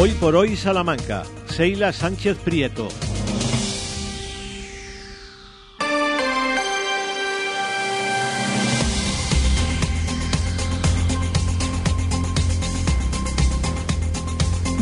[0.00, 3.07] Hoy por hoy Salamanca, Seila Sánchez Prieto.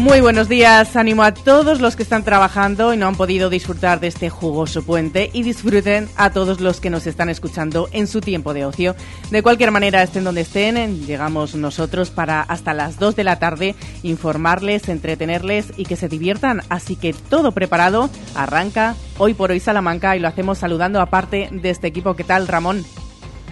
[0.07, 3.99] Muy buenos días, ánimo a todos los que están trabajando y no han podido disfrutar
[3.99, 8.21] de este jugoso puente y disfruten a todos los que nos están escuchando en su
[8.21, 8.95] tiempo de ocio.
[9.33, 13.75] De cualquier manera, estén donde estén, llegamos nosotros para hasta las 2 de la tarde
[14.05, 16.63] informarles, entretenerles y que se diviertan.
[16.69, 21.49] Así que todo preparado, arranca hoy por hoy Salamanca y lo hacemos saludando a parte
[21.51, 22.15] de este equipo.
[22.15, 22.85] ¿Qué tal, Ramón?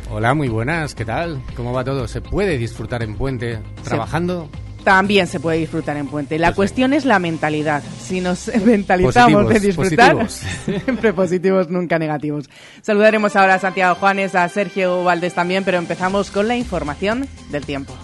[0.09, 1.43] Hola, muy buenas, ¿qué tal?
[1.57, 2.07] ¿Cómo va todo?
[2.07, 4.48] ¿Se puede disfrutar en puente trabajando?
[4.84, 6.38] También se puede disfrutar en puente.
[6.38, 7.83] La cuestión es la mentalidad.
[8.01, 10.29] Si nos mentalizamos de disfrutar,
[10.65, 12.51] siempre positivos, nunca negativos.
[12.83, 17.65] Saludaremos ahora a Santiago Juanes, a Sergio Valdés también, pero empezamos con la información del
[17.65, 17.95] tiempo.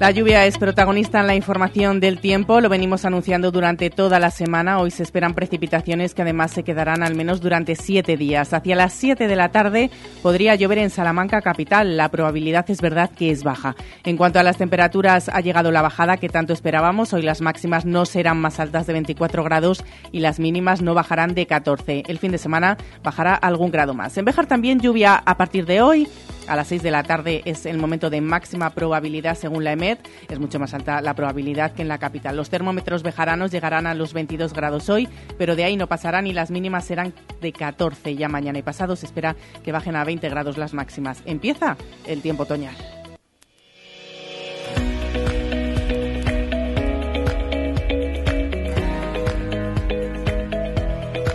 [0.00, 4.32] La lluvia es protagonista en la información del tiempo, lo venimos anunciando durante toda la
[4.32, 4.80] semana.
[4.80, 8.52] Hoy se esperan precipitaciones que además se quedarán al menos durante siete días.
[8.52, 11.96] Hacia las siete de la tarde podría llover en Salamanca capital.
[11.96, 13.76] La probabilidad es verdad que es baja.
[14.04, 17.12] En cuanto a las temperaturas, ha llegado la bajada que tanto esperábamos.
[17.12, 21.34] Hoy las máximas no serán más altas de 24 grados y las mínimas no bajarán
[21.34, 22.02] de 14.
[22.08, 24.18] El fin de semana bajará algún grado más.
[24.18, 26.08] En Bejar también lluvia a partir de hoy.
[26.46, 30.06] A las 6 de la tarde es el momento de máxima probabilidad según la EMET.
[30.28, 32.36] Es mucho más alta la probabilidad que en la capital.
[32.36, 36.32] Los termómetros bejaranos llegarán a los 22 grados hoy, pero de ahí no pasarán y
[36.32, 38.94] las mínimas serán de 14 ya mañana y pasado.
[38.96, 41.22] Se espera que bajen a 20 grados las máximas.
[41.24, 42.74] Empieza el tiempo otoñal.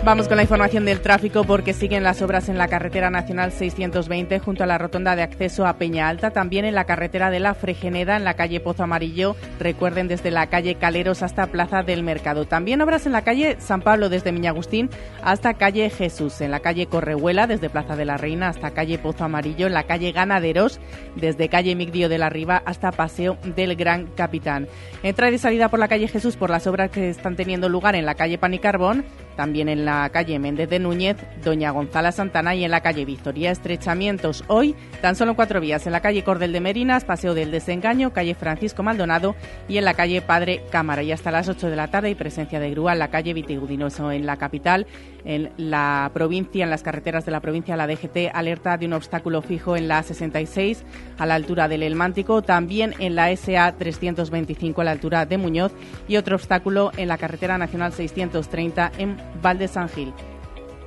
[0.02, 4.38] Vamos con la información del tráfico porque siguen las obras en la carretera nacional 620
[4.38, 7.52] junto a la rotonda de acceso a Peña Alta, también en la carretera de la
[7.52, 12.46] Fregeneda en la calle Pozo Amarillo, recuerden desde la calle Caleros hasta Plaza del Mercado.
[12.46, 14.88] También obras en la calle San Pablo desde Miñagustín
[15.22, 19.24] hasta calle Jesús, en la calle Correhuela desde Plaza de la Reina hasta calle Pozo
[19.24, 20.80] Amarillo, en la calle Ganaderos
[21.14, 24.66] desde calle Migdio de la Riva hasta Paseo del Gran Capitán.
[25.02, 28.06] Entrada y salida por la calle Jesús por las obras que están teniendo lugar en
[28.06, 29.04] la calle Panicarbón,
[29.36, 33.50] también en la calle Méndez de Núñez, Doña Gonzala Santana y en la calle Victoria.
[33.50, 38.12] Estrechamientos hoy, tan solo cuatro vías, en la calle Cordel de Merinas, Paseo del Desengaño,
[38.12, 39.34] calle Francisco Maldonado
[39.68, 41.02] y en la calle Padre Cámara.
[41.02, 44.12] Y hasta las 8 de la tarde hay presencia de grúa en la calle Vitigudinoso,
[44.12, 44.86] en la capital,
[45.24, 49.42] en la provincia, en las carreteras de la provincia, la DGT alerta de un obstáculo
[49.42, 50.84] fijo en la 66
[51.18, 55.72] a la altura del Elmántico, también en la SA 325 a la altura de Muñoz
[56.08, 60.12] y otro obstáculo en la carretera nacional 630 en Valde San Gil.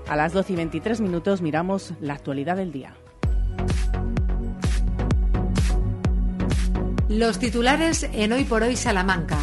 [0.07, 2.93] A las 12 y 23 minutos miramos la actualidad del día.
[7.09, 9.37] Los titulares en Hoy por Hoy Salamanca.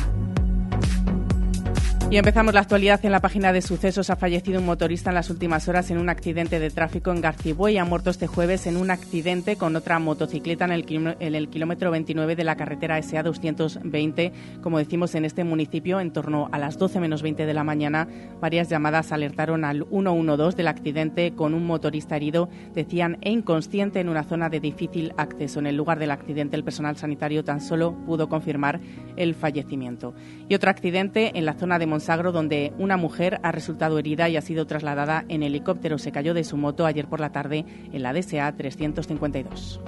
[2.11, 4.11] Y empezamos la actualidad en la página de sucesos.
[4.11, 7.71] Ha fallecido un motorista en las últimas horas en un accidente de tráfico en Garcibue
[7.71, 12.35] y ha muerto este jueves en un accidente con otra motocicleta en el, kilómetro 29
[12.35, 14.33] de la carretera SA 220.
[14.61, 18.09] Como decimos en este municipio, en torno a las 12 menos 20 de la mañana,
[18.41, 24.09] varias llamadas alertaron al 112 del accidente con un motorista herido, decían, e inconsciente en
[24.09, 25.61] una zona de difícil acceso.
[25.61, 28.81] En el lugar del accidente, el personal sanitario tan solo pudo confirmar
[29.17, 30.13] el fallecimiento.
[30.49, 34.37] Y otro accidente en la zona de Sagro, donde una mujer ha resultado herida y
[34.37, 35.99] ha sido trasladada en helicóptero.
[35.99, 39.81] Se cayó de su moto ayer por la tarde en la DSA 352.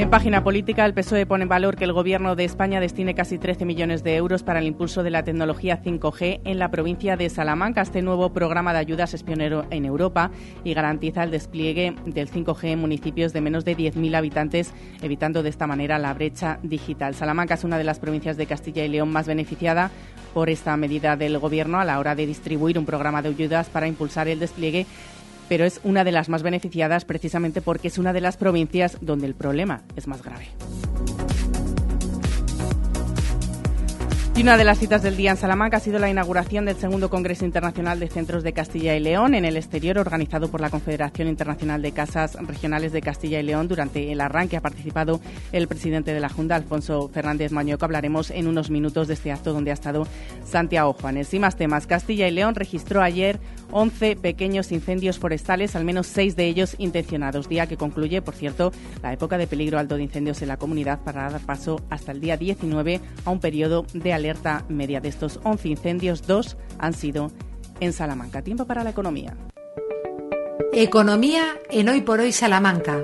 [0.00, 3.36] En página política, el PSOE pone en valor que el Gobierno de España destine casi
[3.36, 7.28] 13 millones de euros para el impulso de la tecnología 5G en la provincia de
[7.28, 7.82] Salamanca.
[7.82, 10.30] Este nuevo programa de ayudas es pionero en Europa
[10.64, 14.72] y garantiza el despliegue del 5G en municipios de menos de 10.000 habitantes,
[15.02, 17.14] evitando de esta manera la brecha digital.
[17.14, 19.90] Salamanca es una de las provincias de Castilla y León más beneficiada
[20.32, 23.86] por esta medida del Gobierno a la hora de distribuir un programa de ayudas para
[23.86, 24.86] impulsar el despliegue
[25.50, 29.26] pero es una de las más beneficiadas precisamente porque es una de las provincias donde
[29.26, 30.46] el problema es más grave.
[34.36, 37.10] Y una de las citas del día en Salamanca ha sido la inauguración del segundo
[37.10, 41.28] Congreso Internacional de Centros de Castilla y León en el exterior, organizado por la Confederación
[41.28, 43.68] Internacional de Casas Regionales de Castilla y León.
[43.68, 45.20] Durante el arranque ha participado
[45.52, 47.84] el presidente de la Junta, Alfonso Fernández Mañoco.
[47.84, 50.06] Hablaremos en unos minutos de este acto donde ha estado
[50.44, 51.34] Santiago Juanes.
[51.34, 51.86] Y más temas.
[51.86, 53.40] Castilla y León registró ayer
[53.72, 57.48] 11 pequeños incendios forestales, al menos 6 de ellos intencionados.
[57.48, 58.72] Día que concluye, por cierto,
[59.02, 62.20] la época de peligro alto de incendios en la comunidad para dar paso hasta el
[62.20, 65.00] día 19 a un periodo de alerta media.
[65.00, 67.30] De estos 11 incendios, dos han sido
[67.80, 68.42] en Salamanca.
[68.42, 69.36] Tiempo para la economía.
[70.72, 73.02] Economía en Hoy por Hoy Salamanca.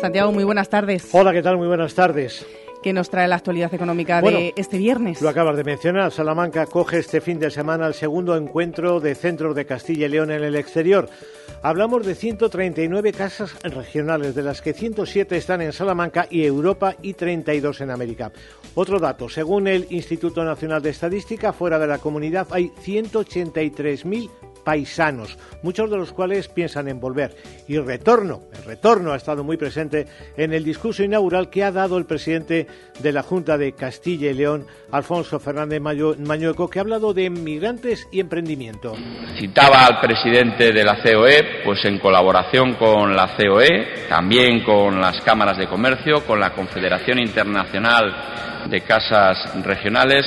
[0.00, 1.08] Santiago, muy buenas tardes.
[1.12, 1.56] Hola, ¿qué tal?
[1.56, 2.46] Muy buenas tardes.
[2.88, 5.20] ¿Qué nos trae la actualidad económica de este viernes?
[5.20, 6.10] Lo acabas de mencionar.
[6.10, 10.30] Salamanca coge este fin de semana el segundo encuentro de centros de Castilla y León
[10.30, 11.06] en el exterior.
[11.60, 17.12] Hablamos de 139 casas regionales, de las que 107 están en Salamanca y Europa y
[17.12, 18.32] 32 en América.
[18.74, 24.30] Otro dato, según el Instituto Nacional de Estadística, fuera de la comunidad hay 183.000
[24.64, 27.34] paisanos, muchos de los cuales piensan en volver.
[27.66, 30.06] Y retorno, el retorno ha estado muy presente
[30.36, 32.66] en el discurso inaugural que ha dado el presidente
[32.98, 38.06] de la Junta de Castilla y León, Alfonso Fernández Mañueco, que ha hablado de migrantes
[38.12, 38.94] y emprendimiento.
[39.38, 45.20] Citaba al presidente de la COE, pues en colaboración con la COE, también con las
[45.22, 50.26] cámaras de comercio, con la Confederación Internacional de Casas Regionales,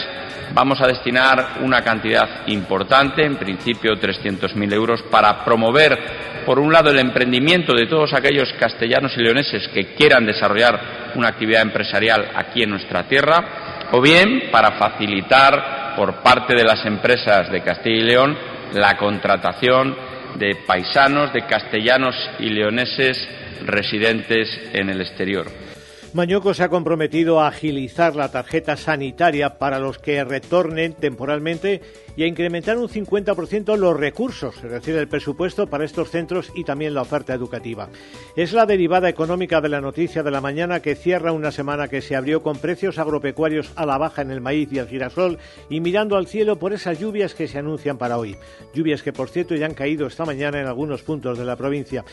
[0.54, 5.98] vamos a destinar una cantidad importante, en principio 300.000 euros, para promover,
[6.46, 11.30] por un lado, el emprendimiento de todos aquellos castellanos y leoneses que quieran desarrollar una
[11.30, 17.52] actividad empresarial aquí en nuestra tierra, o bien para facilitar por parte de las empresas
[17.52, 18.38] de Castilla y León
[18.74, 19.96] la contratación
[20.36, 23.28] de paisanos, de castellanos y leoneses
[23.66, 25.71] residentes en el exterior.
[26.14, 31.82] Mañoco se ha comprometido a agilizar la tarjeta sanitaria para los que retornen temporalmente
[32.16, 36.64] y a incrementar un 50% los recursos, es decir, el presupuesto para estos centros y
[36.64, 37.90] también la oferta educativa.
[38.36, 42.02] Es la derivada económica de la noticia de la mañana que cierra una semana que
[42.02, 45.38] se abrió con precios agropecuarios a la baja en el maíz y el girasol
[45.70, 48.36] y mirando al cielo por esas lluvias que se anuncian para hoy.
[48.74, 52.04] Lluvias que, por cierto, ya han caído esta mañana en algunos puntos de la provincia.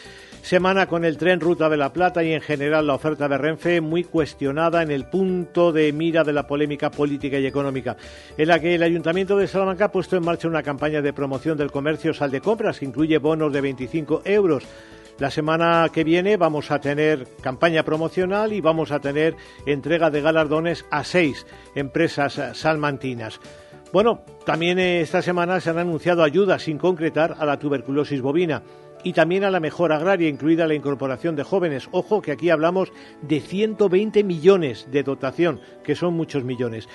[0.42, 3.80] Semana con el tren Ruta de la Plata y en general la oferta de Renfe
[3.80, 7.96] muy cuestionada en el punto de mira de la polémica política y económica,
[8.36, 11.56] en la que el Ayuntamiento de Salamanca ha puesto en marcha una campaña de promoción
[11.56, 14.64] del comercio sal de compras que incluye bonos de 25 euros.
[15.18, 20.20] La semana que viene vamos a tener campaña promocional y vamos a tener entrega de
[20.20, 23.40] galardones a seis empresas salmantinas.
[23.90, 28.62] Bueno, también esta semana se han anunciado ayudas sin concretar a la tuberculosis bovina
[29.02, 31.88] y también a la mejora agraria, incluida la incorporación de jóvenes.
[31.92, 32.92] Ojo que aquí hablamos
[33.22, 36.88] de 120 millones de dotación, que son muchos millones.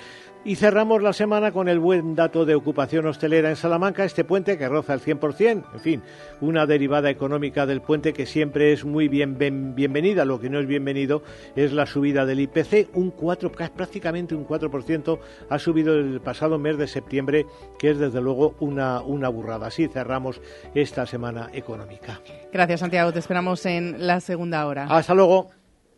[0.46, 4.58] Y cerramos la semana con el buen dato de ocupación hostelera en Salamanca, este puente
[4.58, 6.02] que roza el 100%, en fin,
[6.42, 10.26] una derivada económica del puente que siempre es muy bien, bienvenida.
[10.26, 11.22] Lo que no es bienvenido
[11.56, 15.18] es la subida del IPC, un 4, prácticamente un 4%
[15.48, 17.46] ha subido el pasado mes de septiembre,
[17.78, 19.68] que es desde luego una, una burrada.
[19.68, 20.42] Así cerramos
[20.74, 22.20] esta semana económica.
[22.52, 23.14] Gracias, Santiago.
[23.14, 24.88] Te esperamos en la segunda hora.
[24.90, 25.52] Hasta luego.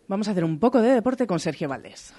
[0.06, 2.14] Vamos a hacer un poco de deporte con Sergio Valdés.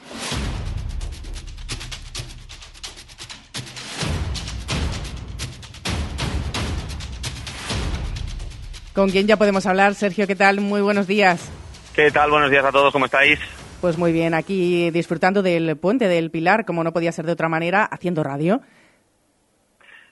[8.97, 9.93] Con quién ya podemos hablar.
[9.93, 10.59] Sergio, ¿qué tal?
[10.59, 11.51] Muy buenos días.
[11.95, 12.31] ¿Qué tal?
[12.31, 13.37] Buenos días a todos, ¿cómo estáis?
[13.79, 17.47] Pues muy bien, aquí disfrutando del puente del Pilar, como no podía ser de otra
[17.47, 18.59] manera, haciendo radio.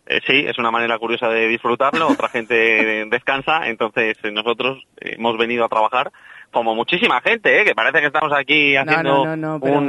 [0.06, 2.56] Eh, sí, es una manera curiosa de disfrutarlo, otra gente
[3.10, 6.12] descansa, entonces eh, nosotros hemos venido a trabajar
[6.52, 7.66] como muchísima gente, ¿eh?
[7.66, 9.88] que parece que estamos aquí haciendo un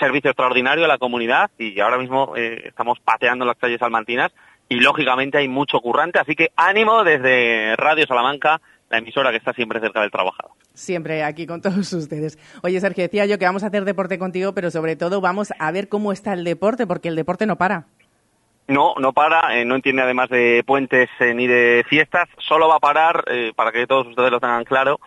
[0.00, 4.32] servicio extraordinario a la comunidad y ahora mismo estamos pateando las calles salmantinas
[4.68, 9.52] y lógicamente hay mucho currante, así que ánimo desde Radio Salamanca, la emisora que está
[9.52, 10.52] siempre cerca del trabajador.
[10.74, 12.38] Siempre aquí con todos ustedes.
[12.62, 15.72] Oye, Sergio, decía yo que vamos a hacer deporte contigo, pero sobre todo vamos a
[15.72, 17.86] ver cómo está el deporte, porque el deporte no para.
[18.66, 22.76] No, no para, eh, no entiende además de puentes eh, ni de fiestas, solo va
[22.76, 25.00] a parar, eh, para que todos ustedes lo tengan claro,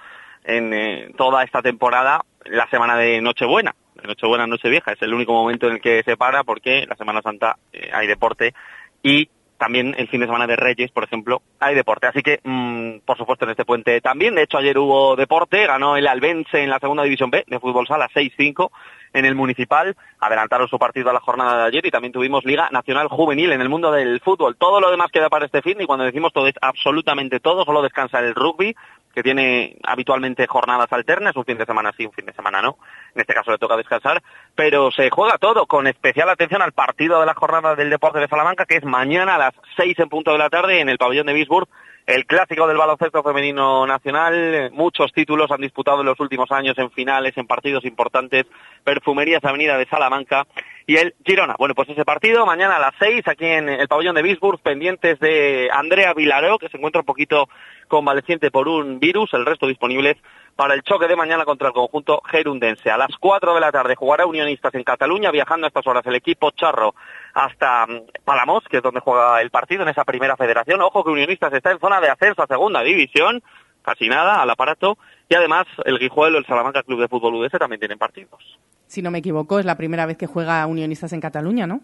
[0.44, 3.76] en toda esta temporada, la semana de Nochebuena.
[4.04, 7.58] Nochebuena, Nochevieja, es el único momento en el que se para porque la Semana Santa
[7.94, 8.56] hay deporte
[9.04, 9.30] y
[9.62, 12.08] también el fin de semana de Reyes, por ejemplo, hay deporte.
[12.08, 14.34] Así que, mm, por supuesto, en este puente también.
[14.34, 17.86] De hecho, ayer hubo deporte, ganó el Albense en la segunda división B de fútbol
[17.86, 18.72] sala 6-5
[19.14, 19.96] en el municipal.
[20.20, 23.62] Adelantaron su partido a la jornada de ayer y también tuvimos Liga Nacional Juvenil en
[23.62, 24.56] el mundo del fútbol.
[24.56, 27.84] Todo lo demás queda para este fin y cuando decimos todo es absolutamente todo, solo
[27.84, 28.76] descansa el rugby
[29.14, 32.78] que tiene habitualmente jornadas alternas, un fin de semana sí, un fin de semana no.
[33.14, 34.22] En este caso le toca descansar,
[34.56, 38.28] pero se juega todo con especial atención al partido de la jornada del deporte de
[38.28, 41.28] Salamanca, que es mañana a las seis en punto de la tarde en el pabellón
[41.28, 41.68] de Bisburg
[42.08, 44.72] el clásico del baloncesto femenino nacional.
[44.74, 48.46] Muchos títulos han disputado en los últimos años en finales, en partidos importantes.
[48.84, 50.48] Perfumerías Avenida de Salamanca.
[50.92, 51.56] Y el Girona.
[51.58, 55.18] Bueno, pues ese partido mañana a las seis aquí en el pabellón de Bisburg, pendientes
[55.22, 57.48] de Andrea Vilaró, que se encuentra un poquito
[57.88, 60.18] convaleciente por un virus, el resto disponibles
[60.58, 62.92] para el choque de mañana contra el conjunto gerundense.
[62.92, 66.16] A las cuatro de la tarde jugará Unionistas en Cataluña, viajando a estas horas el
[66.16, 66.94] equipo charro
[67.36, 70.82] hasta mm, Palamos, que es donde juega el partido en esa primera federación.
[70.82, 73.42] Ojo que Unionistas está en zona de ascenso a segunda división,
[73.82, 74.98] casi nada al aparato,
[75.32, 78.60] y además el Guijuelo, el Salamanca Club de Fútbol UDS también tienen partidos
[78.92, 81.80] si no me equivoco, es la primera vez que juega Unionistas en Cataluña, ¿no?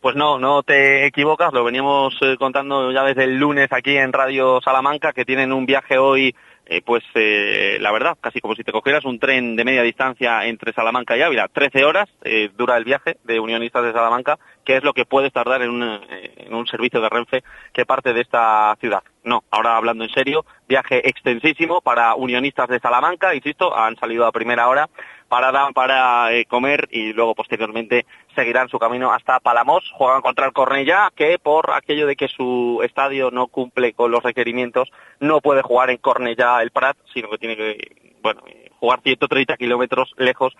[0.00, 4.12] Pues no, no te equivocas, lo veníamos eh, contando ya desde el lunes aquí en
[4.12, 6.36] Radio Salamanca, que tienen un viaje hoy,
[6.68, 10.46] eh, pues eh, la verdad, casi como si te cogieras un tren de media distancia
[10.46, 11.48] entre Salamanca y Ávila.
[11.48, 12.08] Trece horas
[12.56, 15.82] dura el viaje de Unionistas de Salamanca, que es lo que puedes tardar en un,
[15.82, 19.02] en un servicio de Renfe que parte de esta ciudad.
[19.24, 24.32] No, ahora hablando en serio, viaje extensísimo para Unionistas de Salamanca, insisto, han salido a
[24.32, 24.88] primera hora
[25.28, 29.84] parada para eh, comer y luego posteriormente seguirán su camino hasta Palamos.
[29.92, 34.22] Juegan contra el Cornellá, que por aquello de que su estadio no cumple con los
[34.22, 38.42] requerimientos, no puede jugar en Cornellá el Prat, sino que tiene que bueno,
[38.80, 40.56] jugar 130 kilómetros lejos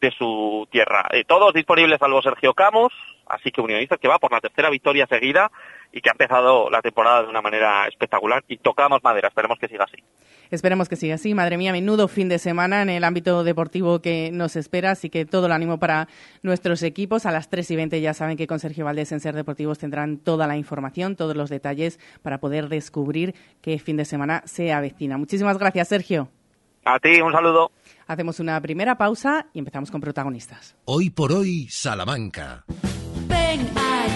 [0.00, 1.06] de su tierra.
[1.12, 2.92] Eh, todos disponibles salvo Sergio Camus,
[3.26, 5.50] así que Unionistas que va por la tercera victoria seguida
[5.92, 9.68] y que ha empezado la temporada de una manera espectacular y tocamos madera, esperemos que
[9.68, 10.02] siga así.
[10.50, 11.34] Esperemos que siga así.
[11.34, 15.24] Madre mía, menudo fin de semana en el ámbito deportivo que nos espera, así que
[15.24, 16.08] todo el ánimo para
[16.42, 17.24] nuestros equipos.
[17.24, 20.18] A las 3 y 20 ya saben que con Sergio Valdés en Ser Deportivos tendrán
[20.18, 25.16] toda la información, todos los detalles para poder descubrir qué fin de semana se avecina.
[25.16, 26.28] Muchísimas gracias, Sergio.
[26.84, 27.70] A ti, un saludo.
[28.06, 30.76] Hacemos una primera pausa y empezamos con protagonistas.
[30.84, 32.64] Hoy por hoy, Salamanca.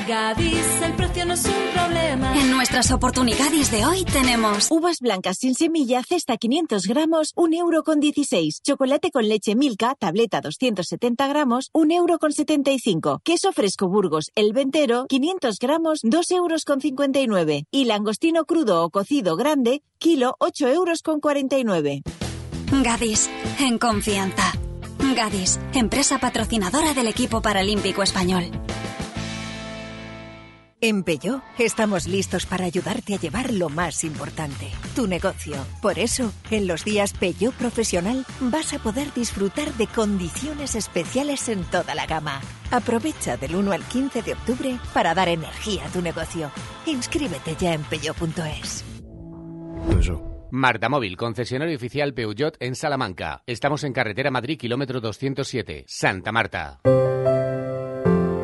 [0.06, 2.38] Gadis, el precio no es un problema.
[2.38, 7.82] En nuestras oportunidades de hoy tenemos uvas blancas sin semilla, cesta 500 gramos, 1 euro
[7.82, 8.60] con 16.
[8.62, 13.20] Chocolate con leche Milka, tableta 270 gramos, 1 euro con 75.
[13.24, 17.64] Queso fresco Burgos, el ventero, 500 gramos, 2 euros con 59.
[17.72, 22.02] Y langostino crudo o cocido grande, kilo, 8 euros con 49.
[22.84, 24.52] Gadis, en confianza.
[25.16, 28.52] Gadis, empresa patrocinadora del equipo paralímpico español.
[30.86, 35.56] En Peugeot estamos listos para ayudarte a llevar lo más importante, tu negocio.
[35.82, 41.64] Por eso, en los días Peugeot Profesional vas a poder disfrutar de condiciones especiales en
[41.64, 42.40] toda la gama.
[42.70, 46.52] Aprovecha del 1 al 15 de octubre para dar energía a tu negocio.
[46.86, 48.84] Inscríbete ya en peugeot.es.
[50.52, 53.42] Marta Móvil, concesionario oficial Peugeot en Salamanca.
[53.44, 56.78] Estamos en carretera Madrid, kilómetro 207, Santa Marta.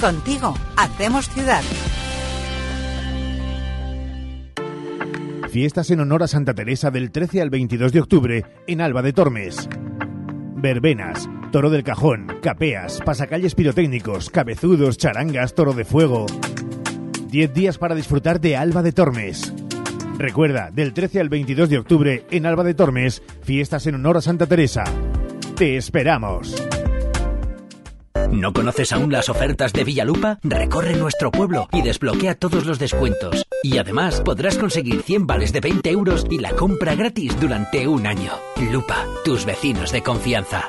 [0.00, 1.62] Contigo hacemos ciudad.
[5.50, 9.12] Fiestas en honor a Santa Teresa del 13 al 22 de octubre en Alba de
[9.12, 9.68] Tormes
[10.62, 16.26] verbenas, toro del cajón, capeas, pasacalles pirotécnicos, cabezudos, charangas, toro de fuego.
[17.28, 19.52] Diez días para disfrutar de Alba de Tormes.
[20.16, 24.20] Recuerda, del 13 al 22 de octubre en Alba de Tormes, fiestas en honor a
[24.22, 24.84] Santa Teresa.
[25.56, 26.54] Te esperamos.
[28.30, 30.38] ¿No conoces aún las ofertas de Villalupa?
[30.42, 33.46] Recorre nuestro pueblo y desbloquea todos los descuentos.
[33.62, 38.06] Y además podrás conseguir 100 vales de 20 euros y la compra gratis durante un
[38.06, 38.32] año.
[38.70, 40.68] Lupa, tus vecinos de confianza.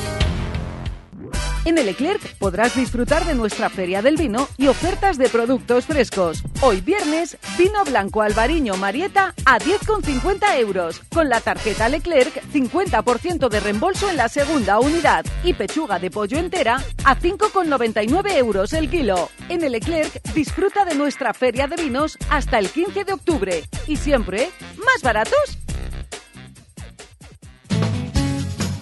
[1.63, 6.43] En el Eclerc podrás disfrutar de nuestra feria del vino y ofertas de productos frescos.
[6.61, 11.01] Hoy viernes, vino blanco Albariño Marieta a 10,50 euros.
[11.13, 15.23] Con la tarjeta Leclerc, 50% de reembolso en la segunda unidad.
[15.43, 19.29] Y pechuga de pollo entera a 5,99 euros el kilo.
[19.47, 23.63] En el Eclerc, disfruta de nuestra feria de vinos hasta el 15 de octubre.
[23.85, 25.60] Y siempre, más baratos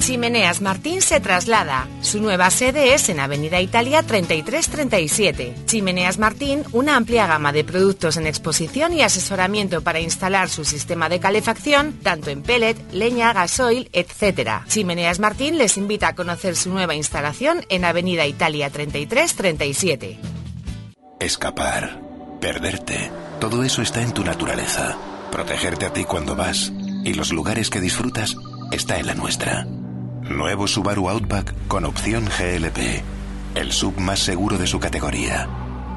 [0.10, 1.88] Chimeneas Martín se traslada.
[2.02, 5.54] Su nueva sede es en Avenida Italia 3337.
[5.68, 11.10] Chimeneas Martín, una amplia gama de productos en exposición y asesoramiento para instalar su sistema
[11.10, 14.64] de calefacción, tanto en pellet, leña, gasoil, etc.
[14.68, 20.18] Chimeneas Martín les invita a conocer su nueva instalación en Avenida Italia 3337.
[21.20, 22.02] Escapar,
[22.42, 24.98] perderte, todo eso está en tu naturaleza.
[25.32, 26.74] Protegerte a ti cuando vas
[27.06, 28.36] y los lugares que disfrutas
[28.72, 29.68] está en la nuestra.
[30.30, 33.02] Nuevo Subaru Outback con opción GLP.
[33.56, 35.48] El sub más seguro de su categoría.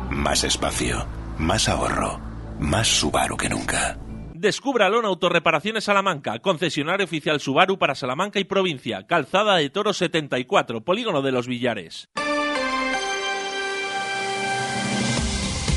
[0.09, 2.19] Más espacio, más ahorro,
[2.59, 3.99] más Subaru que nunca.
[4.33, 10.81] Descúbralo en Autorreparaciones Salamanca, concesionario oficial Subaru para Salamanca y provincia, Calzada de Toro 74,
[10.81, 12.09] Polígono de los Villares.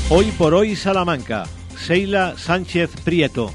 [0.08, 1.44] Hoy por hoy Salamanca,
[1.76, 3.52] Seila Sánchez Prieto.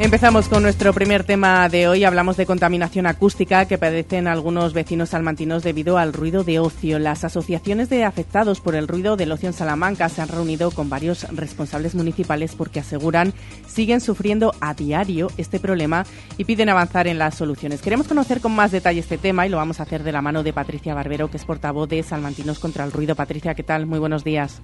[0.00, 2.04] Empezamos con nuestro primer tema de hoy.
[2.04, 7.00] Hablamos de contaminación acústica que padecen algunos vecinos salmantinos debido al ruido de ocio.
[7.00, 10.88] Las asociaciones de afectados por el ruido del ocio en Salamanca se han reunido con
[10.88, 13.32] varios responsables municipales porque aseguran
[13.66, 16.04] siguen sufriendo a diario este problema
[16.36, 17.82] y piden avanzar en las soluciones.
[17.82, 20.44] Queremos conocer con más detalle este tema y lo vamos a hacer de la mano
[20.44, 23.16] de Patricia Barbero, que es portavoz de Salmantinos contra el Ruido.
[23.16, 23.86] Patricia, ¿qué tal?
[23.86, 24.62] Muy buenos días.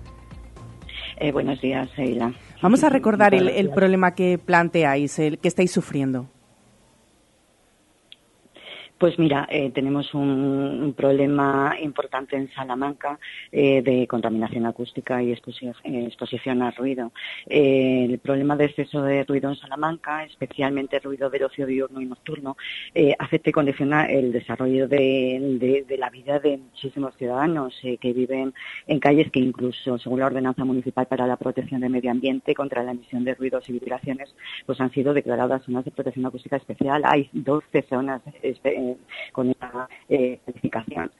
[1.17, 2.33] Eh, buenos días, Eila.
[2.65, 6.31] Vamos a recordar el, el problema que planteáis, el que estáis sufriendo.
[9.05, 13.19] Pues mira, eh, tenemos un, problema importante en Salamanca
[13.53, 17.13] eh, de contaminación acústica y exposición, eh, exposición al ruido.
[17.47, 22.07] Eh, el problema de exceso de ruido en Salamanca, especialmente ruido del ocio diurno y
[22.07, 22.57] nocturno,
[22.95, 28.55] eh, afecta y condiciona el desarrollo de, la vida de muchísimos ciudadanos eh, que viven
[28.87, 32.83] en calles que incluso, según la Ordenanza Municipal para la Protección del Medio Ambiente contra
[32.83, 37.03] la emisión de ruidos y vibraciones, pues han sido declaradas zonas de protección acústica especial.
[37.05, 38.23] Hay 12 zonas
[39.33, 41.11] con esa eh, calificación.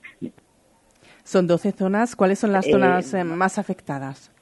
[1.25, 2.17] Son 12 zonas.
[2.17, 4.34] ¿Cuáles son las zonas eh, más afectadas?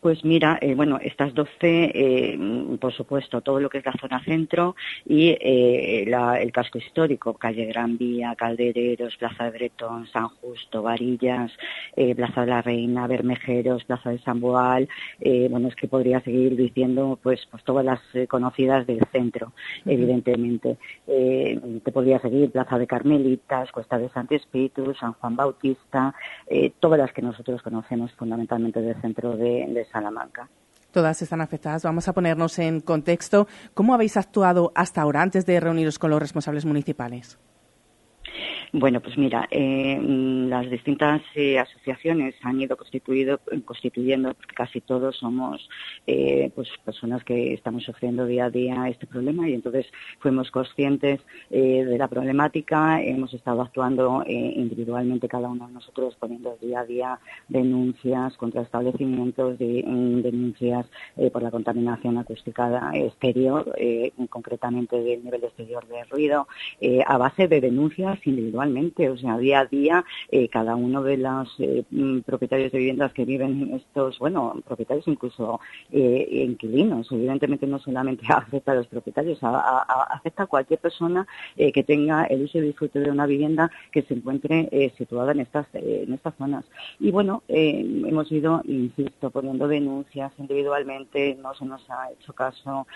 [0.00, 2.38] Pues mira, eh, bueno, estas 12, eh,
[2.80, 7.34] por supuesto, todo lo que es la zona centro y eh, la, el casco histórico,
[7.34, 11.52] calle Gran Vía, Caldereros, Plaza de Bretón, San Justo, Varillas,
[12.16, 14.88] Plaza de la Reina, Bermejeros, Plaza de San Boal,
[15.50, 19.52] bueno, es que podría seguir diciendo pues, pues todas las conocidas del centro,
[19.84, 20.78] evidentemente.
[21.06, 26.14] Te podría seguir Plaza de Carmelitas, Cuesta de Santo Espíritu, San Juan Bautista,
[26.78, 30.48] todas las que nosotros conocemos fundamentalmente del centro de, de Salamanca.
[30.90, 31.84] Todas están afectadas.
[31.84, 33.46] Vamos a ponernos en contexto.
[33.74, 37.38] ¿Cómo habéis actuado hasta ahora, antes de reuniros con los responsables municipales?
[38.72, 43.38] Bueno, pues mira, eh, las distintas eh, asociaciones han ido constituyendo,
[44.34, 45.68] porque casi todos somos
[46.06, 49.86] eh, pues personas que estamos sufriendo día a día este problema y entonces
[50.20, 56.80] fuimos conscientes de la problemática, hemos estado actuando individualmente cada uno de nosotros poniendo día
[56.80, 59.82] a día denuncias contra establecimientos, de,
[60.22, 63.74] denuncias eh, por la contaminación acústica exterior,
[64.28, 66.46] concretamente del nivel exterior de ruido,
[67.06, 71.16] a base de denuncias individuales igualmente, o sea, día a día eh, cada uno de
[71.16, 71.82] los eh,
[72.26, 78.26] propietarios de viviendas que viven en estos, bueno, propietarios incluso eh, inquilinos, evidentemente no solamente
[78.28, 83.10] afecta a los propietarios, afecta a cualquier persona que tenga el uso y disfrute de
[83.10, 86.64] una vivienda que se encuentre situada en estas, en estas zonas.
[86.98, 92.86] Y bueno, hemos ido, insisto, poniendo denuncias individualmente, no se nos ha hecho caso,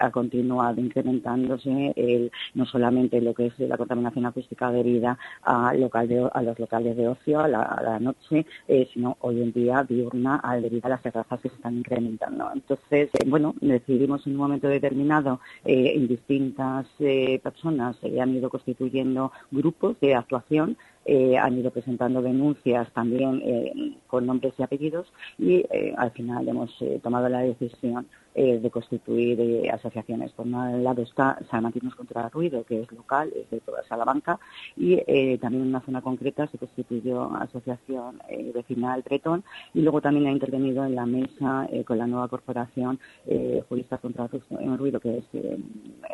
[0.00, 6.08] ha continuado incrementándose el, no solamente lo que es la contaminación acústica debida a, local
[6.08, 9.52] de, a los locales de ocio, a la, a la noche, eh, sino hoy en
[9.52, 12.50] día diurna al a las terrazas que se están incrementando.
[12.54, 18.50] Entonces, eh, bueno, decidimos en un momento determinado en distintas eh, personas se han ido
[18.50, 25.64] constituyendo grupos de actuación han ido presentando denuncias también con nombres y apellidos y
[25.96, 26.70] al final hemos
[27.02, 30.32] tomado la decisión eh, de constituir eh, asociaciones.
[30.32, 34.38] Por un lado está Salamantinos contra el Ruido, que es local, es de toda Salamanca,
[34.76, 40.00] y eh, también en una zona concreta se constituyó Asociación eh, Vecinal Bretón, y luego
[40.00, 44.28] también ha intervenido en la mesa eh, con la nueva corporación eh, Juristas contra
[44.60, 45.24] el Ruido, que es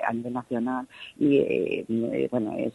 [0.06, 0.86] a nivel nacional,
[1.18, 2.74] y bueno, es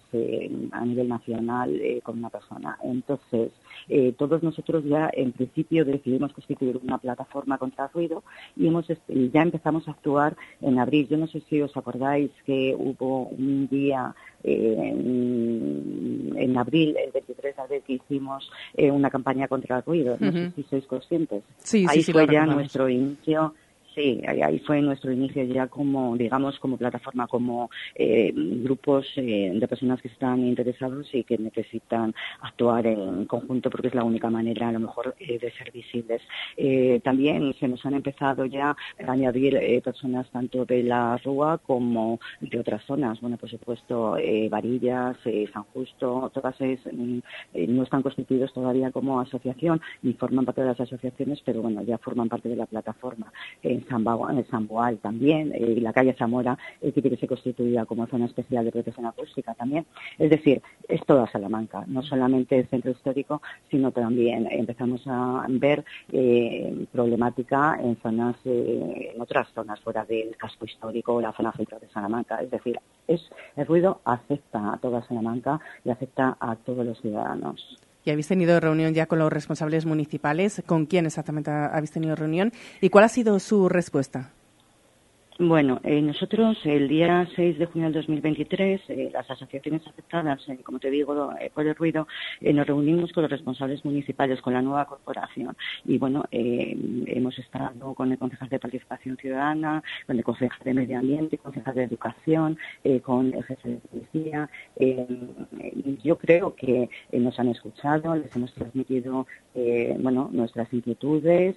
[0.72, 2.78] a nivel nacional con una persona.
[2.84, 3.52] Entonces,
[3.90, 8.24] eh, todos nosotros ya en principio decidimos constituir una plataforma contra ruido
[8.56, 11.08] y hemos ya empezamos a actuar en abril.
[11.10, 17.56] Yo no sé si os acordáis que hubo un día en, en, abril, el 23
[17.56, 20.18] de abril, que hicimos una campaña contra el ruido.
[20.20, 21.44] No sé si sois conscientes.
[21.58, 23.54] Sí, Ahí sí, fue ya nuestro inicio
[23.96, 29.68] Sí, ahí, fue nuestro inicio ya como, digamos, como plataforma, como eh, grupos eh, de
[29.68, 34.70] personas que están interesados y que necesitan actuar en conjunto porque es la única manera,
[34.70, 36.22] a lo mejor, eh, de ser visibles.
[37.04, 38.76] también se nos han empezado ya
[39.06, 43.22] a añadir personas tanto de la Rúa como de otras zonas.
[43.22, 44.18] Bueno, por supuesto,
[44.50, 45.18] Varillas,
[45.54, 50.80] San Justo, todas es, no están constituidos todavía como asociación ni forman parte de las
[50.80, 53.32] asociaciones, pero bueno, ya forman parte de la plataforma.
[53.88, 58.08] San Boal también, y eh, la calle Zamora eh, que tiene que ser constituida como
[58.08, 59.86] zona especial de protección acústica también.
[60.18, 65.84] Es decir, es toda Salamanca, no solamente el centro histórico, sino también empezamos a ver
[66.12, 71.90] eh, problemática en zonas, en otras zonas fuera del casco histórico, la zona central de
[71.90, 72.42] Salamanca.
[72.42, 73.22] Es decir, es,
[73.56, 77.78] el ruido afecta a toda Salamanca y afecta a todos los ciudadanos.
[78.06, 80.62] ¿Y habéis tenido reunión ya con los responsables municipales?
[80.66, 82.52] ¿Con quién exactamente habéis tenido reunión?
[82.82, 84.32] ¿Y cuál ha sido su respuesta?
[85.46, 90.60] Bueno, eh, nosotros el día 6 de junio del 2023, eh, las asociaciones afectadas, eh,
[90.64, 92.08] como te digo, por el ruido,
[92.40, 95.58] nos reunimos con los responsables municipales, con la nueva corporación.
[95.84, 101.00] Y bueno, hemos estado con el concejal de Participación Ciudadana, con el concejal de Medio
[101.00, 102.58] Ambiente, concejal de Educación,
[103.04, 104.50] con el jefe de policía.
[106.04, 109.28] yo creo que nos han escuchado, les hemos transmitido
[110.00, 111.56] bueno, nuestras inquietudes,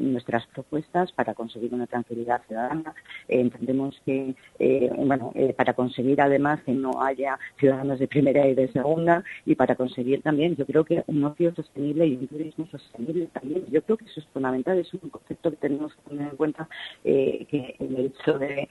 [0.00, 2.94] nuestras propuestas para conseguir una tranquilidad ciudadana.
[3.28, 8.54] Entendemos que, eh, bueno, eh, para conseguir además que no haya ciudadanos de primera y
[8.54, 12.66] de segunda y para conseguir también, yo creo que un ocio sostenible y un turismo
[12.70, 16.30] sostenible también, yo creo que eso es fundamental, es un concepto que tenemos que tener
[16.30, 16.68] en cuenta
[17.04, 18.68] eh, que el hecho de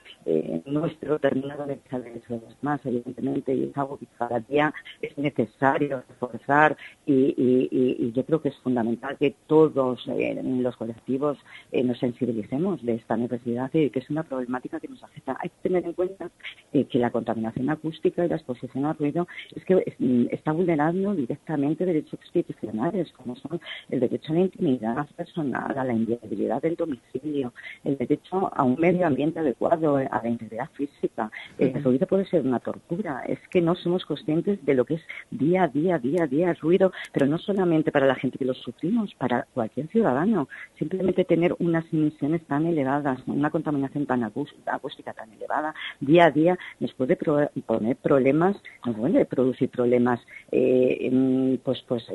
[0.65, 5.17] nuestro terminado de derechos de los demás, evidentemente, y es algo que cada día es
[5.17, 11.37] necesario reforzar y, yo creo que es fundamental que todos los colectivos
[11.71, 15.37] nos sensibilicemos de esta necesidad y que es una problemática que nos afecta.
[15.39, 16.29] Hay que tener en cuenta
[16.73, 19.25] eh, que la contaminación acústica y la exposición al ruido
[19.55, 25.07] es que mm, está vulnerando directamente derechos constitucionales, como son el derecho a la intimidad
[25.15, 27.53] personal, a la inviolabilidad del domicilio,
[27.85, 31.31] el derecho a un medio ambiente adecuado, a la integridad física.
[31.57, 33.23] El ruido puede ser una tortura.
[33.25, 35.01] Es que no somos conscientes de lo que es
[35.31, 38.45] día a día, día a día el ruido, pero no solamente para la gente que
[38.45, 40.47] lo sufrimos, para cualquier ciudadano.
[40.77, 46.57] Simplemente tener unas emisiones tan elevadas, una contaminación tan acústica tan elevada día a día
[46.79, 50.19] nos puede poner problemas, nos puede producir problemas
[50.51, 52.05] eh, pues, pues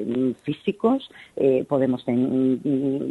[0.43, 2.59] físicos, eh, podemos tener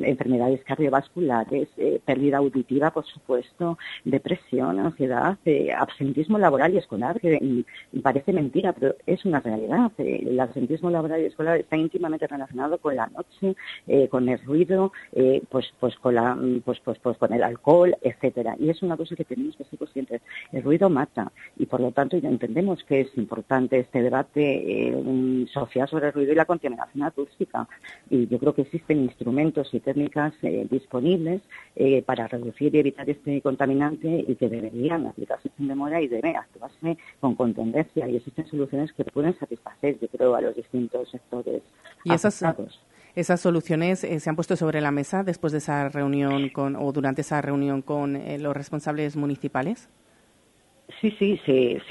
[0.03, 5.37] enfermedades cardiovasculares, eh, pérdida auditiva, por supuesto, depresión, ansiedad,
[5.77, 7.63] absentismo laboral y escolar, que
[8.01, 9.91] parece mentira, pero es una realidad.
[9.97, 14.91] el absentismo laboral y escolar está íntimamente relacionado con la noche, con el ruido,
[15.49, 18.55] pues, pues, con la, pues, pues, pues con el alcohol, etcétera.
[18.59, 20.21] Y es una cosa que tenemos que ser conscientes.
[20.51, 25.45] El ruido mata y por lo tanto ya entendemos que es importante este debate eh,
[25.51, 27.67] social sobre el ruido y la contaminación acústica.
[28.09, 31.41] Y yo creo que existen instrumentos y técnicas eh, disponibles
[31.75, 36.35] eh, para reducir y evitar este contaminante y que deberían aplicarse sin demora y deben
[36.35, 38.07] actuarse con contundencia.
[38.07, 41.61] Y existen soluciones que pueden satisfacer, yo creo, a los distintos sectores.
[42.03, 42.43] Y esas,
[43.15, 46.91] esas soluciones eh, se han puesto sobre la mesa después de esa reunión con, o
[46.91, 49.89] durante esa reunión con eh, los responsables municipales.
[50.99, 51.81] Sí, sí, se,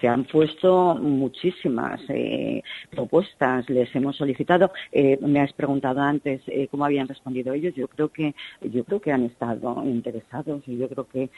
[0.00, 4.72] se, han puesto muchísimas eh, propuestas, les hemos solicitado.
[4.92, 7.74] Eh, me has preguntado antes eh, cómo habían respondido ellos.
[7.74, 11.30] Yo creo que yo creo que han estado interesados y yo creo que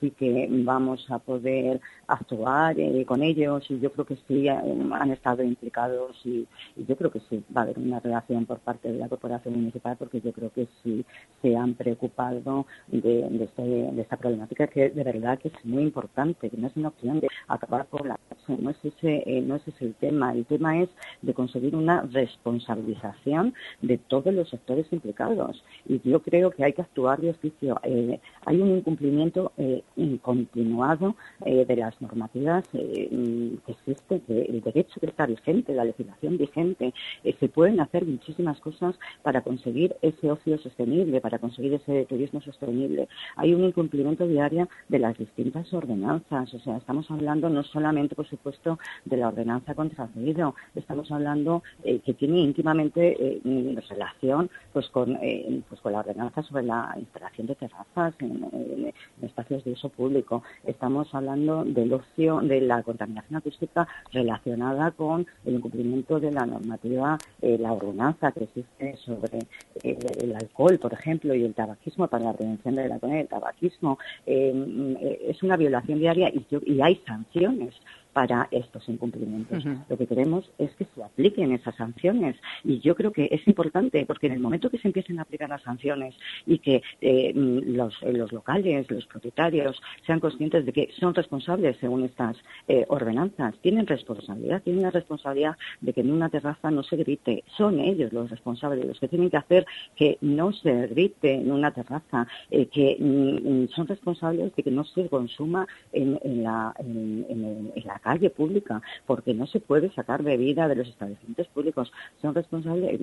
[0.00, 5.42] sí que vamos a poder actuar con ellos y yo creo que sí han estado
[5.42, 9.08] implicados y, yo creo que sí va a haber una relación por parte de la
[9.08, 11.04] corporación municipal porque yo creo que sí
[11.42, 15.82] se han preocupado de, de, este, de esta problemática que de verdad que es muy
[15.82, 18.18] importante que no es una opción de acabar con la
[18.56, 20.32] no es ese, eh, no es ese el tema.
[20.32, 20.88] El tema es
[21.22, 25.62] de conseguir una responsabilización de todos los sectores implicados.
[25.86, 27.80] Y yo creo que hay que actuar de oficio.
[27.82, 29.82] Eh, hay un incumplimiento eh,
[30.22, 36.92] continuado de las normativas que existen, el derecho que está vigente, la legislación vigente.
[37.22, 43.08] se pueden hacer muchísimas cosas para conseguir ese ocio sostenible, para conseguir ese turismo sostenible.
[43.36, 46.37] Hay un incumplimiento diario de las distintas ordenanzas.
[46.40, 51.10] O sea, estamos hablando no solamente, por supuesto, de la ordenanza contra el ruido, estamos
[51.10, 56.62] hablando eh, que tiene íntimamente eh, relación pues con, eh, pues con la ordenanza sobre
[56.62, 60.44] la instalación de terrazas en, espacios de uso público.
[60.64, 67.18] Estamos hablando del ocio, de la contaminación acústica relacionada con el incumplimiento de la normativa,
[67.40, 69.40] la ordenanza que existe sobre
[69.82, 73.98] el alcohol, por ejemplo, y el tabaquismo para la prevención de la del tabaquismo.
[74.24, 77.74] es una violación diaria y, y hay sanciones
[78.18, 79.64] para estos incumplimientos.
[79.88, 82.34] Lo que queremos es que se apliquen esas sanciones.
[82.64, 85.48] Y yo creo que es importante porque en el momento que se empiecen a aplicar
[85.48, 90.88] las sanciones y que eh, los, eh, los, locales, los propietarios sean conscientes de que
[90.98, 96.28] son responsables según estas eh, ordenanzas, tienen responsabilidad, tienen la responsabilidad de que en una
[96.28, 100.52] terraza no se grite, son ellos los responsables, los que tienen que hacer que no
[100.52, 106.42] se grite en una terraza, que mm, son responsables de que no se consuma en,
[106.42, 111.46] la, en, en la calle pública, porque no se puede sacar bebida de los establecimientos
[111.48, 111.92] públicos.
[112.22, 113.00] Son responsables,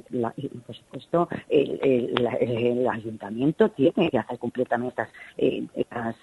[0.66, 4.40] por supuesto, el, ayuntamiento tiene que hacer
[4.86, 5.64] estas, eh,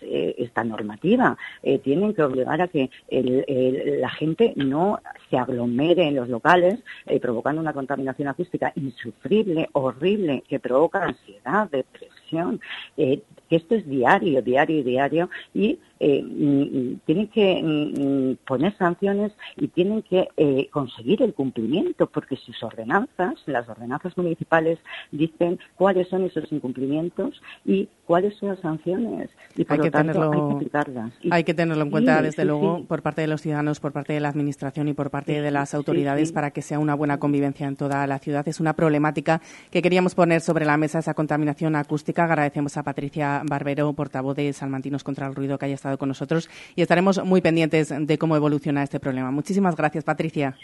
[0.02, 1.36] eh, esta normativa.
[1.62, 2.90] Eh, tienen que obligar a que
[4.00, 4.98] la gente no
[5.30, 6.80] se aglomere en los locales,
[7.20, 12.60] provocando una contaminación acústica insufrible, horrible, que provoca ansiedad, depresión.
[13.52, 19.30] Que esto es diario, diario, diario, y eh, mm, mm, tienen que mm, poner sanciones
[19.58, 24.78] y tienen que eh, conseguir el cumplimiento, porque sus ordenanzas, las ordenanzas municipales,
[25.10, 29.28] dicen cuáles son esos incumplimientos y cuáles son las sanciones.
[29.54, 31.12] Y por hay, lo que tanto, tenerlo, hay que aplicarlas.
[31.30, 34.20] hay que tenerlo en cuenta, desde luego, por parte de los ciudadanos, por parte de
[34.20, 37.76] la Administración y por parte de las autoridades para que sea una buena convivencia en
[37.76, 38.48] toda la ciudad.
[38.48, 42.24] Es una problemática que queríamos poner sobre la mesa, esa contaminación acústica.
[42.24, 46.48] Agradecemos a Patricia Barbero, portavoz de Salmantinos contra el Ruido, que haya estado con nosotros
[46.76, 49.30] y estaremos muy pendientes de cómo evoluciona este problema.
[49.30, 50.56] Muchísimas gracias, Patricia.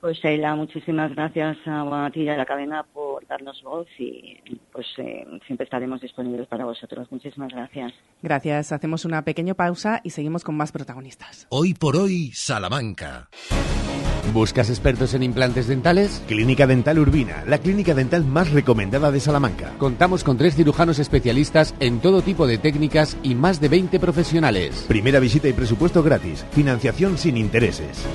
[0.00, 4.38] Pues Sheila, muchísimas gracias a ti y a la cadena por darnos voz y
[4.72, 7.06] pues eh, siempre estaremos disponibles para vosotros.
[7.10, 7.92] Muchísimas gracias.
[8.22, 8.72] Gracias.
[8.72, 11.46] Hacemos una pequeña pausa y seguimos con más protagonistas.
[11.50, 13.28] Hoy por hoy, Salamanca.
[14.32, 16.22] ¿Buscas expertos en implantes dentales?
[16.28, 19.74] Clínica Dental Urbina, la clínica dental más recomendada de Salamanca.
[19.76, 24.84] Contamos con tres cirujanos especialistas en todo tipo de técnicas y más de 20 profesionales.
[24.86, 26.46] Primera visita y presupuesto gratis.
[26.52, 28.06] Financiación sin intereses.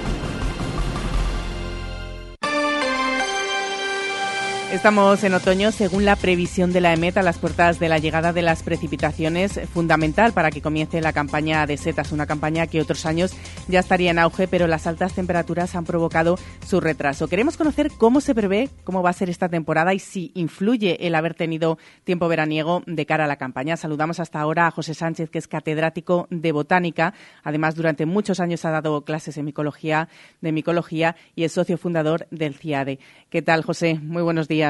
[4.76, 8.34] Estamos en otoño, según la previsión de la EMET, a las puertas de la llegada
[8.34, 13.06] de las precipitaciones, fundamental para que comience la campaña de setas, una campaña que otros
[13.06, 13.34] años
[13.70, 17.30] ya estaría en auge, pero las altas temperaturas han provocado su retraso.
[17.30, 21.16] Queremos conocer cómo se prevé, cómo va a ser esta temporada y si influye el
[21.16, 23.78] haber tenido tiempo veraniego de cara a la campaña.
[23.78, 27.14] Saludamos hasta ahora a José Sánchez, que es catedrático de botánica.
[27.44, 30.10] Además, durante muchos años ha dado clases en micología,
[30.42, 33.00] de micología y es socio fundador del CIADE.
[33.30, 34.00] ¿Qué tal, José?
[34.02, 34.65] Muy buenos días.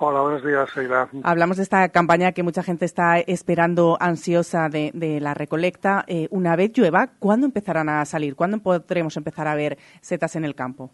[0.00, 1.08] Hola, buenos días, Sheila.
[1.24, 6.04] Hablamos de esta campaña que mucha gente está esperando ansiosa de, la recolecta.
[6.06, 8.36] Eh, una vez llueva, ¿cuándo empezarán a salir?
[8.36, 10.90] ¿Cuándo podremos empezar a ver setas en el campo?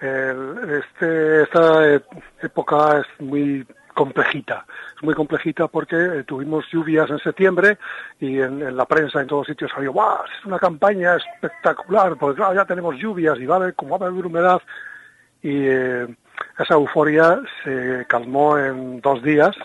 [0.00, 1.94] este, esta
[2.42, 4.66] época es muy complejita.
[4.96, 7.78] Es muy complejita porque eh, tuvimos lluvias en septiembre
[8.20, 10.24] y en, la prensa en todos sitios salió, ¡guau!
[10.24, 14.10] Es una campaña espectacular, porque ya tenemos lluvias y va a haber, como va a
[14.10, 14.60] haber humedad.
[15.42, 16.06] Y eh,
[16.58, 19.56] esa euforia se calmó en dos días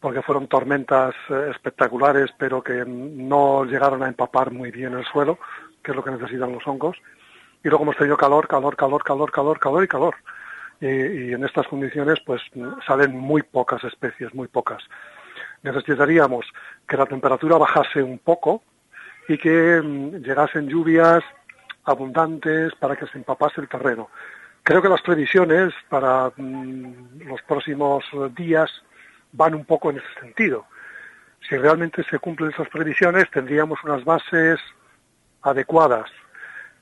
[0.00, 5.38] porque fueron tormentas eh, espectaculares pero que no llegaron a empapar muy bien el suelo,
[5.82, 6.96] que es lo que necesitan los hongos.
[7.64, 10.14] Y luego hemos tenido calor, calor, calor, calor, calor, calor y calor.
[10.80, 12.40] Y, en estas condiciones pues
[12.86, 14.82] salen muy pocas especies, muy pocas.
[15.62, 16.46] Necesitaríamos
[16.86, 18.62] que la temperatura bajase un poco
[19.28, 21.24] y que mm, llegasen lluvias
[21.84, 24.08] abundantes para que se empapase el terreno.
[24.68, 28.04] Creo que las previsiones para mm, los próximos
[28.36, 28.70] días
[29.32, 30.66] van un poco en ese sentido.
[31.48, 34.60] Si realmente se cumplen esas previsiones, tendríamos unas bases
[35.40, 36.10] adecuadas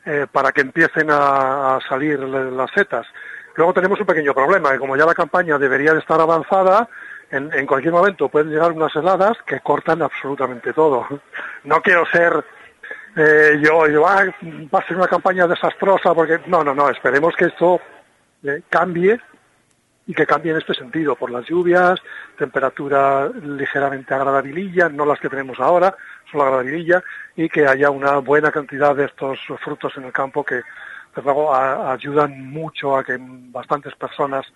[0.05, 3.07] eh, para que empiecen a, salir las setas.
[3.55, 6.89] Luego tenemos un pequeño problema, que como ya la campaña debería de estar avanzada,
[7.31, 11.07] en, en, cualquier momento pueden llegar unas heladas que cortan absolutamente todo.
[11.63, 12.45] No quiero ser
[13.17, 14.27] eh, yo, yo ah,
[14.73, 17.81] va a ser una campaña desastrosa porque no, no, no, esperemos que esto
[18.45, 19.19] eh, cambie
[20.07, 21.99] y que cambie en este sentido, por las lluvias,
[22.39, 25.97] temperatura ligeramente agradabililla, no las que tenemos ahora,
[26.31, 27.03] solo agradabililla,
[27.35, 30.57] y que haya una buena cantidad de estos frutos en el campo que,
[31.15, 34.47] desde luego, ayudan mucho a que bastantes personas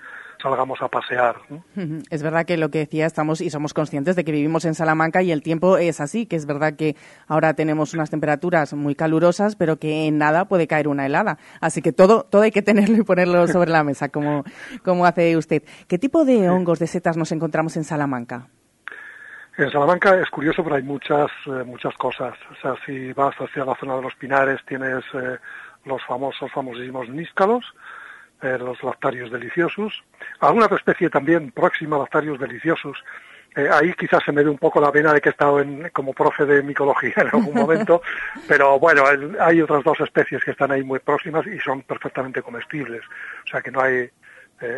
[0.40, 1.36] salgamos a pasear.
[2.10, 5.22] Es verdad que lo que decía, estamos y somos conscientes de que vivimos en Salamanca
[5.22, 9.56] y el tiempo es así, que es verdad que ahora tenemos unas temperaturas muy calurosas,
[9.56, 11.38] pero que en nada puede caer una helada.
[11.60, 14.44] Así que todo, todo hay que tenerlo y ponerlo sobre la mesa, como,
[14.84, 15.62] como hace usted.
[15.88, 18.48] ¿Qué tipo de hongos, de setas nos encontramos en Salamanca?
[19.56, 22.34] En Salamanca es curioso, pero hay muchas, eh, muchas cosas.
[22.50, 25.38] O sea, si vas hacia la zona de los Pinares, tienes eh,
[25.84, 27.64] los famosos, famosísimos níscalos,
[28.42, 30.02] eh, los lactarios deliciosos.
[30.40, 33.02] Alguna otra especie también próxima a lactarios deliciosos.
[33.54, 36.12] ahí quizás se me dé un poco la pena de que he estado en, como
[36.12, 38.02] profe de micología en algún momento,
[38.48, 39.04] pero bueno,
[39.40, 43.02] hay otras dos especies que están ahí muy próximas y son perfectamente comestibles.
[43.44, 44.10] O sea que no hay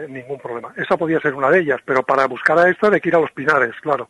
[0.08, 0.72] ningún problema.
[0.76, 3.20] Esa podría ser una de ellas, pero para buscar a esta hay que ir a
[3.20, 4.08] los pinares, claro.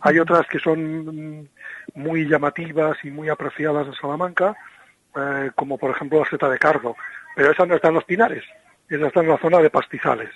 [0.00, 1.48] Hay otras que son
[1.94, 4.56] muy llamativas y muy apreciadas en Salamanca,
[5.14, 6.96] eh, como por ejemplo la seta de cardo,
[7.36, 8.44] pero esa no está en los pinares,
[8.96, 10.30] esa está en la zona de pastizales,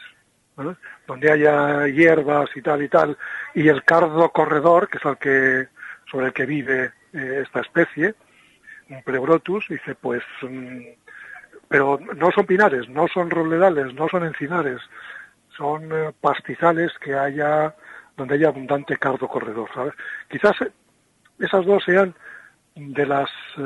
[1.07, 3.17] donde haya hierbas y tal y tal,
[3.55, 5.69] y el cardo corredor, que es el que
[6.11, 8.15] sobre el que vive eh, esta especie,
[8.89, 10.81] un pleurotus, dice pues, mm,
[11.69, 14.81] pero no son pinares, no son roledales, no son encinares,
[15.57, 17.75] son eh, pastizales que haya
[18.17, 19.93] donde haya abundante cardo corredor, ¿sabes?
[20.29, 20.57] Quizás
[21.39, 22.15] esas dos sean
[22.75, 23.63] de las eh,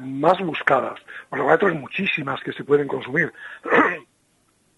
[0.00, 1.00] más buscadas.
[1.28, 3.32] Por lo hay muchísimas que se pueden consumir.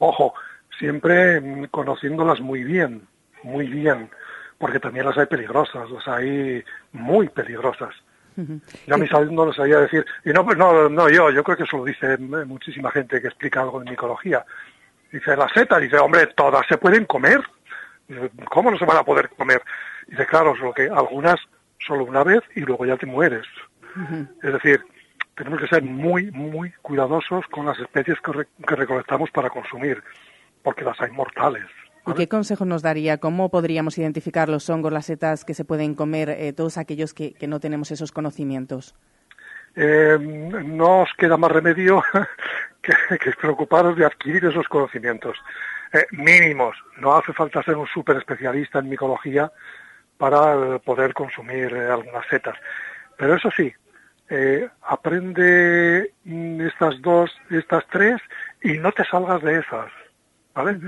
[0.00, 0.34] Ojo,
[0.78, 3.06] siempre mm, conociéndolas muy bien,
[3.42, 4.10] muy bien,
[4.58, 7.94] porque también las hay peligrosas, las hay muy peligrosas.
[8.86, 11.64] Yo a mis alumnos les sabía decir, y no, no, no yo, yo creo que
[11.64, 14.46] eso lo dice muchísima gente que explica algo de micología.
[15.12, 17.42] Dice, la seta, dice, hombre, todas se pueden comer.
[18.48, 19.62] ¿cómo no se van a poder comer?
[20.06, 21.36] Y dice, claro, solo que algunas
[21.78, 23.46] solo una vez y luego ya te mueres.
[24.42, 24.80] Es decir,
[25.40, 30.02] tenemos que ser muy, muy cuidadosos con las especies que, recolectamos para consumir,
[30.62, 31.64] porque las hay mortales.
[32.06, 33.16] ¿Y qué consejo nos daría?
[33.16, 37.34] ¿Cómo podríamos identificar los hongos, las setas que se pueden comer, eh, todos aquellos que,
[37.48, 38.94] no tenemos esos conocimientos?
[39.76, 42.02] Eh, no os queda más remedio
[42.82, 45.38] que, que preocuparos de adquirir esos conocimientos.
[45.94, 46.76] Eh, mínimos.
[46.98, 49.50] No hace falta ser un súper especialista en micología
[50.18, 52.58] para poder consumir eh, algunas setas.
[53.16, 53.72] Pero eso sí,
[54.30, 56.12] eh, aprende
[56.64, 58.20] estas dos, estas tres
[58.62, 59.90] y no te salgas de esas.
[60.54, 60.78] ¿Vale?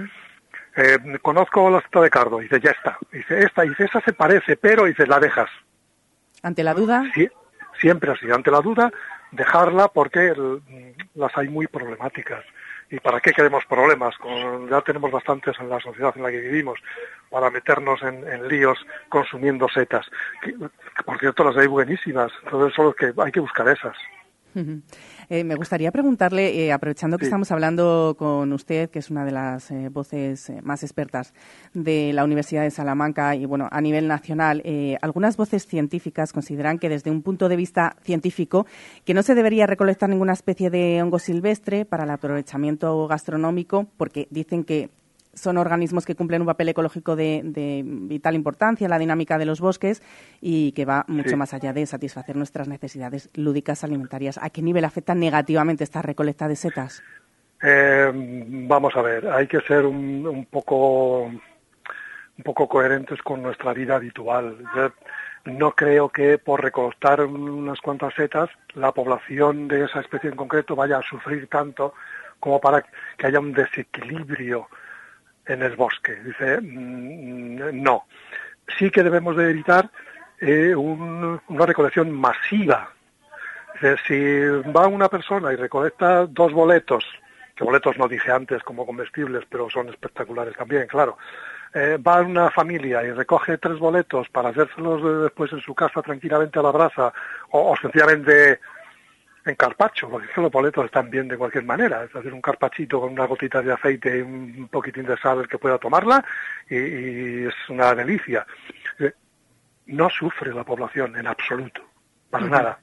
[1.21, 2.99] conozco la seta de cardo, dice, ya está.
[3.13, 5.51] Dice, esta, dice, esa se parece, pero dice, la dejas.
[6.43, 7.05] ¿Ante la duda?
[7.15, 7.29] Sí,
[7.79, 8.31] siempre así.
[8.31, 8.91] Ante la duda,
[9.33, 10.33] dejarla porque
[11.15, 12.45] las hay muy problemáticas.
[12.93, 14.15] ¿Y para qué queremos problemas?
[14.71, 16.79] ya tenemos bastantes en la sociedad en la que vivimos
[17.31, 18.79] para meternos en, líos
[19.09, 20.07] consumiendo setas.
[21.07, 23.97] por cierto, las hay buenísimas, entonces solo que hay que buscar esas.
[25.33, 29.31] Eh, me gustaría preguntarle, eh, aprovechando que estamos hablando con usted, que es una de
[29.31, 31.33] las eh, voces más expertas
[31.73, 34.63] de la Universidad de Salamanca y bueno, a nivel nacional,
[35.01, 38.67] algunas voces científicas consideran que desde un punto de vista científico
[39.07, 44.29] que no se debería recolectar ninguna especie de hongo silvestre para el aprovechamiento gastronómico, porque
[44.31, 44.91] dicen que
[45.35, 49.61] son organismos que cumplen un papel ecológico de, vital importancia en la dinámica de los
[49.61, 50.03] bosques
[50.41, 54.39] y que va mucho más allá de satisfacer nuestras necesidades lúdicas alimentarias.
[54.43, 57.03] ¿A qué nivel afecta negativamente esta recolecta de setas?
[57.63, 63.97] Eh, vamos a ver, hay que ser un, poco un poco coherentes con nuestra vida
[63.97, 64.59] habitual.
[65.45, 70.75] no creo que por recolectar unas cuantas setas la población de esa especie en concreto
[70.75, 71.95] vaya a sufrir tanto
[72.41, 72.85] como para
[73.17, 74.69] que haya un desequilibrio
[75.47, 76.15] en el bosque.
[76.17, 78.07] Dice, mm, no.
[78.79, 79.91] Sí que debemos de evitar
[80.41, 82.91] eh, una recolección masiva.
[84.07, 84.45] Si
[84.77, 87.05] va una persona y recolecta dos boletos,
[87.57, 91.19] que boletos no dije antes como comestibles, pero son espectaculares también, claro.
[91.75, 96.59] Eh, va una familia y recoge tres boletos para hacérselos después en su casa tranquilamente
[96.59, 97.13] a la brasa
[97.51, 98.61] o, o sencillamente
[99.45, 102.05] en carpacho, porque es que los boletos están bien de cualquier manera.
[102.05, 105.59] Es hacer un carpachito con unas gotitas de aceite y un poquitín de sal que
[105.59, 106.25] pueda tomarla
[106.69, 108.47] y, es una delicia.
[108.99, 109.13] Eh,
[109.87, 111.83] no sufre la población en absoluto,
[112.31, 112.79] para nada.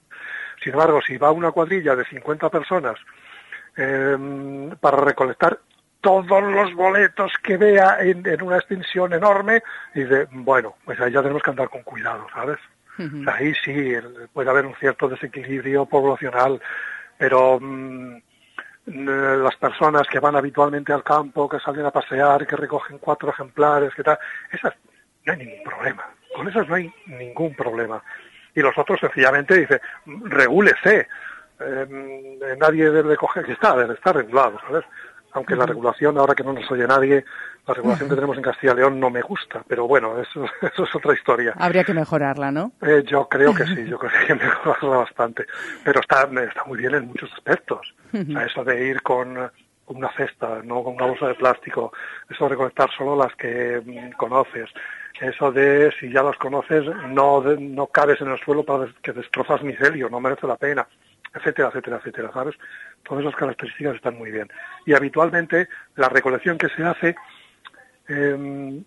[0.62, 2.96] Sin embargo, si va una cuadrilla de 50 personas
[3.76, 5.58] em, para recolectar
[6.02, 9.62] todos los boletos que vea en, en una extensión enorme,
[9.94, 12.58] dice, bueno, pues ahí ya tenemos que andar con cuidado, ¿sabes?
[13.26, 13.94] Ahí sí
[14.32, 16.60] puede haber un cierto desequilibrio poblacional,
[17.16, 18.16] pero mm,
[18.86, 23.94] las personas que van habitualmente al campo, que salen a pasear, que recogen cuatro ejemplares,
[23.94, 24.18] que tal,
[24.52, 24.74] esas
[25.24, 26.04] no hay ningún problema.
[26.34, 28.02] Con esas no hay ningún problema.
[28.54, 29.80] Y los otros sencillamente dice,
[30.24, 31.08] regúlese.
[31.62, 34.84] Eh, nadie debe coger, que está, debe estar regulado, ¿sabes?
[35.32, 37.24] aunque la regulación, ahora que no nos oye nadie,
[37.66, 40.84] la regulación que tenemos en Castilla y León no me gusta, pero bueno, eso, eso
[40.84, 41.54] es otra historia.
[41.56, 42.72] Habría que mejorarla, ¿no?
[42.82, 45.46] Eh, yo creo que sí, yo creo que hay que mejorarla bastante,
[45.84, 47.94] pero está, está muy bien en muchos aspectos.
[48.12, 49.38] Eso de ir con
[49.86, 51.92] una cesta, no con una bolsa de plástico,
[52.28, 54.68] eso de recolectar solo las que mm, conoces,
[55.20, 59.62] eso de si ya las conoces no, no cabes en el suelo para que destrozas
[59.62, 60.86] micelio, no merece la pena,
[61.34, 62.56] etcétera, etcétera, etcétera, ¿sabes?
[63.02, 64.48] Todas esas características están muy bien.
[64.86, 67.16] Y habitualmente la recolección que se hace
[68.10, 68.84] em,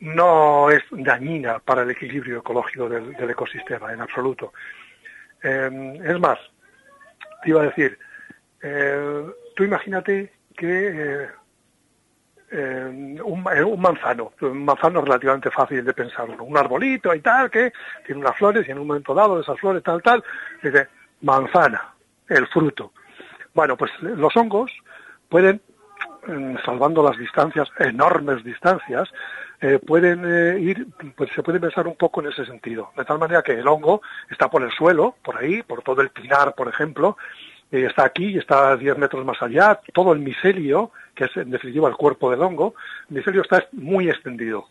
[0.00, 4.52] no es dañina para el equilibrio ecológico del, ecosistema, en absoluto.
[5.42, 6.38] Em, es más,
[7.42, 7.98] te iba a decir,
[8.62, 11.28] eh, tú imagínate que
[12.54, 17.72] eh, un, un, manzano, un manzano relativamente fácil de pensar un arbolito y tal, que
[18.04, 20.22] tiene unas flores y en un momento dado esas flores tal, tal,
[20.62, 20.88] dice
[21.22, 21.94] manzana,
[22.28, 22.92] el fruto.
[23.54, 24.72] Bueno, pues los hongos
[25.28, 25.60] pueden,
[26.64, 29.08] salvando las distancias, enormes distancias,
[29.60, 33.18] eh, pueden eh, ir, pues se puede pensar un poco en ese sentido, de tal
[33.18, 36.68] manera que el hongo está por el suelo, por ahí, por todo el pinar, por
[36.68, 37.16] ejemplo,
[37.70, 41.88] eh, está aquí está 10 metros más allá, todo el micelio, que es en definitiva
[41.88, 42.74] el cuerpo del hongo,
[43.08, 44.66] el micelio está muy extendido.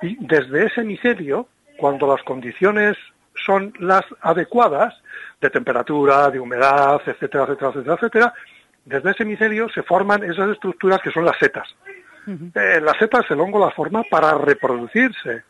[0.00, 2.96] Y desde ese micelio, cuando las condiciones
[3.34, 4.94] son las adecuadas,
[5.40, 8.34] de temperatura, de humedad, etcétera, etcétera, etcétera, etcétera,
[8.84, 11.68] desde ese micelio se forman esas estructuras que son las setas.
[12.26, 15.42] Eh, las setas el hongo las forma para reproducirse,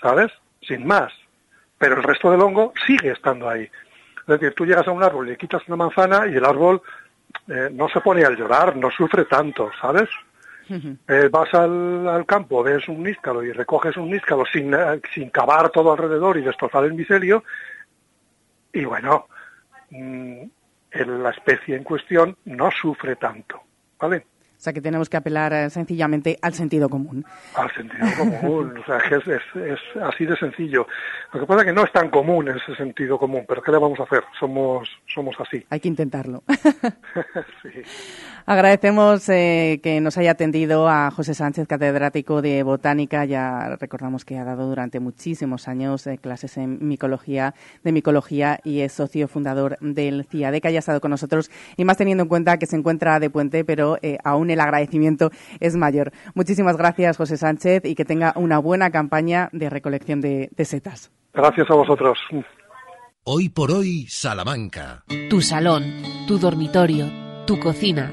[0.00, 0.32] ¿sabes?
[0.60, 1.12] Sin más.
[1.78, 3.62] Pero el resto del hongo sigue estando ahí.
[4.20, 6.80] Es decir, tú llegas a un árbol y le quitas una manzana y el árbol
[7.48, 10.08] eh, no se pone a llorar, no sufre tanto, ¿sabes?
[11.08, 14.74] Eh, vas al, campo, ves un níscalo y recoges un níscalo sin,
[15.12, 17.44] sin cavar todo alrededor y destrozar el micelio,
[18.72, 19.26] y bueno,
[19.90, 20.44] mm,
[20.94, 23.62] la especie en cuestión no sufre tanto,
[23.98, 24.26] ¿vale?
[24.62, 27.24] O sea que tenemos que apelar eh, sencillamente al sentido común.
[27.56, 30.86] Al sentido común, o sea, que es, así de sencillo.
[31.32, 33.78] Lo que pasa es que no es tan común ese sentido común, pero ¿qué le
[33.78, 34.22] vamos a hacer?
[34.38, 35.66] Somos, somos así.
[35.68, 36.44] Hay que intentarlo.
[38.46, 43.24] Agradecemos eh, que nos haya atendido a José Sánchez, catedrático de Botánica.
[43.24, 48.80] Ya recordamos que ha dado durante muchísimos años eh, clases en micología, de micología y
[48.80, 52.58] es socio fundador del CIADE, que haya estado con nosotros y más teniendo en cuenta
[52.58, 55.30] que se encuentra de puente, pero aún el agradecimiento
[55.60, 56.12] es mayor.
[56.34, 61.10] Muchísimas gracias, José Sánchez, y que tenga una buena campaña de recolección de, setas.
[61.32, 62.18] Gracias a vosotros.
[63.24, 65.04] Hoy por hoy, Salamanca.
[65.30, 65.84] Tu salón,
[66.26, 67.06] tu dormitorio,
[67.46, 68.12] tu cocina,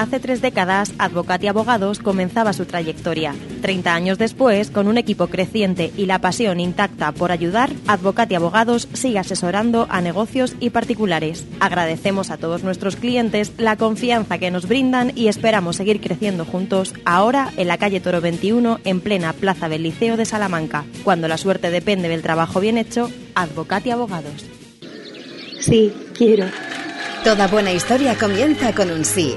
[0.00, 3.34] Hace tres décadas, Advocati Abogados comenzaba su trayectoria.
[3.60, 8.88] Treinta años después, con un equipo creciente y la pasión intacta por ayudar, Advocati Abogados
[8.94, 11.44] sigue asesorando a negocios y particulares.
[11.60, 16.94] Agradecemos a todos nuestros clientes la confianza que nos brindan y esperamos seguir creciendo juntos
[17.04, 20.86] ahora en la calle Toro 21, en plena plaza del Liceo de Salamanca.
[21.04, 24.46] Cuando la suerte depende del trabajo bien hecho, Advocati Abogados.
[25.60, 26.46] Sí, quiero.
[27.22, 29.36] Toda buena historia comienza con un sí.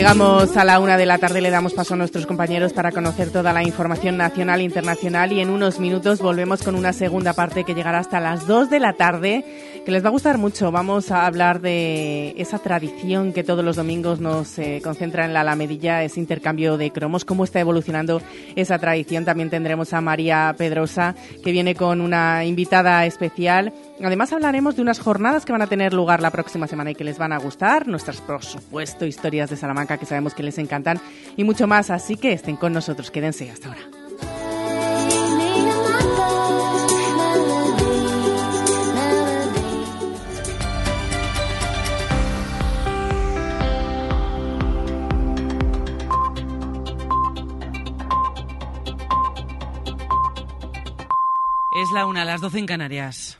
[0.00, 3.28] Llegamos a la una de la tarde, le damos paso a nuestros compañeros para conocer
[3.28, 7.64] toda la información nacional e internacional y en unos minutos volvemos con una segunda parte
[7.64, 9.44] que llegará hasta las dos de la tarde,
[9.90, 10.70] les va a gustar mucho.
[10.70, 15.40] Vamos a hablar de esa tradición que todos los domingos nos eh, concentra en la
[15.40, 18.22] Alamedilla, ese intercambio de cromos, cómo está evolucionando
[18.56, 19.24] esa tradición.
[19.24, 23.72] También tendremos a María Pedrosa, que viene con una invitada especial
[24.02, 27.04] Además hablaremos de unas jornadas que van a tener lugar la próxima semana y que
[27.04, 30.98] les van a gustar, nuestras por supuesto historias de Salamanca que sabemos que les encantan
[31.36, 33.99] y mucho más, así que estén con nosotros, quédense hasta ahora.
[51.80, 53.38] Es la una, las doce en Canarias.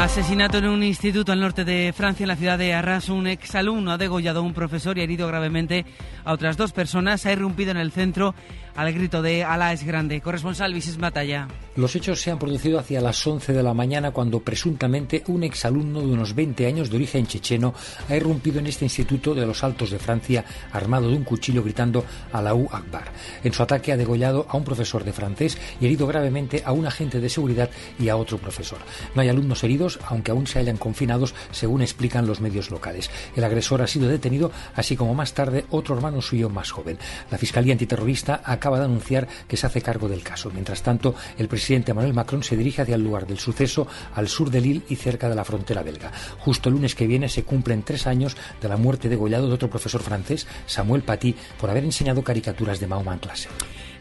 [0.00, 3.10] Asesinato en un instituto al norte de Francia, en la ciudad de Arras.
[3.10, 5.84] Un exalumno ha degollado a un profesor y herido gravemente
[6.24, 7.26] a otras dos personas.
[7.26, 8.34] Ha irrumpido en el centro
[8.76, 10.20] al grito de Alá es grande.
[10.20, 11.48] Corresponsal Vises Batalla.
[11.76, 16.00] Los hechos se han producido hacia las 11 de la mañana cuando presuntamente un exalumno
[16.00, 17.74] de unos 20 años de origen checheno
[18.08, 22.04] ha irrumpido en este instituto de los Altos de Francia armado de un cuchillo gritando
[22.32, 23.04] Allahu Akbar.
[23.44, 26.86] En su ataque ha degollado a un profesor de francés y herido gravemente a un
[26.86, 28.78] agente de seguridad y a otro profesor.
[29.14, 33.10] No hay alumnos heridos, aunque aún se hayan confinados, según explican los medios locales.
[33.34, 36.98] El agresor ha sido detenido, así como más tarde otro hermano suyo más joven.
[37.30, 40.50] La Fiscalía Antiterrorista acaba de anunciar que se hace cargo del caso.
[40.52, 44.50] Mientras tanto, el presidente Emmanuel Macron se dirige hacia el lugar del suceso, al sur
[44.50, 46.12] de Lille y cerca de la frontera belga.
[46.38, 49.70] Justo el lunes que viene se cumplen tres años de la muerte degollado de otro
[49.70, 53.48] profesor francés, Samuel Paty, por haber enseñado caricaturas de Mahoma en clase.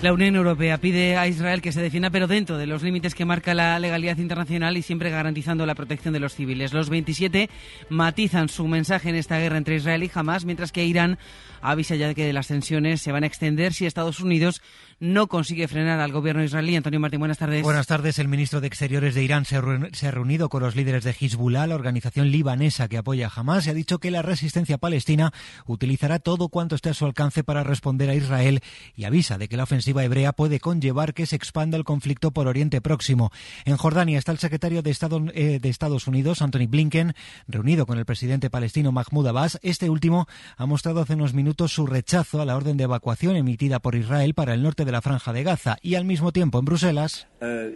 [0.01, 3.25] La Unión Europea pide a Israel que se defienda, pero dentro de los límites que
[3.25, 6.71] marca la legalidad internacional y siempre garantizando la protección de los civiles.
[6.71, 7.49] Los 27
[7.89, 11.17] matizan su mensaje en esta guerra entre Israel y Hamas, mientras que Irán
[11.61, 14.61] avisa ya de que las tensiones se van a extender si Estados Unidos
[14.99, 16.75] no consigue frenar al gobierno israelí.
[16.75, 17.63] Antonio Martín, buenas tardes.
[17.63, 18.19] Buenas tardes.
[18.19, 21.75] El ministro de Exteriores de Irán se, ha reunido con los líderes de Hezbollah, la
[21.75, 25.31] organización libanesa que apoya a Hamas, y ha dicho que la resistencia palestina
[25.65, 28.61] utilizará todo cuanto esté a su alcance para responder a Israel
[28.95, 32.47] y avisa de que la ofensiva hebrea puede conllevar que se expanda el conflicto por
[32.47, 33.31] Oriente Próximo.
[33.65, 37.13] En Jordania está el secretario de, Estado, eh, de Estados Unidos, Anthony Blinken,
[37.47, 39.59] reunido con el presidente palestino Mahmoud Abbas.
[39.61, 40.27] Este último
[40.57, 44.33] ha mostrado hace unos minutos su rechazo a la orden de evacuación emitida por Israel
[44.33, 47.27] para el norte de la franja de Gaza y al mismo tiempo en Bruselas.
[47.41, 47.75] Eh,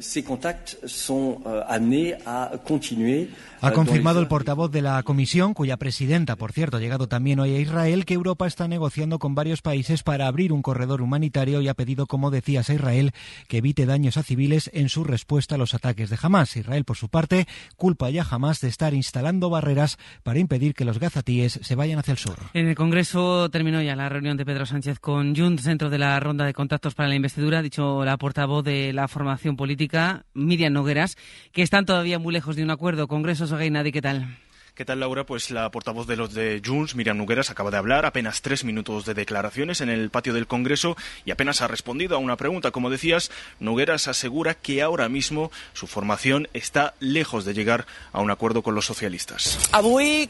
[3.04, 3.30] eh,
[3.62, 7.56] ha confirmado el portavoz de la Comisión, cuya presidenta, por cierto, ha llegado también hoy
[7.56, 11.70] a Israel, que Europa está negociando con varios países para abrir un corredor humanitario y
[11.70, 13.12] ha pedido, como decías, a Israel
[13.48, 16.58] que evite daños a civiles en su respuesta a los ataques de Hamas.
[16.58, 17.48] Israel, por su parte,
[17.78, 22.00] culpa ya a Hamas de estar instalando barreras para impedir que los gazatíes se vayan
[22.00, 22.38] hacia el sur.
[22.54, 26.20] En el Congreso terminó ya la reunión de Pedro Sánchez con Junts dentro de la
[26.20, 30.74] ronda de contactos para la investidura, ha dicho la portavoz de la formación política, Miriam
[30.74, 31.18] Nogueras,
[31.52, 33.08] que están todavía muy lejos de un acuerdo.
[33.08, 34.38] Congreso Sogainadi, ¿qué tal?
[34.76, 35.24] ¿Qué tal, Laura?
[35.24, 39.06] Pues la portavoz de los de Junts, Miriam Nogueras, acaba de hablar, apenas tres minutos
[39.06, 42.72] de declaraciones en el patio del Congreso y apenas ha respondido a una pregunta.
[42.72, 43.30] Como decías,
[43.60, 48.74] Nogueras asegura que ahora mismo su formación está lejos de llegar a un acuerdo con
[48.74, 49.60] los socialistas.
[49.74, 50.28] Avui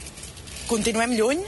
[0.67, 1.39] continuem lluny,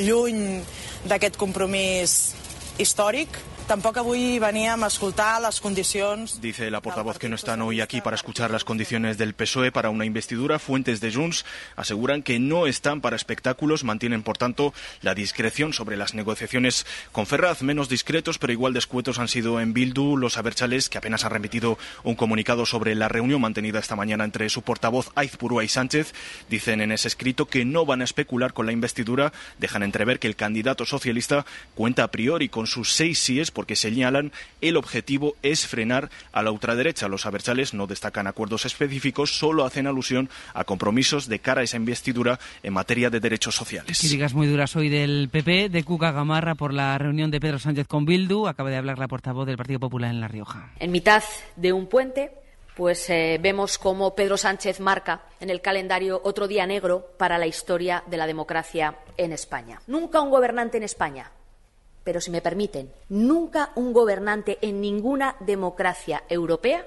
[0.00, 0.62] lluny
[1.04, 2.32] d'aquest compromís
[2.80, 3.28] històric
[3.66, 6.38] Tampoco avui veníem a escoltar las condiciones.
[6.42, 9.88] Dice la portavoz que no están hoy aquí para escuchar las condiciones del PSOE para
[9.88, 10.58] una investidura.
[10.58, 15.96] Fuentes de Junts aseguran que no están para espectáculos, mantienen por tanto la discreción sobre
[15.96, 17.62] las negociaciones con Ferraz.
[17.62, 21.78] Menos discretos, pero igual descuetos han sido en Bildu los Aberchales, que apenas han remitido
[22.02, 26.12] un comunicado sobre la reunión mantenida esta mañana entre su portavoz Aizpurua y Sánchez.
[26.50, 29.32] Dicen en ese escrito que no van a especular con la investidura.
[29.58, 34.32] Dejan entrever que el candidato socialista cuenta a priori con sus seis síes porque señalan
[34.60, 37.08] el objetivo es frenar a la ultraderecha.
[37.08, 41.76] Los abertzales no destacan acuerdos específicos, solo hacen alusión a compromisos de cara a esa
[41.76, 43.98] investidura en materia de derechos sociales.
[43.98, 47.86] Críticas muy duras hoy del PP, de Cuca Gamarra por la reunión de Pedro Sánchez
[47.86, 48.46] con Bildu.
[48.46, 50.72] Acaba de hablar la portavoz del Partido Popular en La Rioja.
[50.78, 51.22] En mitad
[51.56, 52.30] de un puente
[52.74, 57.46] pues eh, vemos cómo Pedro Sánchez marca en el calendario otro día negro para la
[57.46, 59.80] historia de la democracia en España.
[59.86, 61.30] Nunca un gobernante en España
[62.04, 66.86] pero si me permiten, nunca un gobernante en ninguna democracia europea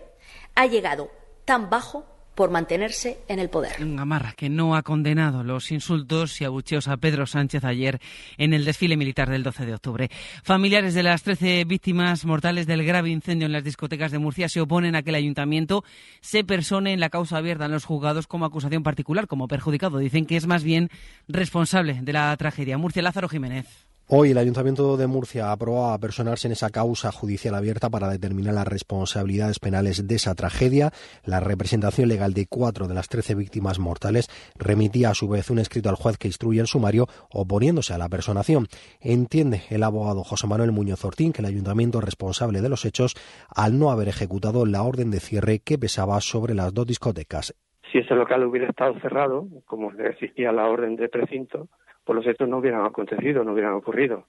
[0.56, 1.10] ha llegado
[1.46, 2.06] tan bajo
[2.38, 3.74] por mantenerse en el poder.
[3.80, 8.00] Gamarra, que no ha condenado los insultos y abucheos a Pedro Sánchez ayer
[8.38, 10.12] en el desfile militar del 12 de octubre.
[10.44, 14.62] Familiares de las 13 víctimas mortales del grave incendio en las discotecas de Murcia se
[14.62, 15.84] oponen a que el ayuntamiento
[16.22, 19.98] se persone en la causa abierta en los juzgados como acusación particular, como perjudicado.
[19.98, 20.92] Dicen que es más bien
[21.28, 22.78] responsable de la tragedia.
[22.78, 23.87] Murcia Lázaro Jiménez.
[24.10, 28.54] Hoy el Ayuntamiento de Murcia aprobado a personarse en esa causa judicial abierta para determinar
[28.54, 30.92] las responsabilidades penales de esa tragedia.
[31.26, 35.60] La representación legal de cuatro de las trece víctimas mortales remitía a su vez un
[35.60, 38.68] escrito al juez que instruye el sumario oponiéndose a la personación.
[39.02, 43.14] Entiende el abogado José Manuel Muñoz Ortín que el Ayuntamiento es responsable de los hechos
[43.54, 47.54] al no haber ejecutado la orden de cierre que pesaba sobre las dos discotecas.
[47.92, 51.68] Si ese local hubiera estado cerrado, como existía la orden de precinto,
[52.08, 54.24] pues los hechos no hubieran acontecido, no hubieran ocurrido.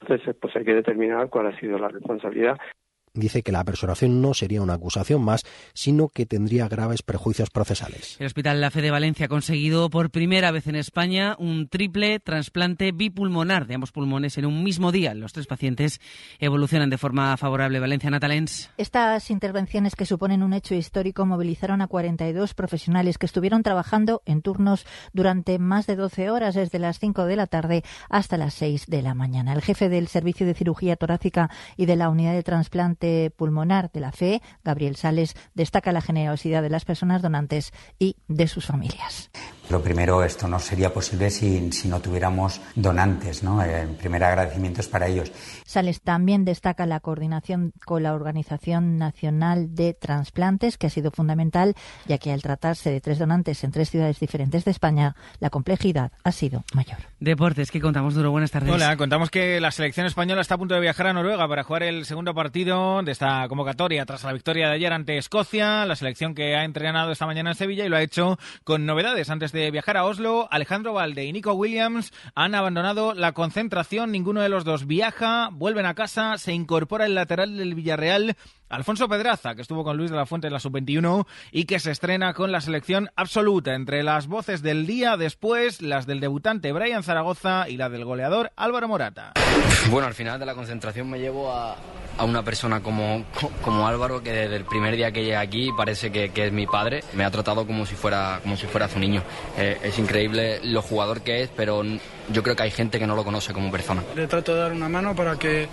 [0.00, 2.58] Entonces, pues hay que determinar cuál ha sido la responsabilidad
[3.16, 5.42] dice que la personación no sería una acusación más,
[5.74, 8.16] sino que tendría graves prejuicios procesales.
[8.18, 12.20] El Hospital La Fe de Valencia ha conseguido por primera vez en España un triple
[12.20, 15.14] trasplante bipulmonar de ambos pulmones en un mismo día.
[15.14, 16.00] Los tres pacientes
[16.38, 17.80] evolucionan de forma favorable.
[17.80, 18.70] Valencia Natalens.
[18.76, 24.42] Estas intervenciones que suponen un hecho histórico movilizaron a 42 profesionales que estuvieron trabajando en
[24.42, 28.86] turnos durante más de 12 horas, desde las 5 de la tarde hasta las 6
[28.86, 29.52] de la mañana.
[29.52, 33.05] El jefe del Servicio de Cirugía Torácica y de la Unidad de Trasplante
[33.36, 38.48] Pulmonar de la FE, Gabriel Sales, destaca la generosidad de las personas donantes y de
[38.48, 39.30] sus familias.
[39.68, 43.60] Lo primero, esto no sería posible si, si no tuviéramos donantes, ¿no?
[43.62, 45.32] El primer agradecimiento es para ellos.
[45.64, 51.74] Sales también destaca la coordinación con la Organización Nacional de Transplantes, que ha sido fundamental,
[52.06, 56.12] ya que al tratarse de tres donantes en tres ciudades diferentes de España, la complejidad
[56.22, 56.98] ha sido mayor.
[57.18, 58.30] Deportes, ¿qué contamos, Duro?
[58.30, 58.72] Buenas tardes.
[58.72, 61.82] Hola, contamos que la selección española está a punto de viajar a Noruega para jugar
[61.82, 66.34] el segundo partido de esta convocatoria tras la victoria de ayer ante Escocia, la selección
[66.34, 69.55] que ha entrenado esta mañana en Sevilla y lo ha hecho con novedades antes de
[69.70, 74.12] viajar a Oslo, Alejandro Valde y Nico Williams han abandonado la concentración.
[74.12, 78.36] Ninguno de los dos viaja, vuelven a casa, se incorpora el lateral del Villarreal
[78.68, 81.92] Alfonso Pedraza, que estuvo con Luis de la Fuente en la sub-21 y que se
[81.92, 83.74] estrena con la selección absoluta.
[83.74, 88.52] Entre las voces del día, después las del debutante Brian Zaragoza y la del goleador
[88.56, 89.32] Álvaro Morata.
[89.90, 91.76] Bueno, al final de la concentración me llevo a,
[92.24, 93.24] una persona como,
[93.62, 97.02] como Álvaro, que desde el primer día que llega aquí parece que, es mi padre.
[97.12, 99.22] Me ha tratado como si fuera, como si fuera su niño.
[99.58, 101.82] Eh, es increíble lo jugador que es, pero
[102.32, 104.02] yo creo que hay gente que no lo conoce como persona.
[104.14, 105.68] Le trato de dar una mano para que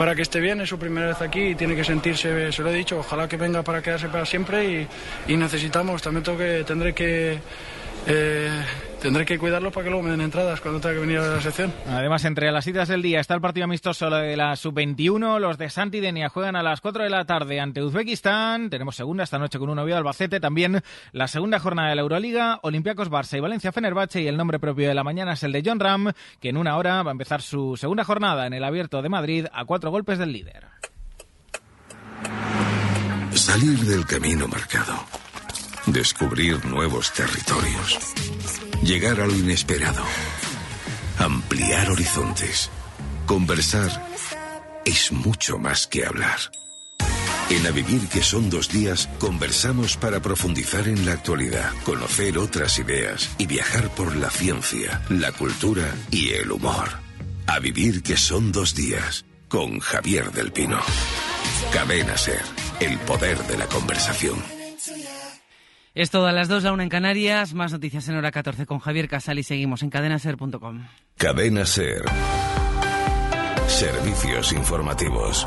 [0.00, 2.70] para que esté bien, es su primera vez aquí y tiene que sentirse, se lo
[2.70, 4.88] he dicho, ojalá que venga para quedarse para siempre
[5.28, 7.38] y, necesitamos, también tengo que, tendré que
[8.06, 8.64] eh,
[9.00, 11.40] tendré que cuidarlo para que luego me den entradas cuando tenga que venir a la
[11.40, 11.72] sección.
[11.88, 15.38] Además, entre las citas del día está el partido amistoso de la sub-21.
[15.38, 18.70] Los de Santi Denia juegan a las 4 de la tarde ante Uzbekistán.
[18.70, 20.40] Tenemos segunda esta noche con un novio de Albacete.
[20.40, 20.82] También
[21.12, 24.22] la segunda jornada de la Euroliga, Olympiacos Barça y Valencia Fenerbahce.
[24.22, 26.76] Y el nombre propio de la mañana es el de John Ram, que en una
[26.76, 30.18] hora va a empezar su segunda jornada en el Abierto de Madrid a cuatro golpes
[30.18, 30.66] del líder.
[33.32, 34.94] Salir del camino marcado
[35.86, 37.98] descubrir nuevos territorios,
[38.82, 40.02] llegar a lo inesperado,
[41.18, 42.70] ampliar horizontes,
[43.26, 44.08] conversar
[44.84, 46.38] es mucho más que hablar.
[47.50, 52.78] En A Vivir que son dos días, conversamos para profundizar en la actualidad, conocer otras
[52.78, 56.90] ideas y viajar por la ciencia, la cultura y el humor.
[57.48, 60.78] A Vivir que son dos días, con Javier del Pino.
[61.72, 62.42] Cadena Ser,
[62.78, 64.59] el poder de la conversación.
[65.94, 67.52] Es todo a las 2, a 1 en Canarias.
[67.52, 70.86] Más noticias en hora 14 con Javier Casal y seguimos en cadenaser.com.
[71.16, 72.02] Cadena Ser.
[73.66, 75.46] Servicios informativos.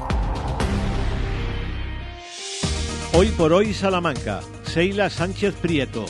[3.14, 4.42] Hoy por hoy Salamanca.
[4.64, 6.06] Seila Sánchez Prieto.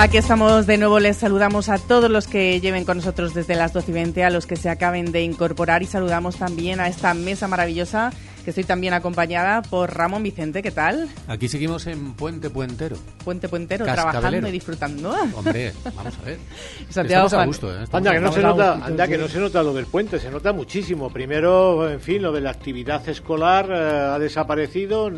[0.00, 3.72] Aquí estamos de nuevo, les saludamos a todos los que lleven con nosotros desde las
[3.72, 7.14] 12 y 20, a los que se acaben de incorporar y saludamos también a esta
[7.14, 8.12] mesa maravillosa
[8.44, 11.08] que estoy también acompañada por Ramón Vicente, ¿qué tal?
[11.26, 12.96] Aquí seguimos en Puente Puentero.
[13.24, 15.14] Puente Puentero, trabajando y disfrutando.
[15.34, 16.38] Hombre, vamos a ver.
[16.88, 17.84] Santiago Estamos a gusto, ¿eh?
[17.90, 20.52] Anda, que no, se nota, anda, que no se nota lo del puente, se nota
[20.52, 21.10] muchísimo.
[21.10, 25.10] Primero, en fin, lo de la actividad escolar eh, ha desaparecido,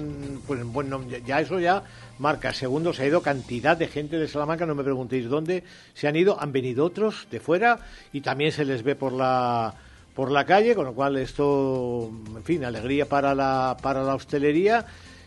[0.47, 1.85] pues bueno, ya eso ya
[2.21, 2.53] marca.
[2.53, 5.65] Segundo, se ha ido cantidad de gente de Salamanca, no me preguntéis dónde
[5.95, 7.81] se han ido, han venido otros de fuera
[8.13, 9.75] y también se les ve por la
[10.15, 14.87] por la calle, con lo cual esto, en fin, alegría para la para la hostelería.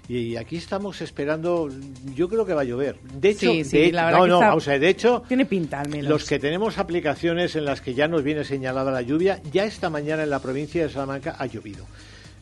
[0.09, 1.69] Y aquí estamos esperando,
[2.13, 2.97] yo creo que va a llover.
[3.01, 3.53] De hecho,
[3.93, 6.09] no, no, o sea, de hecho, tiene pinta al menos.
[6.09, 9.89] Los que tenemos aplicaciones en las que ya nos viene señalada la lluvia, ya esta
[9.89, 11.85] mañana en la provincia de Salamanca ha llovido.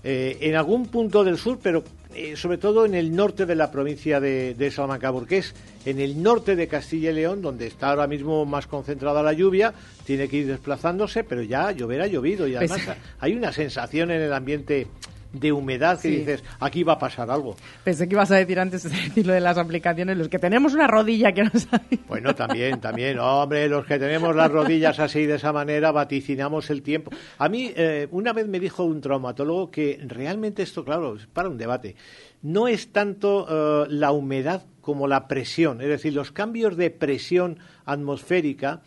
[0.04, 1.84] Eh, en algún punto del sur, pero
[2.14, 5.54] eh, sobre todo en el norte de la provincia de, Salamanca, porque es
[5.86, 9.74] en el norte de Castilla y León donde está ahora mismo más concentrada la lluvia,
[10.06, 14.12] tiene que ir desplazándose, pero ya llover ha llovido y pues además hay una sensación
[14.12, 14.88] en el ambiente
[15.34, 17.56] de humedad que dices, aquí va a pasar algo.
[17.84, 20.74] Pensé que ibas a decir antes de decir lo de las aplicaciones, los que tenemos
[20.74, 22.00] una rodilla que no sabe.
[22.08, 23.20] Bueno, también, también.
[23.20, 27.12] Hombre, los que tenemos las rodillas así de esa manera, vaticinamos el tiempo.
[27.38, 31.50] A mí, eh, una vez me dijo un traumatólogo que realmente esto, claro, es para
[31.50, 31.96] un debate,
[32.42, 35.82] no es tanto eh, la humedad como la presión.
[35.82, 38.82] Es decir, los cambios de presión atmosférica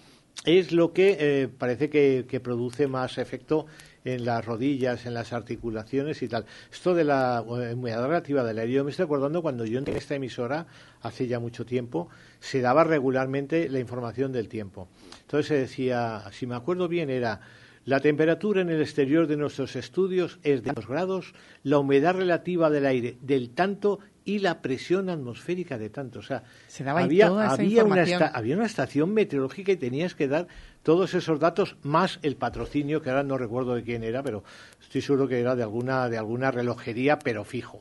[0.45, 3.67] es lo que eh, parece que, que produce más efecto
[4.05, 6.45] en las rodillas, en las articulaciones y tal.
[6.71, 10.15] Esto de la humedad relativa del aire, yo me estoy acordando cuando yo en esta
[10.15, 10.67] emisora,
[11.01, 14.89] hace ya mucho tiempo, se daba regularmente la información del tiempo.
[15.23, 17.41] Entonces se decía, si me acuerdo bien, era
[17.87, 22.71] la temperatura en el exterior de nuestros estudios es de 2 grados, la humedad relativa
[22.71, 26.21] del aire del tanto y la presión atmosférica de tanto.
[26.21, 26.43] O sea,
[26.87, 28.03] había, había, una
[28.33, 30.47] había una estación meteorológica y tenías que dar
[30.83, 34.45] todos esos datos más el patrocinio, que ahora no recuerdo de quién era, pero
[34.81, 37.81] estoy seguro que era de alguna, de alguna relojería, pero fijo.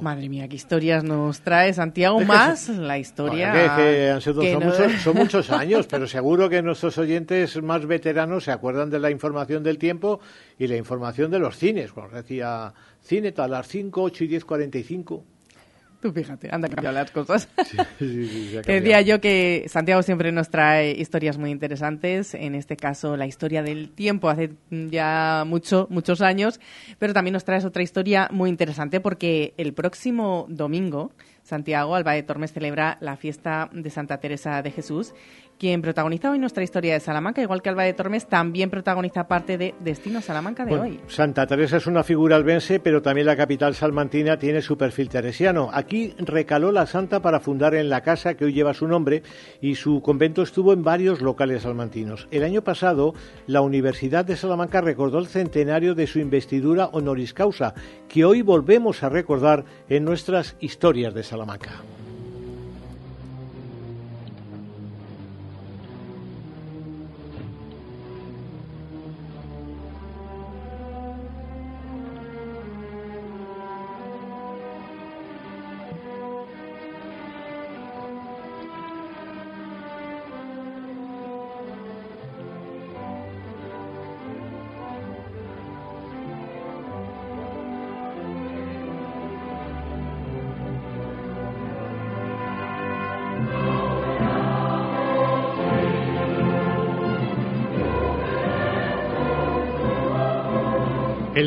[0.00, 4.20] Madre mía, qué historias nos trae Santiago más la historia.
[4.20, 4.36] son,
[5.16, 9.78] muchos, años, pero seguro que nuestros oyentes más veteranos se acuerdan de la información del
[9.78, 10.20] tiempo
[10.58, 11.92] y la información de los cines.
[11.92, 12.72] Cuando decía
[13.02, 15.24] cine a las 5, 8 y 10, 45
[16.12, 17.48] fíjate, anda cambiado las cosas.
[18.66, 23.62] decía yo que Santiago siempre nos trae historias muy interesantes, en este caso la historia
[23.62, 26.60] del tiempo hace ya mucho, muchos años,
[26.98, 31.12] pero también nos traes otra historia muy interesante porque el próximo domingo
[31.44, 35.14] Santiago, Alba de Tormes celebra la fiesta de Santa Teresa de Jesús
[35.58, 39.58] quien protagoniza hoy nuestra historia de Salamanca, igual que Alba de Tormes, también protagoniza parte
[39.58, 41.00] de Destino Salamanca de hoy.
[41.08, 45.70] Santa Teresa es una figura albense, pero también la capital salmantina tiene su perfil teresiano.
[45.72, 49.22] Aquí recaló la santa para fundar en la casa que hoy lleva su nombre
[49.60, 52.28] y su convento estuvo en varios locales salmantinos.
[52.30, 53.14] El año pasado,
[53.46, 57.74] la Universidad de Salamanca recordó el centenario de su investidura honoris causa,
[58.08, 61.82] que hoy volvemos a recordar en nuestras historias de Salamanca.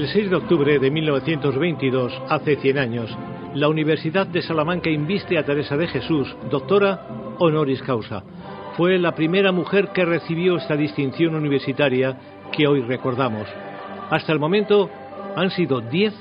[0.08, 3.10] El 6 de octubre de 1922, hace 100 años,
[3.54, 7.06] la Universidad de Salamanca inviste a Teresa de Jesús, doctora
[7.40, 8.24] honoris causa.
[8.78, 12.18] Fue la primera mujer que recibió esta distinción universitaria
[12.54, 13.50] que hoy recordamos.
[14.10, 14.90] Hasta el momento
[15.36, 16.14] han sido 10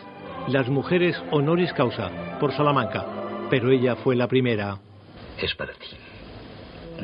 [0.48, 2.10] las mujeres honoris causa
[2.40, 3.06] por Salamanca,
[3.50, 4.78] pero ella fue la primera.
[5.40, 5.96] Es para ti.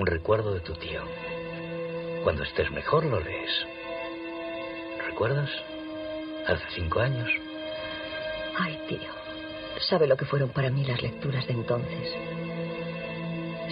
[0.01, 1.03] Un recuerdo de tu tío.
[2.25, 3.67] Cuando estés mejor lo lees.
[5.07, 5.49] ¿Recuerdas?
[6.47, 7.29] Hace cinco años.
[8.59, 9.11] Ay, tío.
[9.89, 12.15] ¿Sabe lo que fueron para mí las lecturas de entonces?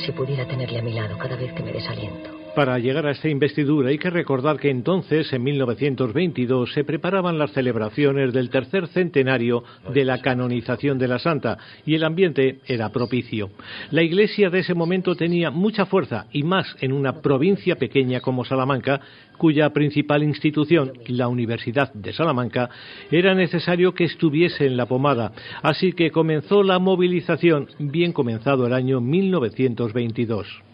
[0.04, 2.39] Si pudiera tenerle a mi lado cada vez que me desaliento.
[2.54, 7.52] Para llegar a esta investidura hay que recordar que entonces, en 1922, se preparaban las
[7.52, 9.62] celebraciones del tercer centenario
[9.94, 13.50] de la canonización de la Santa y el ambiente era propicio.
[13.92, 18.44] La Iglesia de ese momento tenía mucha fuerza y más en una provincia pequeña como
[18.44, 19.00] Salamanca,
[19.38, 22.68] cuya principal institución, la Universidad de Salamanca,
[23.12, 25.32] era necesario que estuviese en la pomada.
[25.62, 30.69] Así que comenzó la movilización, bien comenzado el año 1922.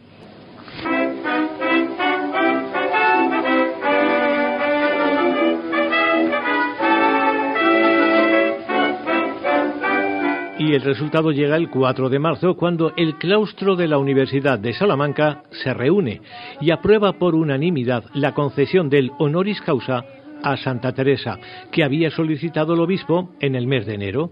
[10.66, 14.72] Y el resultado llega el 4 de marzo cuando el claustro de la Universidad de
[14.72, 16.20] Salamanca se reúne
[16.60, 20.04] y aprueba por unanimidad la concesión del honoris causa
[20.42, 21.38] a Santa Teresa,
[21.70, 24.30] que había solicitado el obispo en el mes de enero.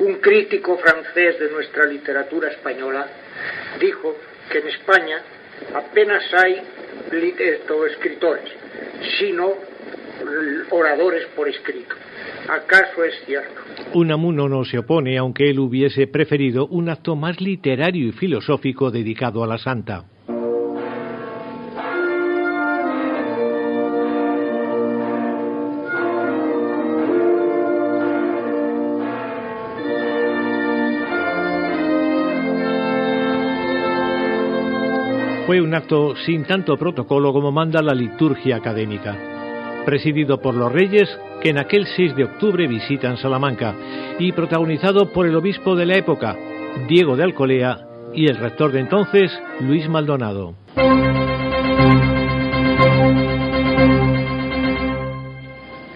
[0.00, 3.06] Un crítico francés de nuestra literatura española
[3.78, 4.16] dijo
[4.50, 5.18] que en España
[5.74, 6.62] apenas hay
[7.86, 8.50] escritores,
[9.18, 9.52] sino
[10.70, 11.94] oradores por escrito.
[12.46, 13.60] ¿Acaso es cierto?
[13.94, 19.42] Unamuno no se opone, aunque él hubiese preferido un acto más literario y filosófico dedicado
[19.42, 20.04] a la santa.
[35.46, 39.37] Fue un acto sin tanto protocolo como manda la liturgia académica
[39.88, 41.08] presidido por los reyes
[41.40, 43.74] que en aquel 6 de octubre visitan Salamanca
[44.18, 46.36] y protagonizado por el obispo de la época,
[46.90, 50.52] Diego de Alcolea, y el rector de entonces, Luis Maldonado.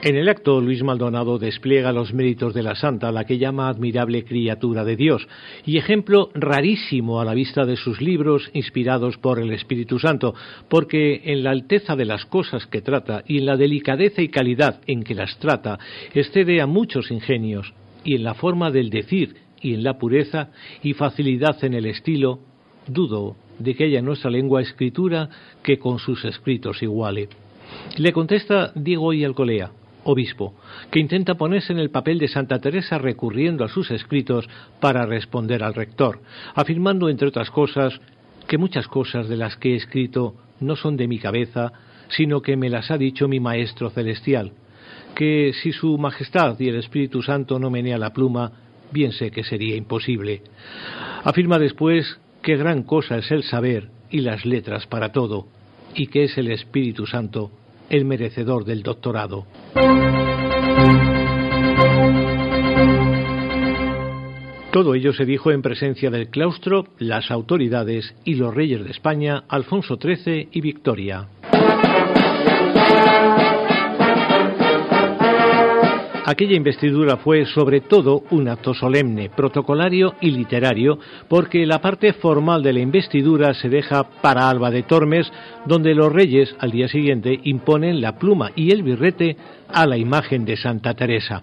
[0.04, 4.24] En el acto, Luis Maldonado despliega los méritos de la santa, la que llama admirable
[4.24, 5.28] criatura de Dios,
[5.64, 10.34] y ejemplo rarísimo a la vista de sus libros inspirados por el Espíritu Santo,
[10.68, 14.80] porque en la alteza de las cosas que trata y en la delicadeza y calidad
[14.88, 15.78] en que las trata,
[16.12, 17.72] excede a muchos ingenios,
[18.02, 20.48] y en la forma del decir y en la pureza
[20.82, 22.40] y facilidad en el estilo,
[22.88, 25.28] dudo de que haya en nuestra lengua escritura
[25.62, 27.28] que con sus escritos iguale.
[27.98, 29.70] Le contesta Diego y Alcolea,
[30.04, 30.54] obispo,
[30.90, 34.48] que intenta ponerse en el papel de Santa Teresa recurriendo a sus escritos
[34.80, 36.20] para responder al rector,
[36.54, 38.00] afirmando, entre otras cosas,
[38.46, 41.72] que muchas cosas de las que he escrito no son de mi cabeza,
[42.08, 44.52] sino que me las ha dicho mi Maestro Celestial,
[45.14, 48.52] que si Su Majestad y el Espíritu Santo no menea la pluma,
[48.92, 50.42] bien sé que sería imposible.
[51.24, 55.46] Afirma después que gran cosa es el saber y las letras para todo,
[55.94, 57.50] y que es el Espíritu Santo
[57.90, 59.46] el merecedor del doctorado.
[64.72, 69.44] Todo ello se dijo en presencia del claustro, las autoridades y los reyes de España,
[69.48, 71.28] Alfonso XIII y Victoria.
[76.24, 82.62] Aquella investidura fue sobre todo un acto solemne, protocolario y literario, porque la parte formal
[82.62, 85.32] de la investidura se deja para Alba de Tormes,
[85.66, 89.36] donde los reyes al día siguiente imponen la pluma y el birrete
[89.68, 91.42] a la imagen de Santa Teresa.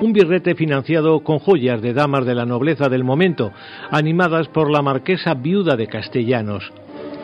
[0.00, 3.52] Un birrete financiado con joyas de damas de la nobleza del momento,
[3.92, 6.72] animadas por la marquesa viuda de Castellanos.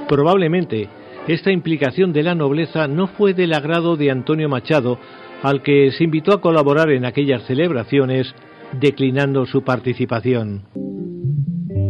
[0.09, 0.89] Probablemente
[1.27, 4.99] esta implicación de la nobleza no fue del agrado de Antonio Machado,
[5.45, 8.35] al que se invitó a colaborar en aquellas celebraciones,
[8.81, 10.63] declinando su participación.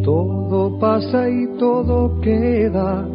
[0.03, 3.09] Todo pasa y todo queda,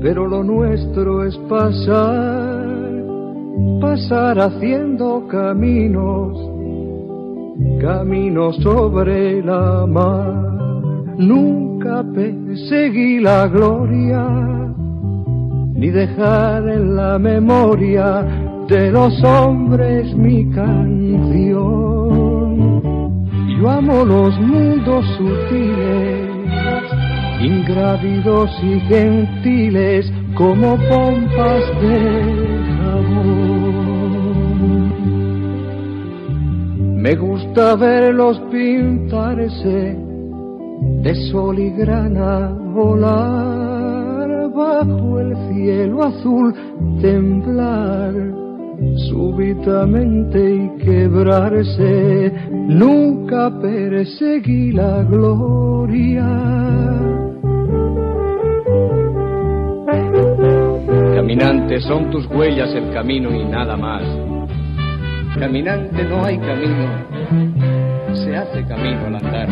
[0.00, 2.68] pero lo nuestro es pasar,
[3.80, 6.38] pasar haciendo caminos,
[7.80, 10.34] caminos sobre la mar.
[11.18, 14.24] Nunca perseguí la gloria,
[15.74, 21.66] ni dejar en la memoria de los hombres mi canción.
[23.58, 26.28] Yo amo los mundos sutiles,
[27.40, 31.98] ingrávidos y gentiles como pompas de
[32.78, 33.46] jabón.
[37.02, 39.96] Me gusta verlos pintarse
[41.02, 46.54] de sol y grana volar bajo el cielo azul,
[47.00, 48.35] temblar
[49.08, 56.26] súbitamente y quebrarse, nunca perseguí la gloria.
[61.14, 64.02] Caminante, son tus huellas el camino y nada más.
[65.38, 69.48] Caminante, no hay camino, se hace camino al andar.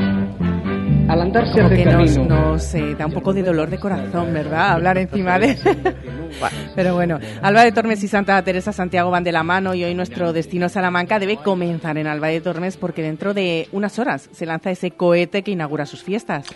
[1.09, 1.85] Al andar se hace.
[1.85, 4.73] Nos, da un poco de dolor de corazón, ¿verdad?
[4.73, 5.57] Hablar encima de...
[6.75, 9.95] Pero bueno, Alba de Tormes y Santa Teresa Santiago van de la mano y hoy
[9.95, 14.47] nuestro destino Salamanca debe comenzar en Alba de Tormes porque dentro de unas horas se
[14.47, 16.47] lanza ese cohete que inaugura sus fiestas.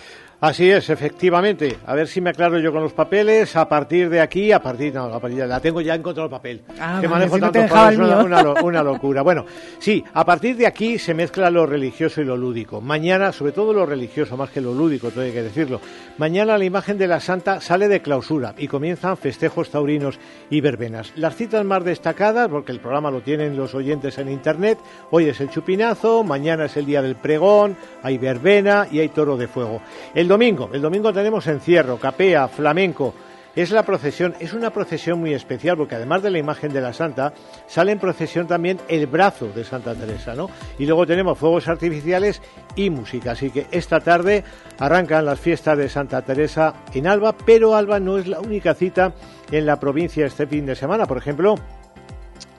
[0.41, 1.79] Así es, efectivamente.
[1.85, 3.57] A ver si me aclaro yo con los papeles.
[3.57, 6.63] A partir de aquí, a partir, no, a partir, la tengo ya encontrado el papel.
[6.79, 9.23] Ah, que manejo si no tantos el una, una una locura.
[9.23, 9.45] Bueno,
[9.81, 12.81] sí, a partir de aquí se mezcla lo religioso y lo lúdico.
[12.81, 15.81] Mañana, sobre todo lo religioso, más que lo lúdico, todo hay que decirlo.
[16.19, 20.21] Mañana la imagen de la Santa sale de clausura y comienzan festejos taurinos
[20.51, 21.13] y verbenas.
[21.17, 24.79] Las citas más destacadas, porque el programa lo tienen los oyentes en internet,
[25.11, 29.37] hoy es el chupinazo, mañana es el día del pregón, hay verbena y hay toro
[29.37, 29.81] de fuego.
[30.15, 33.15] El domingo, el domingo tenemos encierro, capea, flamenco.
[33.57, 36.93] Es la procesión, es una procesión muy especial porque además de la imagen de la
[36.93, 37.33] Santa,
[37.67, 40.49] sale en procesión también el brazo de Santa Teresa, ¿no?
[40.79, 42.41] Y luego tenemos fuegos artificiales
[42.77, 43.33] y música.
[43.33, 44.45] Así que esta tarde
[44.79, 49.13] arrancan las fiestas de Santa Teresa en Alba, pero Alba no es la única cita
[49.51, 51.07] en la provincia este fin de semana.
[51.07, 51.57] Por ejemplo,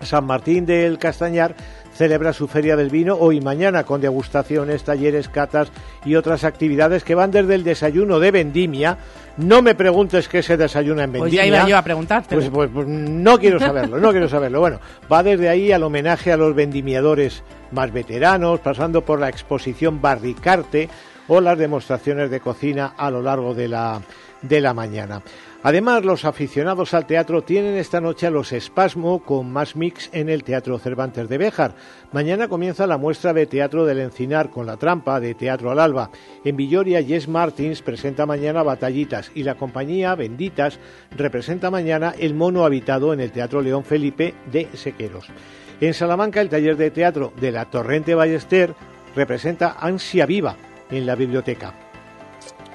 [0.02, 1.56] San Martín del Castañar
[2.00, 5.70] celebra su Feria del Vino hoy y mañana con degustaciones, talleres, catas
[6.06, 8.98] y otras actividades que van desde el desayuno de vendimia.
[9.36, 11.44] No me preguntes qué se desayuna en Pues vendimia.
[11.44, 12.36] ya iba yo a preguntarte.
[12.36, 14.62] Pues, pues- pues no quiero saberlo, no quiero saberlo.
[14.62, 14.80] Bueno,
[15.12, 20.88] va desde ahí al homenaje a los vendimiadores más veteranos, pasando por la exposición Barricarte
[21.28, 24.00] o las demostraciones de cocina a lo largo de la,
[24.42, 25.22] de la mañana.
[25.62, 30.30] Además, los aficionados al teatro tienen esta noche a los Espasmo con más mix en
[30.30, 31.76] el Teatro Cervantes de Béjar.
[32.14, 36.12] Mañana comienza la muestra de teatro del Encinar con la trampa de Teatro al Alba.
[36.46, 40.80] En Villoria, Jess Martins presenta mañana Batallitas y la compañía Benditas
[41.12, 45.28] representa mañana El Mono Habitado en el Teatro León Felipe de Sequeros.
[45.82, 48.74] En Salamanca, el taller de teatro de la Torrente Ballester
[49.14, 50.56] representa Ansia Viva
[50.90, 51.74] en la biblioteca.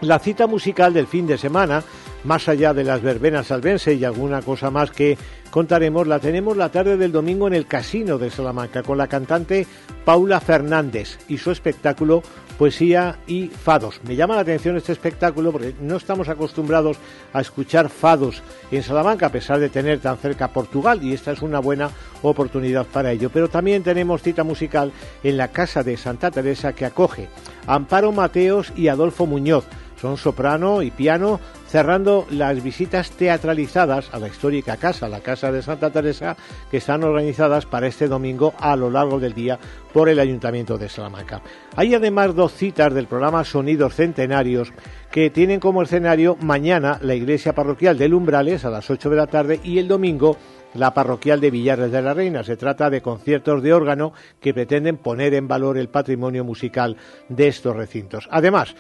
[0.03, 1.83] La cita musical del fin de semana,
[2.25, 5.17] más allá de las verbenas albense y alguna cosa más que
[5.51, 9.67] contaremos, la tenemos la tarde del domingo en el Casino de Salamanca con la cantante
[10.05, 12.23] Paula Fernández y su espectáculo
[12.59, 14.01] Poesía y Fados.
[14.07, 16.97] Me llama la atención este espectáculo porque no estamos acostumbrados
[17.33, 21.43] a escuchar fados en Salamanca, a pesar de tener tan cerca Portugal, y esta es
[21.43, 21.91] una buena
[22.23, 23.31] oportunidad para ello.
[23.31, 27.29] Pero también tenemos cita musical en la Casa de Santa Teresa que acoge
[27.67, 29.65] Amparo Mateos y Adolfo Muñoz.
[30.05, 35.63] Son soprano y piano cerrando las visitas teatralizadas a la histórica casa, la Casa de
[35.63, 36.37] Santa Teresa,
[36.71, 39.59] que están organizadas para este domingo a lo largo del día
[39.95, 41.41] por el Ayuntamiento de Salamanca.
[41.75, 44.75] Hay además dos citas del programa Sonidos Centenarios
[45.11, 49.27] que tienen como escenario mañana la iglesia parroquial de Lumbrales a las 8 de la
[49.27, 50.37] tarde y el domingo
[50.75, 52.45] la parroquial de Villares de la Reina.
[52.45, 56.97] Se trata de conciertos de órgano que pretenden poner en valor el patrimonio musical
[57.29, 58.29] de estos recintos.
[58.31, 58.75] Además,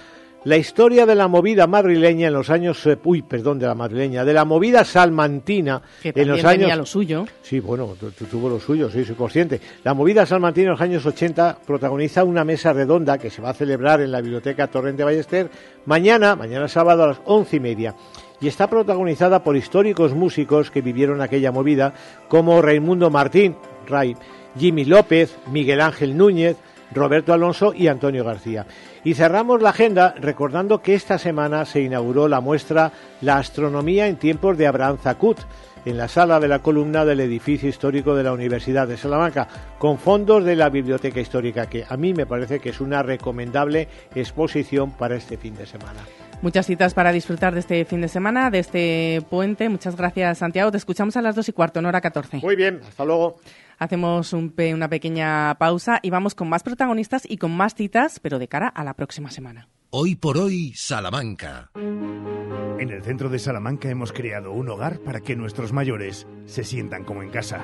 [0.44, 4.24] la historia de la movida madrileña en los años, eh, uy, perdón, de la madrileña,
[4.24, 7.24] de la movida salmantina que en los tenía años lo suyo.
[7.42, 9.60] Sí, bueno, tu- tu- tuvo lo suyo, sí, soy consciente.
[9.84, 13.54] La movida salmantina en los años 80 protagoniza una mesa redonda que se va a
[13.54, 15.48] celebrar en la Biblioteca Torrente Ballester
[15.86, 17.94] mañana, mañana sábado a las once y media.
[18.40, 21.94] Y está protagonizada por históricos músicos que vivieron aquella movida,
[22.28, 24.14] como Raimundo Martín, Ray,
[24.58, 26.56] Jimmy López, Miguel Ángel Núñez,
[26.94, 28.66] Roberto Alonso y Antonio García.
[29.04, 34.16] Y cerramos la agenda recordando que esta semana se inauguró la muestra La astronomía en
[34.16, 35.38] tiempos de Abraham Zacut
[35.84, 39.98] en la sala de la columna del edificio histórico de la Universidad de Salamanca, con
[39.98, 44.92] fondos de la Biblioteca Histórica, que a mí me parece que es una recomendable exposición
[44.92, 46.00] para este fin de semana.
[46.42, 49.68] Muchas citas para disfrutar de este fin de semana, de este puente.
[49.68, 50.70] Muchas gracias, Santiago.
[50.70, 52.38] Te escuchamos a las dos y cuarto, en hora 14.
[52.38, 53.36] Muy bien, hasta luego.
[53.78, 58.20] Hacemos un pe- una pequeña pausa y vamos con más protagonistas y con más citas,
[58.20, 59.68] pero de cara a la próxima semana.
[59.90, 61.70] Hoy por hoy, Salamanca.
[61.76, 67.04] En el centro de Salamanca hemos creado un hogar para que nuestros mayores se sientan
[67.04, 67.60] como en casa.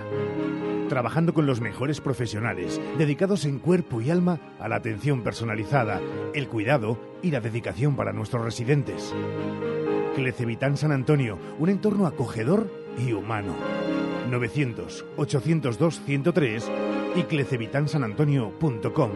[0.89, 6.01] Trabajando con los mejores profesionales, dedicados en cuerpo y alma a la atención personalizada,
[6.35, 9.13] el cuidado y la dedicación para nuestros residentes.
[10.15, 13.55] Clecevitán San Antonio, un entorno acogedor y humano.
[14.31, 16.63] 900-802-103
[17.17, 19.11] y clecevitansanantonio.com.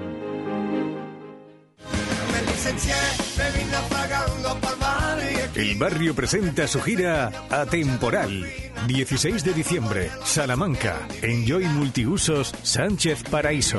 [5.55, 8.45] El barrio presenta su gira Atemporal.
[8.89, 11.07] 16 de diciembre, Salamanca.
[11.23, 13.79] Enjoy Multiusos Sánchez Paraíso.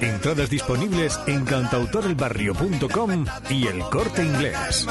[0.00, 4.86] Entradas disponibles en cantautorelbarrio.com y el corte inglés.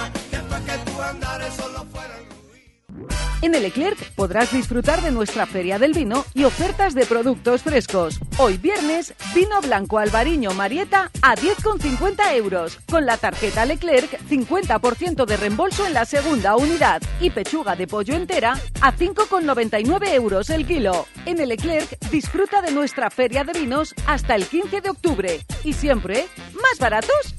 [3.41, 8.19] En el Leclerc podrás disfrutar de nuestra Feria del Vino y ofertas de productos frescos.
[8.37, 12.79] Hoy viernes, vino blanco albariño Marieta a 10,50 euros.
[12.89, 17.01] Con la tarjeta Leclerc, 50% de reembolso en la segunda unidad.
[17.19, 21.05] Y pechuga de pollo entera a 5,99 euros el kilo.
[21.25, 25.39] En el Leclerc, disfruta de nuestra Feria de Vinos hasta el 15 de octubre.
[25.63, 27.35] Y siempre, ¿más baratos?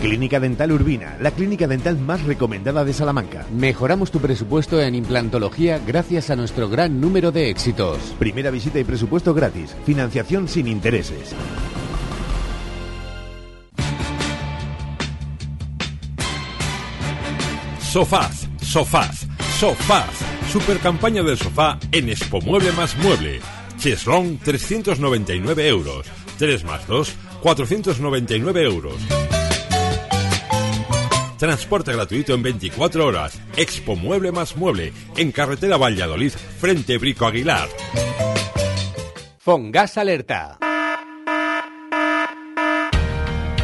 [0.00, 3.44] Clínica Dental Urbina, la clínica dental más recomendada de Salamanca.
[3.52, 7.98] Mejoramos tu presupuesto en implantología gracias a nuestro gran número de éxitos.
[8.18, 9.74] Primera visita y presupuesto gratis.
[9.84, 11.34] Financiación sin intereses.
[17.80, 19.26] Sofaz, Sofaz,
[19.58, 20.14] Sofaz.
[20.52, 23.40] Super campaña del sofá en Expo Mueble más Mueble.
[23.78, 26.06] Cheslong 399 euros.
[26.38, 29.37] 3 más 2, 499 euros.
[31.38, 33.40] Transporte gratuito en 24 horas.
[33.56, 34.92] Expo Mueble más Mueble.
[35.16, 37.68] En carretera Valladolid, frente Brico Aguilar.
[39.38, 40.58] Fongas Alerta.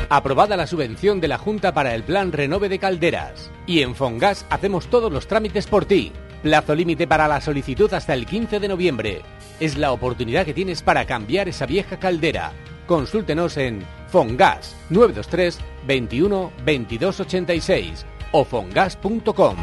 [0.09, 3.51] Aprobada la subvención de la Junta para el Plan Renove de Calderas.
[3.67, 6.13] Y en Fongas hacemos todos los trámites por ti.
[6.45, 9.23] Plazo límite para la solicitud hasta el 15 de noviembre.
[9.59, 12.53] Es la oportunidad que tienes para cambiar esa vieja caldera.
[12.87, 13.85] Consúltenos en
[14.15, 15.59] Fongas 923
[15.89, 19.57] 21 22 86 o fongas.com.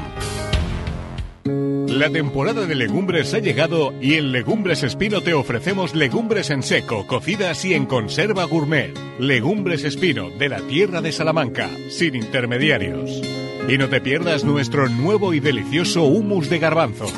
[1.87, 7.07] La temporada de legumbres ha llegado y en Legumbres Espino te ofrecemos legumbres en seco,
[7.07, 8.93] cocidas y en conserva gourmet.
[9.19, 13.21] Legumbres Espino, de la tierra de Salamanca, sin intermediarios.
[13.69, 17.13] Y no te pierdas nuestro nuevo y delicioso humus de garbanzos.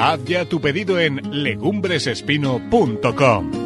[0.00, 3.65] Haz ya tu pedido en legumbresespino.com.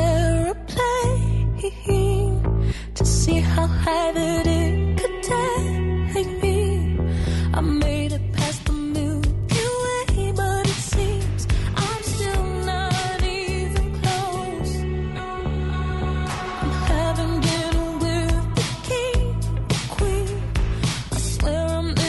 [3.83, 4.50] have it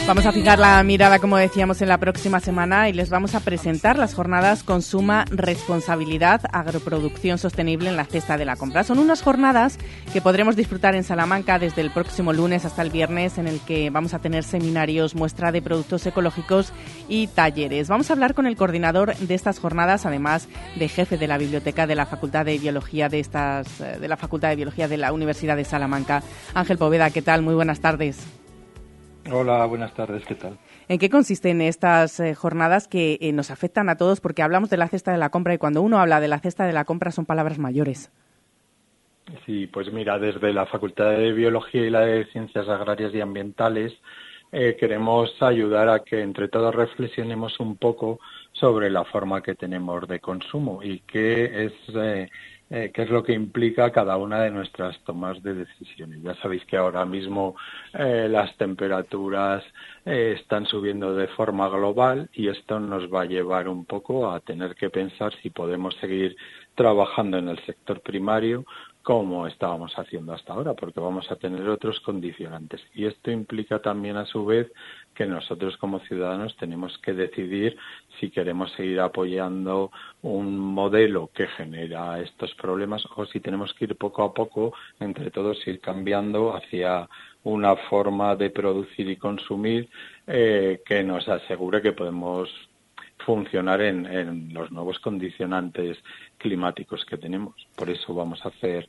[0.05, 3.39] Vamos a fijar la mirada, como decíamos, en la próxima semana y les vamos a
[3.39, 8.83] presentar las jornadas Consuma Responsabilidad Agroproducción Sostenible en la cesta de la compra.
[8.83, 9.79] Son unas jornadas
[10.11, 13.89] que podremos disfrutar en Salamanca desde el próximo lunes hasta el viernes, en el que
[13.91, 16.73] vamos a tener seminarios, muestra de productos ecológicos
[17.07, 17.87] y talleres.
[17.87, 21.87] Vamos a hablar con el coordinador de estas jornadas, además de jefe de la biblioteca
[21.87, 25.13] de la Facultad de Biología de estas eh, de la Facultad de Biología de la
[25.13, 26.21] Universidad de Salamanca.
[26.53, 27.41] Ángel Poveda, ¿qué tal?
[27.41, 28.42] Muy buenas tardes.
[29.31, 30.57] Hola, buenas tardes, ¿qué tal?
[30.89, 34.19] ¿En qué consisten estas eh, jornadas que eh, nos afectan a todos?
[34.19, 36.65] Porque hablamos de la cesta de la compra y cuando uno habla de la cesta
[36.65, 38.11] de la compra son palabras mayores.
[39.45, 43.93] Sí, pues mira, desde la Facultad de Biología y la de Ciencias Agrarias y Ambientales
[44.51, 48.19] eh, queremos ayudar a que entre todos reflexionemos un poco
[48.51, 51.73] sobre la forma que tenemos de consumo y qué es
[52.75, 56.23] eh, qué es lo que implica cada una de nuestras tomas de decisiones.
[56.23, 57.55] Ya sabéis que ahora mismo
[57.93, 59.63] eh, las temperaturas
[60.05, 64.39] eh, están subiendo de forma global y esto nos va a llevar un poco a
[64.39, 66.35] tener que pensar si podemos seguir
[66.73, 68.65] trabajando en el sector primario
[69.03, 72.81] como estábamos haciendo hasta ahora, porque vamos a tener otros condicionantes.
[72.93, 74.71] Y esto implica también, a su vez,
[75.13, 77.77] que nosotros como ciudadanos tenemos que decidir
[78.19, 79.91] si queremos seguir apoyando
[80.21, 85.31] un modelo que genera estos problemas o si tenemos que ir poco a poco, entre
[85.31, 87.07] todos, ir cambiando hacia
[87.43, 89.89] una forma de producir y consumir
[90.27, 92.49] eh, que nos asegure que podemos
[93.25, 95.97] funcionar en, en, los nuevos condicionantes
[96.37, 97.55] climáticos que tenemos.
[97.75, 98.87] Por eso vamos a hacer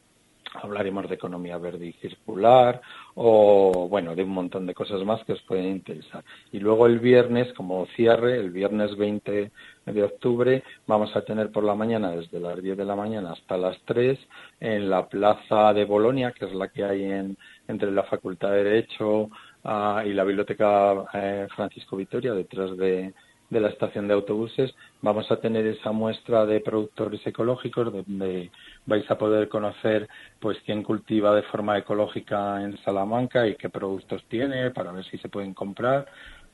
[0.54, 2.80] hablaremos de economía verde y circular
[3.14, 6.24] o bueno de un montón de cosas más que os pueden interesar.
[6.52, 9.50] Y luego el viernes como cierre el viernes 20
[9.86, 13.56] de octubre vamos a tener por la mañana desde las 10 de la mañana hasta
[13.56, 14.18] las 3
[14.60, 17.36] en la plaza de Bolonia que es la que hay en
[17.68, 19.30] entre la Facultad de Derecho
[19.64, 23.12] uh, y la Biblioteca eh, Francisco Vitoria detrás de
[23.52, 28.50] de la estación de autobuses, vamos a tener esa muestra de productores ecológicos donde
[28.86, 30.08] vais a poder conocer
[30.40, 35.18] pues quién cultiva de forma ecológica en Salamanca y qué productos tiene para ver si
[35.18, 36.06] se pueden comprar.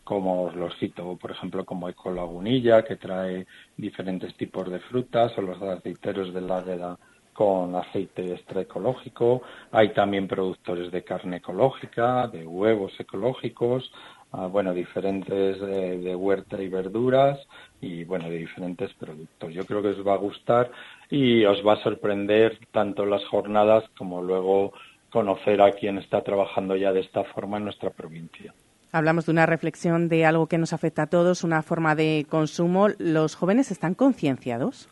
[0.03, 3.47] Como os los cito, por ejemplo, como Ecolagunilla, que trae
[3.77, 6.99] diferentes tipos de frutas, o los aceiteros de la Águeda
[7.39, 9.43] con aceite extra ecológico.
[9.71, 13.93] Hay también productores de carne ecológica, de huevos ecológicos,
[14.33, 17.39] ah, bueno, diferentes de, de huerta y verduras
[17.81, 19.53] y bueno, de diferentes productos.
[19.53, 20.71] Yo creo que os va a gustar
[21.11, 24.73] y os va a sorprender tanto las jornadas como luego
[25.11, 28.53] conocer a quien está trabajando ya de esta forma en nuestra provincia.
[28.91, 32.89] Hablamos de una reflexión de algo que nos afecta a todos, una forma de consumo.
[32.99, 34.89] ¿Los jóvenes están concienciados?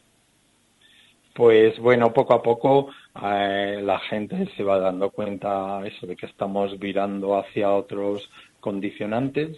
[1.34, 2.88] Pues bueno, poco a poco
[3.22, 8.30] eh, la gente se va dando cuenta eso de que estamos virando hacia otros
[8.66, 9.56] condicionantes.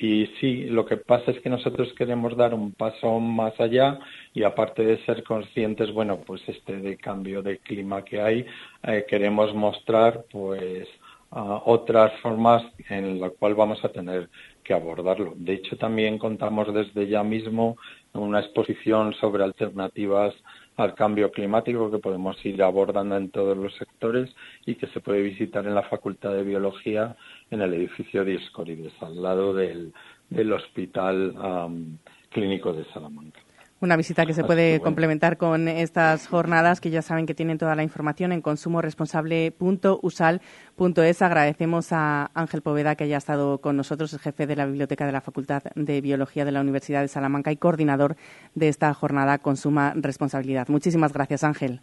[0.00, 3.98] Y sí, lo que pasa es que nosotros queremos dar un paso más allá
[4.32, 8.46] y aparte de ser conscientes, bueno, pues este de cambio de clima que hay,
[8.82, 10.88] eh, queremos mostrar pues
[11.36, 14.28] otras formas en las cuales vamos a tener
[14.62, 15.34] que abordarlo.
[15.36, 17.76] De hecho, también contamos desde ya mismo
[18.12, 20.32] una exposición sobre alternativas
[20.76, 24.34] al cambio climático que podemos ir abordando en todos los sectores
[24.66, 27.16] y que se puede visitar en la Facultad de Biología
[27.50, 29.92] en el edificio de Escorides, al lado del,
[30.30, 31.98] del Hospital um,
[32.30, 33.40] Clínico de Salamanca.
[33.80, 37.74] Una visita que se puede complementar con estas jornadas que ya saben que tienen toda
[37.74, 41.22] la información en consumoresponsable.usal.es.
[41.22, 45.12] Agradecemos a Ángel Poveda que haya estado con nosotros, el jefe de la Biblioteca de
[45.12, 48.16] la Facultad de Biología de la Universidad de Salamanca y coordinador
[48.54, 50.68] de esta jornada Consuma Responsabilidad.
[50.68, 51.82] Muchísimas gracias, Ángel.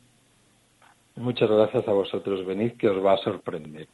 [1.18, 2.44] Muchas gracias a vosotros.
[2.48, 3.88] Venid que os va a sorprender.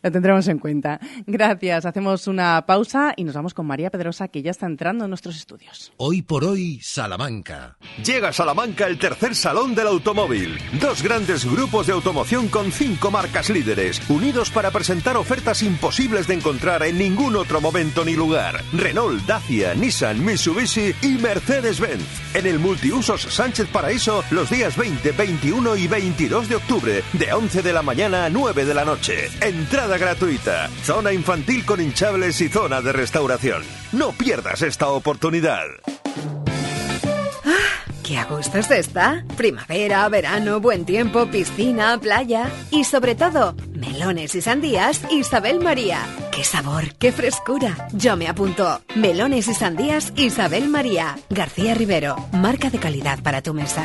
[0.02, 1.00] Lo tendremos en cuenta.
[1.26, 1.84] Gracias.
[1.84, 5.36] Hacemos una pausa y nos vamos con María Pedrosa, que ya está entrando en nuestros
[5.36, 5.92] estudios.
[5.96, 7.76] Hoy por hoy, Salamanca.
[8.04, 10.58] Llega a Salamanca el tercer Salón del Automóvil.
[10.80, 16.34] Dos grandes grupos de automoción con cinco marcas líderes, unidos para presentar ofertas imposibles de
[16.34, 18.62] encontrar en ningún otro momento ni lugar.
[18.72, 22.34] Renault, Dacia, Nissan, Mitsubishi y Mercedes-Benz.
[22.34, 27.62] En el multiusos Sánchez Paraíso los días 20, 21 y 22 de octubre, de 11
[27.62, 29.28] de la mañana a 9 de la noche.
[29.40, 33.62] Entrada gratuita, zona infantil con hinchables y zona de restauración.
[33.92, 35.64] No pierdas esta oportunidad.
[38.10, 39.24] ¡Qué a gusto es esta!
[39.36, 46.00] Primavera, verano, buen tiempo, piscina, playa y sobre todo, melones y sandías Isabel María.
[46.32, 47.86] ¡Qué sabor, qué frescura!
[47.92, 48.80] Yo me apunto.
[48.96, 51.16] Melones y sandías Isabel María.
[51.28, 53.84] García Rivero, marca de calidad para tu mesa.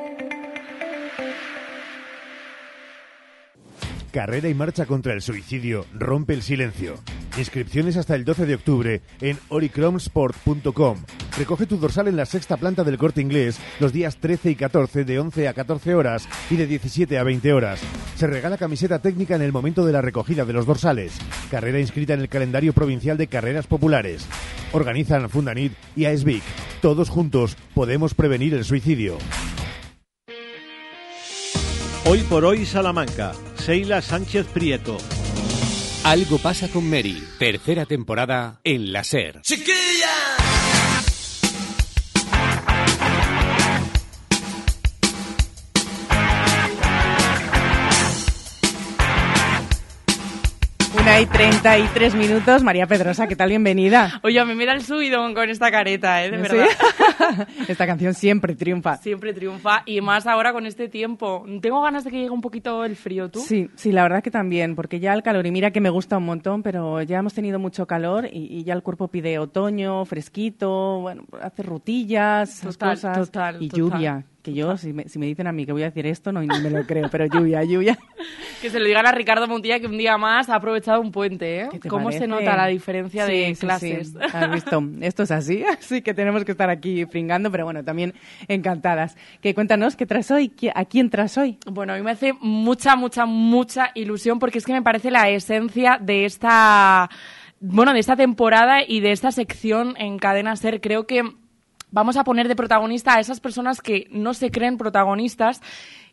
[4.11, 6.95] Carrera y marcha contra el suicidio rompe el silencio.
[7.37, 10.97] Inscripciones hasta el 12 de octubre en oricromsport.com.
[11.37, 15.05] Recoge tu dorsal en la sexta planta del corte inglés los días 13 y 14
[15.05, 17.79] de 11 a 14 horas y de 17 a 20 horas.
[18.15, 21.17] Se regala camiseta técnica en el momento de la recogida de los dorsales.
[21.49, 24.27] Carrera inscrita en el calendario provincial de carreras populares.
[24.73, 26.43] Organizan Fundanit y AESBIC.
[26.81, 29.17] Todos juntos podemos prevenir el suicidio.
[32.05, 33.31] Hoy por hoy Salamanca.
[33.61, 34.97] Seila Sánchez Prieto.
[36.03, 39.41] Algo pasa con Mary, tercera temporada en la SER.
[51.01, 52.63] Una y 33 minutos.
[52.63, 53.49] María Pedrosa, ¿qué tal?
[53.49, 54.19] Bienvenida.
[54.23, 56.29] Oye, me mira el subidón con esta careta, ¿eh?
[56.29, 56.55] De ¿Sí?
[56.55, 57.47] verdad.
[57.67, 58.97] Esta canción siempre triunfa.
[58.97, 61.43] Siempre triunfa y más ahora con este tiempo.
[61.61, 63.39] Tengo ganas de que llegue un poquito el frío, ¿tú?
[63.39, 66.17] Sí, sí, la verdad que también, porque ya el calor, y mira que me gusta
[66.17, 70.05] un montón, pero ya hemos tenido mucho calor y, y ya el cuerpo pide otoño,
[70.05, 73.17] fresquito, bueno, hace rutillas, Total, cosas.
[73.17, 73.79] total, y total.
[73.79, 74.23] lluvia.
[74.41, 76.41] Que yo, si me, si me dicen a mí que voy a decir esto, no,
[76.41, 77.97] ni me lo creo, pero lluvia, lluvia.
[78.61, 81.61] Que se lo digan a Ricardo Montilla que un día más ha aprovechado un puente,
[81.61, 81.69] ¿eh?
[81.89, 83.61] ¿Cómo se nota la diferencia Sí, de sí, sí.
[83.61, 84.13] clases?
[84.33, 88.13] Has visto, esto es así, así que tenemos que estar aquí pringando, pero bueno, también
[88.47, 89.17] encantadas.
[89.41, 90.49] Que cuéntanos, ¿qué traes hoy?
[90.55, 91.57] ¿Qui- ¿A quién traes hoy?
[91.65, 95.27] Bueno, a mí me hace mucha, mucha, mucha ilusión porque es que me parece la
[95.29, 97.09] esencia de esta,
[97.59, 100.81] bueno, de esta temporada y de esta sección en Cadena Ser.
[100.81, 101.23] Creo que
[101.91, 105.61] vamos a poner de protagonista a esas personas que no se creen protagonistas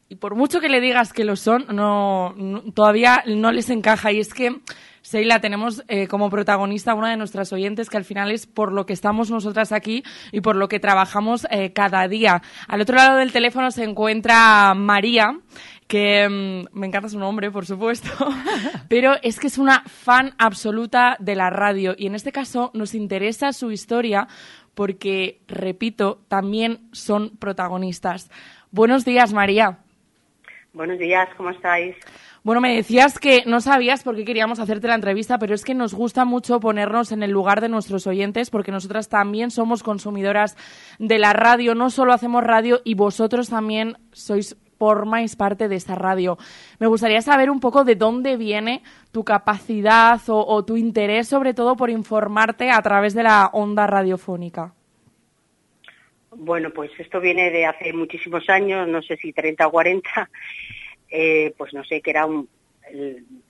[0.09, 4.10] y por mucho que le digas que lo son, no, no- todavía no les encaja.
[4.10, 4.59] Y es que,
[5.02, 8.72] Seila, tenemos eh, como protagonista a una de nuestras oyentes que al final es por
[8.72, 10.02] lo que estamos nosotras aquí
[10.32, 12.40] y por lo que trabajamos eh, cada día.
[12.68, 15.38] Al otro lado del teléfono se encuentra María,
[15.86, 18.09] que mm, me encanta su nombre, por supuesto,
[18.88, 22.94] pero es que es una fan absoluta de la radio y en este caso nos
[22.94, 24.26] interesa su historia
[24.78, 28.30] porque, repito, también son protagonistas.
[28.70, 29.78] Buenos días, María.
[30.72, 31.96] Buenos días, ¿cómo estáis?
[32.44, 35.74] Bueno, me decías que no sabías por qué queríamos hacerte la entrevista, pero es que
[35.74, 40.56] nos gusta mucho ponernos en el lugar de nuestros oyentes, porque nosotras también somos consumidoras
[41.00, 45.94] de la radio, no solo hacemos radio y vosotros también sois formáis parte de esta
[45.94, 46.38] radio.
[46.78, 48.82] Me gustaría saber un poco de dónde viene
[49.12, 54.72] tu capacidad o, tu interés, sobre todo por informarte a través de la onda radiofónica.
[56.30, 60.30] Bueno, pues esto viene de hace muchísimos años, no sé si 30 o 40,
[61.10, 62.48] eh, pues no sé, que era un,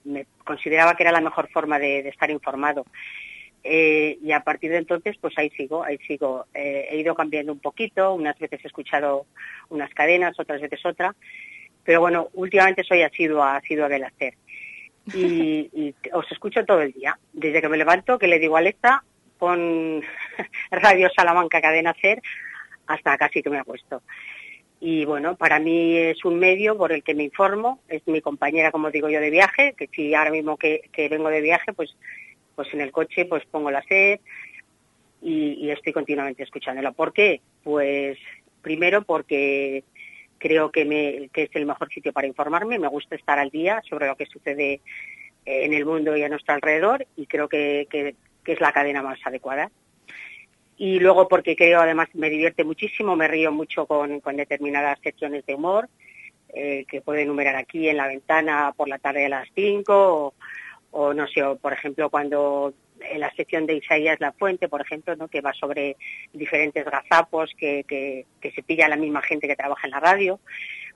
[0.05, 2.85] me consideraba que era la mejor forma de estar informado.
[3.63, 6.45] Eh, y a partir de entonces, pues ahí sigo, ahí sigo.
[6.53, 9.25] Eh, he ido cambiando un poquito, unas veces he escuchado
[9.69, 11.15] unas cadenas, otras veces otra,
[11.83, 14.35] pero bueno, últimamente soy asidua, asidua del hacer.
[15.13, 18.59] Y, y os escucho todo el día, desde que me levanto, que le digo a
[18.59, 19.03] Alexa,
[19.37, 20.01] pon
[20.71, 22.21] Radio Salamanca Cadena Ser,
[22.87, 24.01] hasta casi que me acuesto.
[24.81, 28.71] Y bueno, para mí es un medio por el que me informo, es mi compañera,
[28.71, 31.95] como digo yo, de viaje, que si ahora mismo que, que vengo de viaje, pues,
[32.59, 34.19] pues en el coche pues pongo la sed
[35.21, 36.91] y, estoy continuamente escuchándola.
[36.91, 37.39] ¿Por qué?
[37.63, 38.17] Pues
[38.61, 39.85] primero porque
[40.39, 43.81] creo que, me, que es el mejor sitio para informarme, me gusta estar al día
[43.89, 44.81] sobre lo que sucede
[45.45, 49.01] en el mundo y a nuestro alrededor y creo que, que- que es la cadena
[49.01, 49.71] más adecuada
[50.77, 55.45] y luego porque creo además me divierte muchísimo, me río mucho con, con determinadas secciones
[55.45, 55.87] de humor
[56.49, 60.33] eh, que puedo enumerar aquí en la ventana por la tarde a las 5 o,
[60.91, 64.81] o no sé, o, por ejemplo cuando en la sección de Isaías La Fuente, por
[64.81, 65.27] ejemplo, ¿no?
[65.29, 65.95] que va sobre
[66.33, 70.39] diferentes gazapos que, que, que se pilla la misma gente que trabaja en la radio.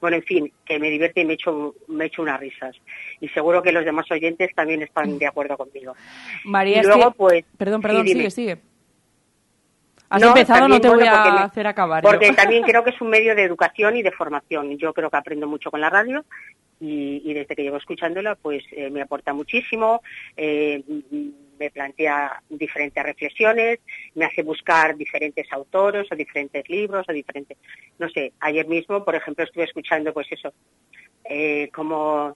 [0.01, 2.75] Bueno, en fin, que me divierte y me echo, me echo unas risas.
[3.21, 5.95] Y seguro que los demás oyentes también están de acuerdo conmigo.
[6.43, 7.45] María, y es luego, que- pues...
[7.57, 8.57] Perdón, perdón, sigue, sigue.
[10.09, 12.03] Has No, empezado, no te voy bueno, a porque me- hacer acabar.
[12.03, 14.77] Porque también creo que es un medio de educación y de formación.
[14.77, 16.25] Yo creo que aprendo mucho con la radio
[16.85, 20.01] y, desde que llevo escuchándola, pues eh, me aporta muchísimo,
[20.35, 20.83] eh,
[21.57, 23.79] me plantea diferentes reflexiones,
[24.15, 27.57] me hace buscar diferentes autores o diferentes libros o diferentes,
[27.99, 30.53] no sé, ayer mismo, por ejemplo, estuve escuchando pues eso,
[31.23, 32.35] eh, como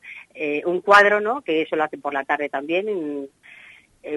[0.65, 1.41] un cuadro, ¿no?
[1.41, 3.27] Que eso lo hacen por la tarde también,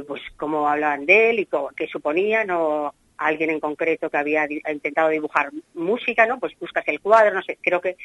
[0.07, 2.95] pues cómo hablaban de él y qué suponía, ¿no?
[3.21, 6.41] Alguien en concreto que había intentado dibujar música, ¿no?
[6.41, 7.97] Pues buscas el cuadro, no sé, creo que,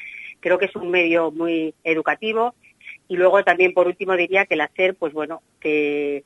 [0.42, 2.54] creo que es un medio muy educativo.
[3.08, 6.26] Y luego también, por último, diría que el hacer, pues bueno, que,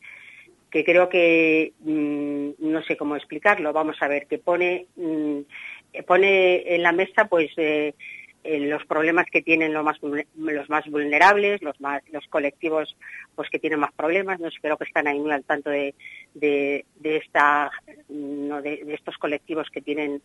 [0.71, 5.39] que creo que, mm, no sé cómo explicarlo, vamos a ver, que pone, mm,
[6.07, 7.93] pone en la mesa, pues, eh,
[8.43, 12.95] eh, los problemas que tienen los más, los más vulnerables, los más, los colectivos
[13.35, 15.93] pues que tienen más problemas, no creo que están ahí muy al tanto de,
[16.33, 17.69] de, de esta
[18.07, 20.21] no, de, de estos colectivos que tienen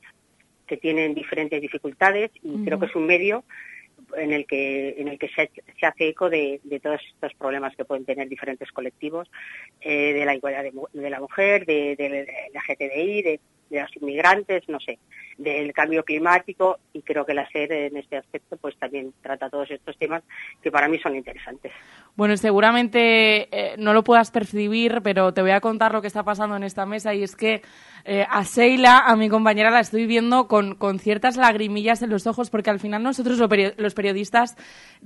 [0.66, 3.44] que tienen diferentes dificultades y creo que es un medio
[4.16, 7.74] en el que en el que se, se hace eco de, de todos estos problemas
[7.76, 9.28] que pueden tener diferentes colectivos
[9.80, 13.96] eh, de la igualdad de, de la mujer, de, de la GTDI, de, de los
[13.96, 14.98] inmigrantes, no sé,
[15.38, 19.70] del cambio climático y creo que la SER en este aspecto pues también trata todos
[19.70, 20.22] estos temas
[20.62, 21.72] que para mí son interesantes.
[22.16, 26.22] Bueno, seguramente eh, no lo puedas percibir, pero te voy a contar lo que está
[26.22, 27.62] pasando en esta mesa y es que
[28.04, 32.26] eh, a Seila, a mi compañera, la estoy viendo con, con ciertas lagrimillas en los
[32.26, 34.56] ojos porque al final nosotros los periodistas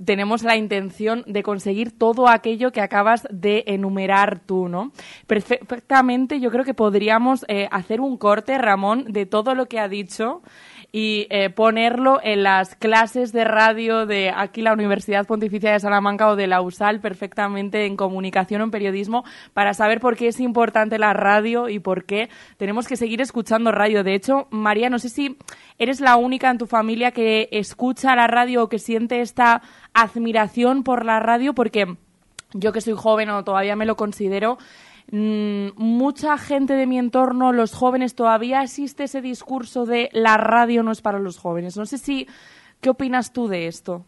[0.03, 4.91] tenemos la intención de conseguir todo aquello que acabas de enumerar tú, ¿no?
[5.25, 9.87] Perfectamente yo creo que podríamos eh, hacer un corte, Ramón, de todo lo que ha
[9.87, 10.18] dicho
[10.91, 16.29] y eh, ponerlo en las clases de radio de aquí la Universidad Pontificia de Salamanca
[16.29, 19.23] o de la USAL perfectamente en comunicación o en periodismo
[19.53, 23.71] para saber por qué es importante la radio y por qué tenemos que seguir escuchando
[23.71, 24.03] radio.
[24.03, 25.37] De hecho, María, no sé si
[25.77, 29.61] eres la única en tu familia que escucha la radio o que siente esta
[29.93, 31.97] admiración por la radio porque
[32.53, 34.57] yo que soy joven o todavía me lo considero,
[35.11, 40.91] mucha gente de mi entorno, los jóvenes, todavía existe ese discurso de la radio no
[40.91, 41.77] es para los jóvenes.
[41.77, 42.27] No sé si,
[42.81, 44.05] ¿qué opinas tú de esto?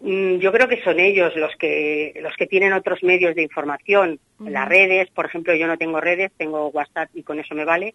[0.00, 4.18] Mm, Yo creo que son ellos los que los que tienen otros medios de información,
[4.40, 7.94] las redes, por ejemplo, yo no tengo redes, tengo WhatsApp y con eso me vale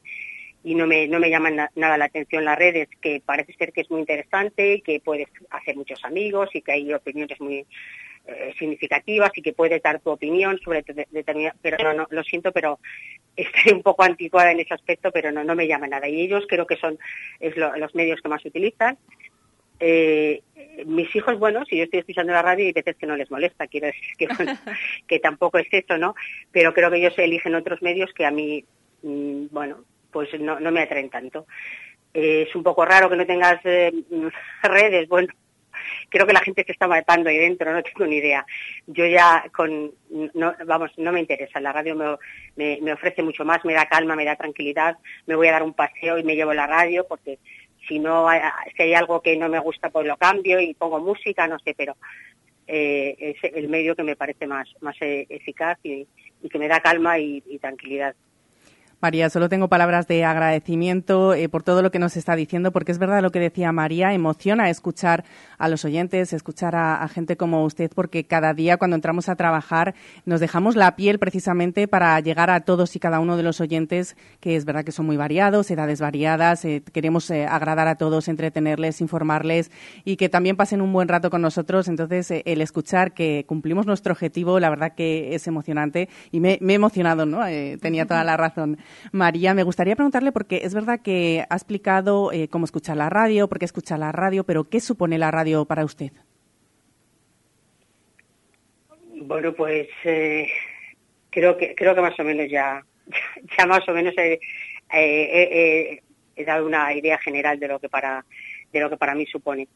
[0.63, 3.71] y no me no me llaman na- nada la atención las redes, que parece ser
[3.73, 7.65] que es muy interesante, que puedes hacer muchos amigos y que hay opiniones muy
[8.29, 12.23] eh, significativas y que puedes dar tu opinión sobre te- determinada, pero no, no, lo
[12.23, 12.79] siento, pero
[13.35, 16.07] estoy un poco anticuada en ese aspecto, pero no, no me llama nada.
[16.07, 16.97] Y ellos creo que son
[17.39, 18.97] es lo- los medios que más utilizan.
[19.81, 20.41] Eh,
[20.85, 23.67] mis hijos, bueno, si yo estoy escuchando la radio y veces que no les molesta,
[23.67, 24.51] quiero decir que, bueno,
[25.07, 26.15] que tampoco es eso, ¿no?
[26.51, 28.65] Pero creo que ellos eligen otros medios que a mí,
[29.03, 31.45] mm, bueno, pues no, no me atraen tanto.
[32.13, 33.93] Eh, es un poco raro que no tengas eh,
[34.63, 35.33] redes, bueno,
[36.09, 38.45] creo que la gente se está matando ahí dentro, no tengo ni idea.
[38.87, 39.91] Yo ya con,
[40.33, 44.15] no, vamos, no me interesa, la radio me, me, ofrece mucho más, me da calma,
[44.15, 47.39] me da tranquilidad, me voy a dar un paseo y me llevo la radio porque
[47.87, 48.27] si no,
[48.75, 51.73] si hay algo que no me gusta pues lo cambio y pongo música, no sé,
[51.75, 51.95] pero
[52.67, 56.07] eh, es el medio que me parece más, más eh, eficaz y,
[56.49, 58.15] que me da calma y tranquilidad.
[59.01, 62.91] María, solo tengo palabras de agradecimiento eh, por todo lo que nos está diciendo, porque
[62.91, 65.23] es verdad lo que decía María, emociona escuchar
[65.57, 69.95] a los oyentes, escuchar a, gente como usted, porque cada día cuando entramos a trabajar
[70.25, 74.17] nos dejamos la piel precisamente para llegar a todos y cada uno de los oyentes,
[74.41, 78.27] que es verdad que son muy variados, edades variadas, eh, queremos eh, agradar a todos,
[78.27, 79.71] entretenerles, informarles
[80.03, 81.87] y que también pasen un buen rato con nosotros.
[81.87, 86.57] Entonces, eh, el escuchar que cumplimos nuestro objetivo, la verdad que es emocionante y me,
[86.59, 87.39] me he emocionado, ¿no?
[87.79, 88.77] Tenía toda la razón.
[89.11, 93.47] María, me gustaría preguntarle, porque es verdad que ha explicado eh, cómo escuchar la radio,
[93.47, 96.11] por qué escuchar la radio, pero ¿qué supone la radio para usted?
[99.21, 100.47] Bueno, pues eh,
[101.29, 102.83] creo que creo que más o menos ya
[103.57, 104.39] ya más o menos he,
[106.45, 108.25] dado una idea general de lo que para
[108.71, 109.67] de lo que para mí supone.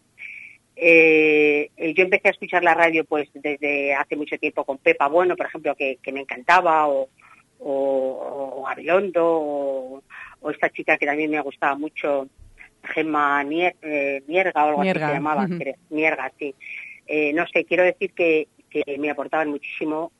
[0.75, 5.35] Eh, yo empecé a escuchar la radio pues desde hace mucho tiempo con Pepa Bueno,
[5.35, 7.09] por ejemplo, que, que me encantaba, o,
[7.63, 10.03] o, o Gabilondo, o,
[10.41, 12.27] o esta chica que también me gustaba mucho,
[12.83, 15.57] Gemma Nier- eh, Nierga o algo Nierga, así se llamaba, ujú.
[15.57, 15.75] creo.
[15.89, 16.53] Nierga, sí.
[17.07, 20.11] Eh, no sé, quiero decir que, que me aportaban muchísimo.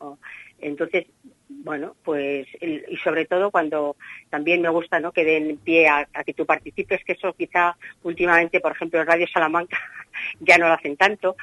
[0.60, 1.06] entonces,
[1.50, 3.96] bueno, pues, y sobre todo cuando
[4.30, 5.12] también me gusta ¿no?
[5.12, 9.28] que den pie a, a que tú participes, que eso quizá últimamente, por ejemplo, Radio
[9.28, 9.78] Salamanca
[10.40, 11.36] ya no lo hacen tanto.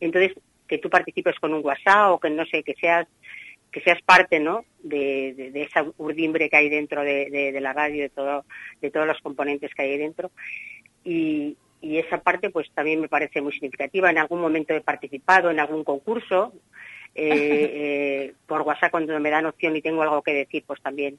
[0.00, 0.32] Entonces,
[0.66, 3.06] que tú participes con un WhatsApp o que no sé, que seas
[3.72, 4.64] que seas parte ¿no?
[4.82, 8.44] de, de- de esa urdimbre que hay dentro de, de- la radio, de, todo,
[8.80, 10.30] de todos los componentes que hay dentro.
[11.04, 14.10] Y, y esa parte pues también me parece muy significativa.
[14.10, 16.52] En algún momento he participado en algún concurso,
[17.14, 17.28] eh,
[18.30, 21.18] eh, por WhatsApp cuando me dan opción y tengo algo que decir, pues también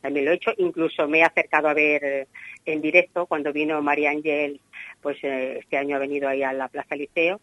[0.00, 0.50] también lo he hecho.
[0.58, 2.26] Incluso me he acercado a ver eh,
[2.66, 4.60] en directo cuando vino María Ángel,
[5.00, 7.40] pues este año ha venido ahí a la Plaza Liceo.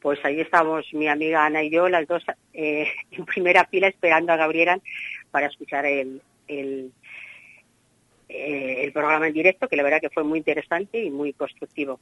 [0.00, 2.24] Pues ahí estábamos mi amiga Ana y yo, las dos
[2.54, 4.78] eh, en primera fila esperando a Gabriela
[5.30, 6.90] para escuchar el, el,
[8.28, 12.00] eh, el programa en directo, que la verdad que fue muy interesante y muy constructivo.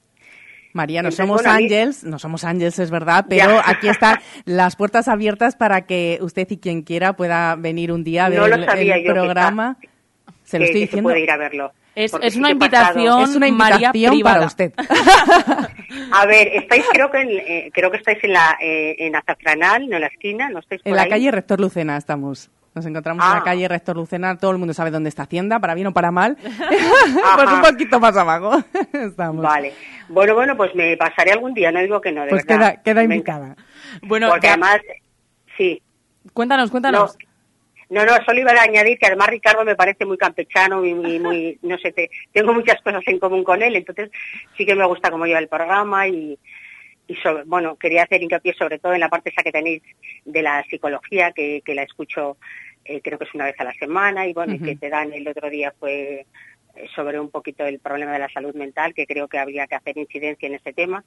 [0.75, 3.63] María, no somos ángels, no somos ángels, es verdad, pero Ya.
[3.71, 8.27] aquí están las puertas abiertas para que usted y quien quiera pueda venir un día
[8.27, 9.79] a ver No lo el- el yo que programa.
[10.45, 11.09] Se lo que- estoy que se diciendo.
[11.09, 11.73] puede ir a verlo.
[12.01, 14.35] Es, es una invitación, Es una María, invitación privada.
[14.37, 14.73] para usted.
[16.13, 19.89] A ver, estáis creo que en, eh, creo que estáis en la eh, en Azafranal,
[19.89, 21.11] no en la esquina, no estáis por En la ahí?
[21.11, 22.51] calle Rector Lucena estamos.
[22.75, 23.35] Nos encontramos en Ah.
[23.37, 24.37] la calle Rector Lucena.
[24.39, 26.37] Todo el mundo sabe dónde está Hacienda, para bien o para mal.
[27.37, 28.63] pues un poquito más abajo
[28.93, 29.43] estamos.
[29.43, 29.73] Vale.
[30.09, 32.75] Bueno, bueno, pues me pasaré algún día, no digo que no, de Pues verdad.
[32.75, 33.57] queda, queda indicada.
[34.03, 34.79] Bueno, Porque ya- además,
[35.57, 35.83] sí.
[36.33, 37.17] cuéntanos, cuéntanos.
[37.21, 37.28] No,
[38.05, 41.59] no, solo iba a añadir que además Ricardo me parece muy campechano y muy, muy
[41.63, 44.11] no sé, te- tengo muchas cosas en común con él, entonces
[44.57, 46.39] sí que me gusta cómo lleva el programa y,
[47.07, 49.83] y sobre- bueno, quería hacer hincapié sobre todo en la parte esa que tenéis
[50.25, 52.37] de la psicología, que, que la escucho
[52.85, 55.13] eh, creo que es una vez a la semana y bueno, y que te dan
[55.13, 56.27] el otro día fue
[56.77, 59.75] eh, sobre un poquito el problema de la salud mental, que creo que habría que
[59.75, 61.05] hacer incidencia en ese tema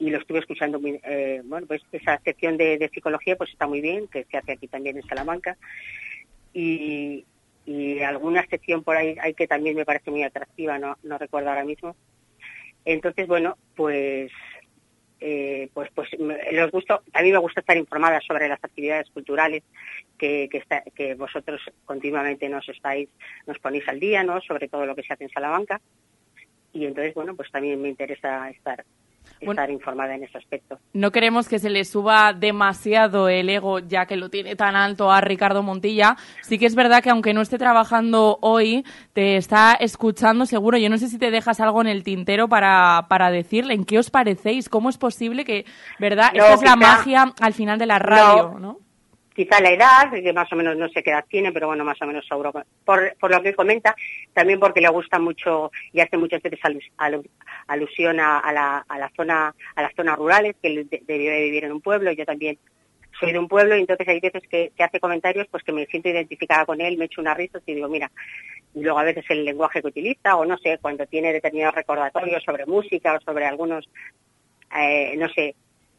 [0.00, 3.80] y lo estuve escuchando muy, eh, bueno pues esa sección de, psicología pues está muy
[3.80, 5.56] bien que se hace aquí también en Salamanca
[6.52, 7.24] y,
[7.66, 11.50] y alguna sección por ahí hay que también me parece muy atractiva no no recuerdo
[11.50, 11.94] ahora mismo
[12.84, 14.30] Entonces, bueno, pues
[15.20, 16.08] eh, pues pues
[16.52, 19.62] los gusto, a mí me gusta estar informada sobre las actividades culturales
[20.16, 20.62] que, que,
[20.94, 23.10] que vosotros continuamente nos estáis,
[23.46, 24.40] nos ponéis al día, ¿no?
[24.40, 25.80] Sobre todo lo que se hace en Salamanca.
[26.72, 28.84] Y entonces, bueno, pues también me interesa estar,
[29.40, 30.78] estar informada en ese aspecto.
[30.92, 35.10] No queremos que se le suba demasiado el ego, ya que lo tiene tan alto
[35.10, 36.16] a Ricardo Montilla.
[36.42, 40.78] Sí que es verdad que aunque no esté trabajando hoy, te está escuchando seguro.
[40.78, 43.98] Yo no sé si te dejas algo en el tintero para, para decirle en qué
[43.98, 45.64] os parecéis, cómo es posible que,
[45.98, 46.32] ¿verdad?
[46.34, 48.78] No, Esta es la magia al final de la radio, ¿no?
[49.44, 52.00] Quizá la edad, que más o menos no sé qué edad tiene, pero bueno, más
[52.02, 52.52] o menos seguro.
[52.84, 53.94] Por, por lo que comenta,
[54.34, 57.26] también porque le gusta mucho y hace muchas veces alus- alu-
[57.66, 61.72] alusión a, la, a la zona, a las zonas rurales, que debió de vivir en
[61.72, 62.58] un pueblo, yo también
[63.18, 65.86] soy de un pueblo y entonces hay veces que, que hace comentarios pues que me
[65.86, 68.10] siento identificada con él, me echo una risa y digo, mira,
[68.74, 72.42] y luego a veces el lenguaje que utiliza o no sé, cuando tiene determinados recordatorios
[72.44, 73.88] sobre música o sobre algunos,
[74.78, 75.54] eh, no sé,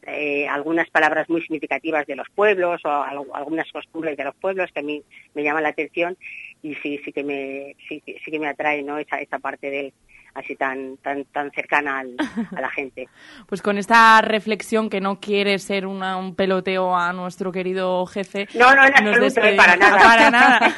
[0.06, 4.70] eh, algunas palabras muy significativas de los pueblos o al- algunas costumbres de los pueblos
[4.72, 5.02] que a mí
[5.34, 6.16] me llaman la atención
[6.62, 9.80] y sí sí que me sí, sí que me atrae no esa esa parte de
[9.80, 9.94] él
[10.34, 12.16] así tan tan tan cercana al-
[12.56, 13.08] a la gente
[13.46, 18.48] Pues con esta reflexión que no quiere ser una- un peloteo a nuestro querido jefe.
[18.54, 20.74] no no en absoluto eh, para nada Para nada.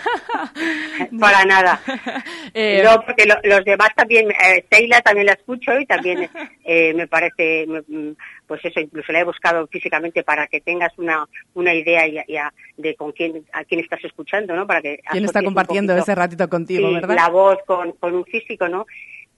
[1.21, 1.81] para nada
[2.57, 6.29] Eh, no porque lo- los demás también eh, Sheila también la escucho y también
[6.65, 8.15] eh, me parece me- mm,
[8.47, 11.25] pues eso incluso la he buscado físicamente para que tengas una
[11.55, 15.01] una idea y, y a- de con quién a quién estás escuchando no para que
[15.11, 17.17] ¿Quién está compartiendo poquito- ese ratito contigo, verdad?
[17.17, 18.87] la voz con, con un físico, ¿no?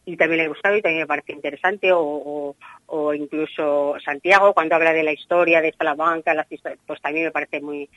[0.06, 2.54] Y también le he gustado y también me parece interesante, o,
[2.86, 6.46] o, incluso Santiago, cuando habla de la historia de Salamanca, las
[6.86, 7.90] pues también me parece muy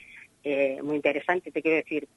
[0.43, 1.51] eh, muy interesante.
[1.51, 2.07] Te quiero decir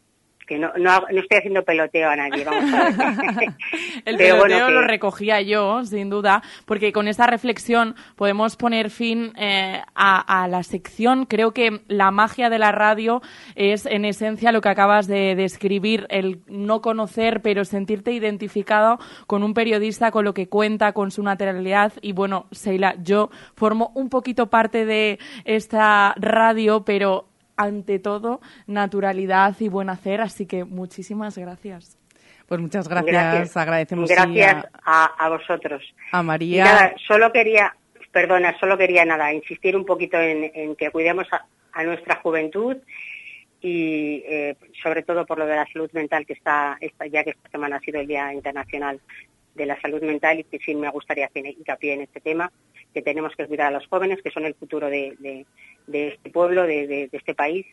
[0.47, 2.95] que no, no, no estoy haciendo peloteo a nadie, vamos a ver.
[4.05, 8.57] El Pero peloteo bueno, que- lo recogía yo, sin duda, porque con esta reflexión podemos
[8.57, 11.27] poner fin eh, a, a la sección.
[11.27, 13.23] Creo que la magia de la radio
[13.55, 19.43] es, en esencia, lo que acabas de describir, el no conocer, pero sentirte identificado con
[19.43, 21.93] un periodista, con lo que cuenta, con su naturalidad.
[22.03, 27.27] Y bueno, Seila, yo formo un poquito parte de esta radio, pero
[27.57, 30.21] ante todo, naturalidad y buen hacer.
[30.21, 31.99] Así que muchísimas gracias.
[32.47, 35.83] Pues muchas gracias, agradecemos sí, Gracias a, a, vosotros.
[36.13, 36.65] a María.
[36.65, 37.75] nada, solo quería,
[38.11, 42.77] perdona, solo quería nada, insistir un poquito en, en que cuidemos a, a nuestra juventud
[43.61, 47.31] y eh, sobre todo por lo de la salud mental que está, está, ya que
[47.31, 49.01] esta semana ha sido el Día Internacional
[49.55, 52.51] de la Salud Mental y que sí me gustaría hacer hincapié en este tema,
[52.93, 55.47] que tenemos que cuidar a los jóvenes, que son el futuro de, de-
[55.87, 57.67] de este pueblo, de, de- de este país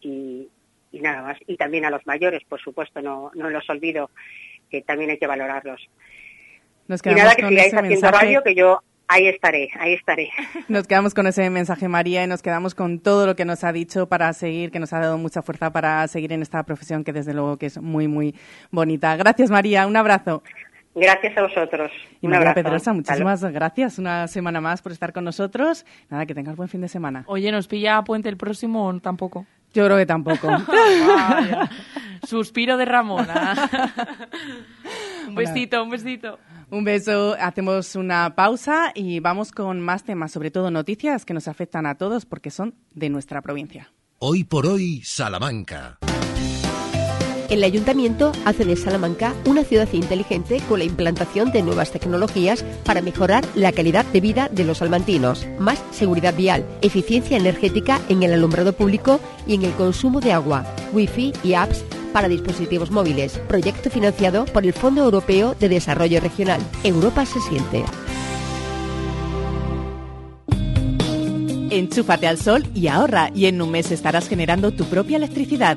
[0.00, 0.48] y,
[0.92, 1.38] y nada más.
[1.46, 4.10] Y también a los mayores, por supuesto, no, no los olvido,
[4.70, 5.88] que también hay que valorarlos.
[6.88, 8.12] Nos Y nada, que sigáis haciendo mensaje.
[8.26, 10.30] radio, que yo ahí estaré, ahí estaré.
[10.68, 13.72] Nos quedamos con ese mensaje, María, y nos quedamos con todo lo que nos ha
[13.72, 17.12] dicho para seguir, que nos ha dado mucha fuerza para seguir en esta profesión que
[17.12, 18.34] desde luego que es muy, muy
[18.70, 19.16] bonita.
[19.16, 19.86] Gracias, María.
[19.86, 20.42] Un abrazo.
[20.96, 21.92] Gracias a vosotros.
[22.22, 22.54] Y María.
[22.54, 25.84] Pedrosa, muchísimas gracias una semana más por estar con nosotros.
[26.08, 27.22] Nada, que tengas buen fin de semana.
[27.26, 29.44] Oye, ¿nos pilla Puente el próximo o tampoco?
[29.74, 30.48] Yo creo que tampoco.
[32.26, 33.68] Suspiro de Ramona.
[35.28, 36.38] un besito, un besito.
[36.70, 41.46] Un beso, hacemos una pausa y vamos con más temas, sobre todo noticias que nos
[41.46, 43.92] afectan a todos porque son de nuestra provincia.
[44.18, 45.98] Hoy por hoy, Salamanca.
[47.48, 53.02] El ayuntamiento hace de Salamanca una ciudad inteligente con la implantación de nuevas tecnologías para
[53.02, 58.32] mejorar la calidad de vida de los salmantinos, más seguridad vial, eficiencia energética en el
[58.32, 63.90] alumbrado público y en el consumo de agua, wifi y apps para dispositivos móviles, proyecto
[63.90, 66.60] financiado por el Fondo Europeo de Desarrollo Regional.
[66.82, 67.84] Europa se siente.
[71.70, 75.76] Enchúfate al sol y ahorra y en un mes estarás generando tu propia electricidad.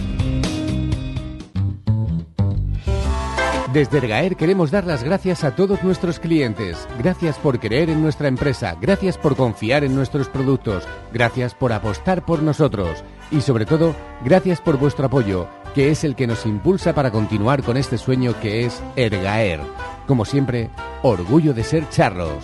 [3.73, 6.85] Desde Ergaer queremos dar las gracias a todos nuestros clientes.
[6.97, 10.83] Gracias por creer en nuestra empresa, gracias por confiar en nuestros productos,
[11.13, 13.95] gracias por apostar por nosotros y sobre todo,
[14.25, 18.37] gracias por vuestro apoyo, que es el que nos impulsa para continuar con este sueño
[18.41, 19.61] que es Ergaer.
[20.05, 20.69] Como siempre,
[21.01, 22.43] orgullo de ser charros.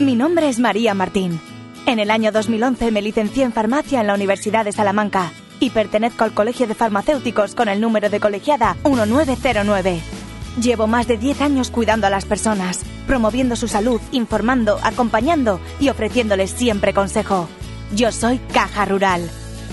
[0.00, 1.40] Mi nombre es María Martín.
[1.86, 5.32] En el año 2011 me licencié en farmacia en la Universidad de Salamanca
[5.64, 10.00] y pertenezco al Colegio de Farmacéuticos con el número de colegiada 1909.
[10.60, 15.88] Llevo más de 10 años cuidando a las personas, promoviendo su salud, informando, acompañando y
[15.88, 17.48] ofreciéndoles siempre consejo.
[17.94, 19.28] Yo soy Caja Rural.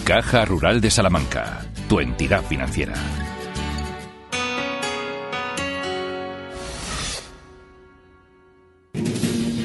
[0.05, 2.93] Caja Rural de Salamanca, tu entidad financiera.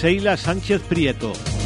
[0.00, 1.59] Seila Sánchez Prieto.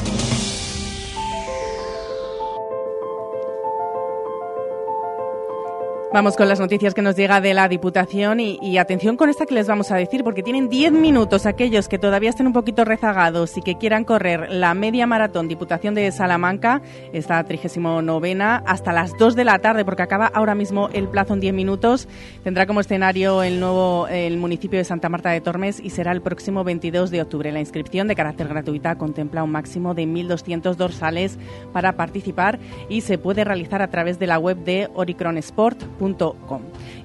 [6.15, 9.47] Vamos con las noticias que nos llega de la Diputación y, y atención con esta
[9.47, 12.85] que les vamos a decir, porque tienen 10 minutos aquellos que todavía estén un poquito
[12.85, 16.83] rezagados y que quieran correr la media maratón Diputación de Salamanca,
[17.13, 21.41] esta 39 hasta las 2 de la tarde, porque acaba ahora mismo el plazo en
[21.41, 22.07] 10 minutos.
[22.45, 26.23] Tendrá como escenario el nuevo el municipio de Santa Marta de Tormes y será el
[26.23, 27.51] próximo 22 de octubre.
[27.51, 31.41] La inscripción de carácter gratuita contempla un máximo de 1.200 dorsales
[31.73, 36.04] para participar y se puede realizar a través de la web de oricronsport.com.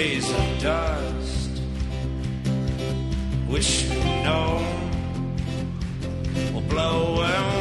[0.00, 1.50] days of dust,
[3.48, 4.64] which we know
[6.54, 7.59] will blow away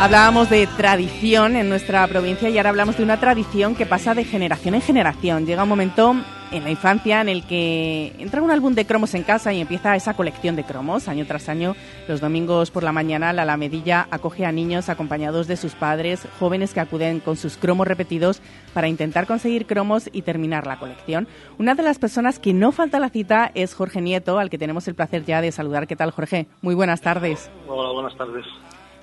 [0.00, 4.24] Hablábamos de tradición en nuestra provincia y ahora hablamos de una tradición que pasa de
[4.24, 5.44] generación en generación.
[5.44, 6.16] Llega un momento
[6.52, 9.94] en la infancia en el que entra un álbum de cromos en casa y empieza
[9.94, 11.06] esa colección de cromos.
[11.06, 11.76] Año tras año,
[12.08, 16.72] los domingos por la mañana, la Alamedilla acoge a niños acompañados de sus padres, jóvenes
[16.72, 18.40] que acuden con sus cromos repetidos
[18.72, 21.28] para intentar conseguir cromos y terminar la colección.
[21.58, 24.88] Una de las personas que no falta la cita es Jorge Nieto, al que tenemos
[24.88, 25.86] el placer ya de saludar.
[25.86, 26.46] ¿Qué tal, Jorge?
[26.62, 27.50] Muy buenas tardes.
[27.68, 28.46] Hola, buenas tardes.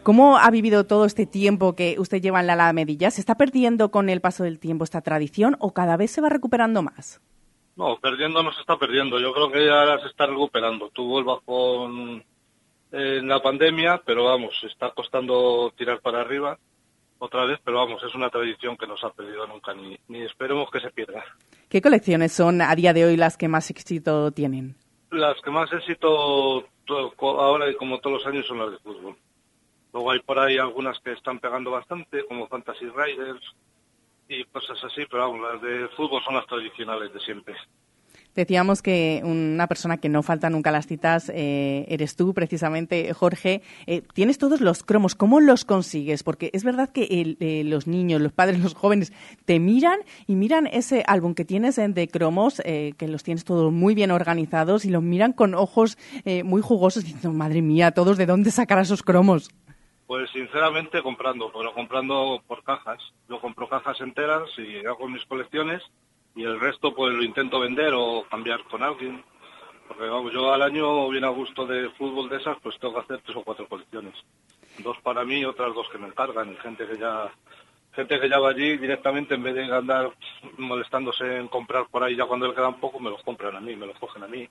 [0.07, 3.11] ¿Cómo ha vivido todo este tiempo que usted lleva en la Alamedilla?
[3.11, 6.29] ¿Se está perdiendo con el paso del tiempo esta tradición o cada vez se va
[6.29, 7.19] recuperando más?
[7.75, 9.19] No, perdiendo no se está perdiendo.
[9.19, 10.89] Yo creo que ya se está recuperando.
[10.91, 12.23] Tuvo el bajón
[12.93, 16.57] en la pandemia, pero vamos, está costando tirar para arriba.
[17.19, 20.21] otra vez, pero vamos, es una tradición que no se ha perdido nunca, ni, ni
[20.21, 21.21] esperemos que se pierda.
[21.67, 24.77] ¿Qué colecciones son a día de hoy las que más éxito tienen?
[25.11, 26.65] Las que más éxito
[27.19, 28.77] ahora y como todos los años son las de.
[29.97, 33.41] Luego hay por ahí algunas que están pegando bastante, como Fantasy Riders
[34.29, 37.55] y cosas así, pero vamos, las de fútbol son las tradicionales de siempre.
[38.35, 43.63] Decíamos que una persona que no falta nunca las citas eh, eres tú, precisamente, Jorge.
[43.87, 45.15] Eh, tienes todos los cromos.
[45.15, 46.21] ¿Cómo los consigues?
[46.21, 49.11] Porque es verdad que el- eh, los niños, los padres, los jóvenes
[49.45, 49.97] te miran
[50.27, 53.95] y miran ese álbum que tienes eh, de cromos, eh, que los tienes todos muy
[53.95, 55.97] bien organizados y los miran con ojos
[56.43, 59.49] muy jugosos diciendo, madre mía, todos de dónde sacar esos cromos.
[60.07, 62.99] Pues sinceramente comprando, pero comprando por cajas.
[63.27, 65.83] Yo compro cajas enteras y hago mis colecciones
[66.33, 69.21] y el resto pues lo intento vender o cambiar con alguien.
[69.85, 72.99] Porque vamos, yo al año bien a gusto de fútbol de esas pues tengo que
[73.01, 74.13] hacer tres o cuatro colecciones.
[74.79, 77.29] Dos para mí y otras dos que me encargan gente que ya
[77.91, 80.13] gente que ya va allí directamente en vez de andar
[80.57, 83.75] molestándose en comprar por ahí ya cuando le quedan poco me los compran a mí,
[83.75, 84.47] me los cogen a mí.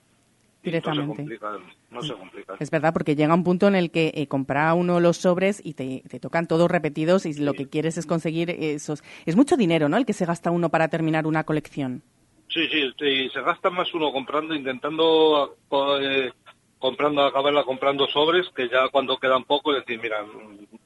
[0.66, 1.16] Y No se Directamente.
[1.16, 1.60] complican,
[1.90, 2.56] no se complican.
[2.59, 5.74] Es verdad, porque llega un punto en el que eh, compra uno los sobres y
[5.74, 9.05] te, te tocan todos repetidos y lo que quieres es conseguir esos...
[9.26, 12.02] Es mucho dinero, ¿no?, el que se gasta uno para terminar una colección.
[12.48, 15.56] Sí, sí, sí, se gasta más uno comprando, intentando
[16.01, 16.32] eh,
[16.78, 20.24] comprando, acabarla comprando sobres, que ya cuando quedan poco, es decir, mira,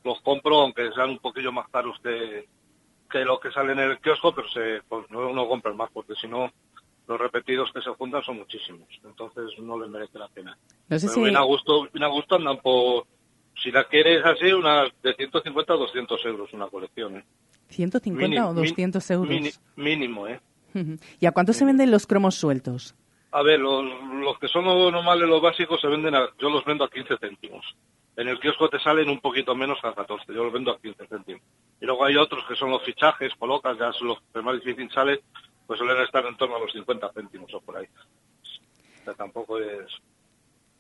[0.05, 2.47] los compro aunque sean un poquillo más caros que,
[3.11, 6.15] que lo que sale en el kiosco, pero se, pues no, no compran más, porque
[6.20, 6.51] si no,
[7.11, 10.57] los repetidos que se juntan son muchísimos, entonces no les merece la pena.
[10.89, 11.20] No sé Pero si...
[11.24, 13.05] bien a gusto, bien a gusto andan por,
[13.61, 17.24] si la quieres así, unas de 150 a 200 euros una colección, ¿eh?
[17.69, 19.28] 150 Mini- o 200 euros.
[19.28, 20.41] mini- mínimo, ¿eh?
[21.19, 22.95] ¿Y a cuánto se venden los cromos sueltos?
[23.32, 23.85] A ver, los,
[24.23, 27.16] los que son los normales, los básicos, se venden a, yo los vendo a 15
[27.19, 27.65] céntimos.
[28.16, 31.07] En el kiosco te salen un poquito menos a 14, yo los vendo a 15
[31.09, 31.43] céntimos.
[31.81, 34.91] Y luego hay otros que son los fichajes, colocas, ya son los que más difícil
[34.93, 35.23] sale,
[35.71, 37.87] pues suelen estar en torno a los 50 céntimos o por ahí.
[37.87, 39.87] O sea, tampoco es...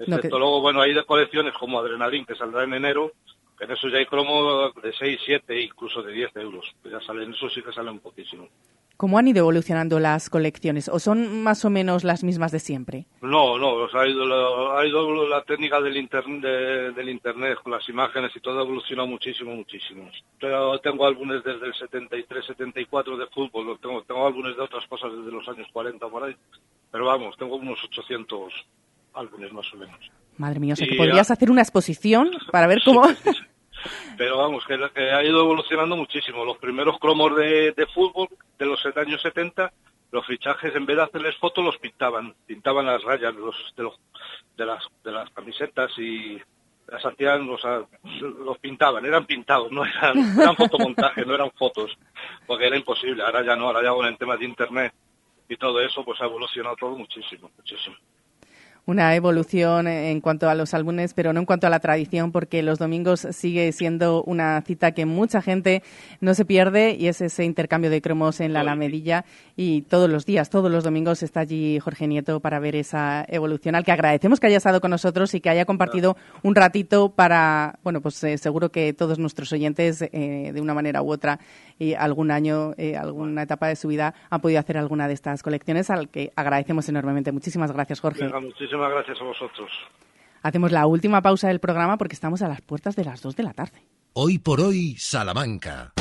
[0.00, 3.12] No, Excepto que- luego, bueno, hay de colecciones como Adrenalin, que saldrá en enero,
[3.60, 6.64] en eso ya hay cromo de 6, 7, incluso de 10 euros.
[6.82, 8.48] Que ya salen, eso sí que salen poquísimo.
[8.96, 10.86] ¿Cómo han ido evolucionando las colecciones?
[10.90, 13.06] ¿O son más o menos las mismas de siempre?
[13.22, 17.08] No, no, o sea, ha ido, la, ha ido la técnica del, internet de- del
[17.08, 20.10] Internet con las imágenes y todo ha evolucionado muchísimo, muchísimo.
[20.38, 25.10] Pero tengo álbumes desde el 73, 74 de fútbol, tengo, tengo álbumes de otras cosas
[25.16, 26.36] desde los años 40 por ahí.
[26.92, 28.52] Pero vamos, tengo unos 800
[29.14, 29.98] álbumes más o menos.
[30.40, 33.02] Madre mía, o sea que podrías hacer una exposición para ver cómo...
[34.18, 36.44] Pero vamos, que, que ha ido evolucionando muchísimo.
[36.44, 39.72] Los primeros cromos de, de fútbol de los años 70,
[40.12, 43.82] los fichajes en vez de hacerles fotos los pintaban, pintaban las rayas de, los, de,
[43.84, 43.98] los-
[44.58, 46.38] de las, de las camisetas y
[46.88, 47.80] las hacían, o sea,
[48.20, 51.96] los pintaban, eran pintados, no eran, eran fotomontajes, no eran fotos,
[52.46, 53.22] porque era imposible.
[53.22, 54.92] Ahora ya no, ahora ya con el tema de internet
[55.48, 57.96] y todo eso, pues ha evolucionado todo muchísimo, muchísimo.
[58.86, 62.62] Una evolución en cuanto a los álbumes, pero no en cuanto a la tradición, porque
[62.62, 65.82] los domingos sigue siendo una cita que mucha gente
[66.20, 69.24] no se pierde y es ese intercambio de cromos en la Alamedilla
[69.56, 73.74] y todos los días, todos los domingos está allí Jorge Nieto para ver esa evolución,
[73.74, 77.78] al que agradecemos que haya estado con nosotros y que haya compartido un ratito para,
[77.82, 81.38] bueno, pues eh, seguro que todos nuestros oyentes, eh, de una manera u otra,
[81.78, 85.42] y algún año, eh, alguna etapa de su vida, han podido hacer alguna de estas
[85.42, 87.32] colecciones, al que agradecemos enormemente.
[87.32, 88.24] Muchísimas gracias, Jorge.
[88.24, 88.40] Venga,
[88.70, 89.70] muchísimas gracias a vosotros.
[90.42, 93.42] Hacemos la última pausa del programa porque estamos a las puertas de las 2 de
[93.42, 93.82] la tarde.
[94.12, 95.92] Hoy por hoy, Salamanca.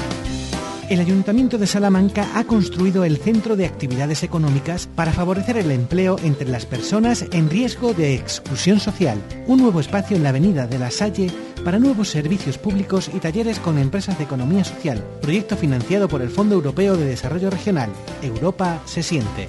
[0.90, 6.18] El Ayuntamiento de Salamanca ha construido el Centro de Actividades Económicas para favorecer el empleo
[6.24, 9.22] entre las personas en riesgo de exclusión social.
[9.46, 11.30] Un nuevo espacio en la Avenida de la Salle
[11.64, 15.04] para nuevos servicios públicos y talleres con empresas de economía social.
[15.22, 17.92] Proyecto financiado por el Fondo Europeo de Desarrollo Regional.
[18.24, 19.48] Europa se siente.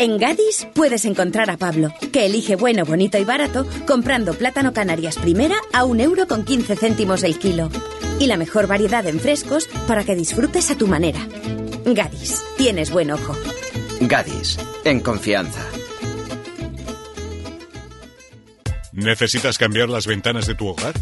[0.00, 5.18] En Gadis puedes encontrar a Pablo, que elige bueno, bonito y barato comprando plátano Canarias
[5.18, 7.68] primera a un euro con 15 céntimos el kilo.
[8.18, 11.20] Y la mejor variedad en frescos para que disfrutes a tu manera.
[11.84, 13.36] Gadis, tienes buen ojo.
[14.00, 15.66] Gadis, en confianza.
[18.92, 20.94] ¿Necesitas cambiar las ventanas de tu hogar?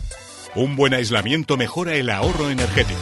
[0.56, 2.98] Un buen aislamiento mejora el ahorro energético.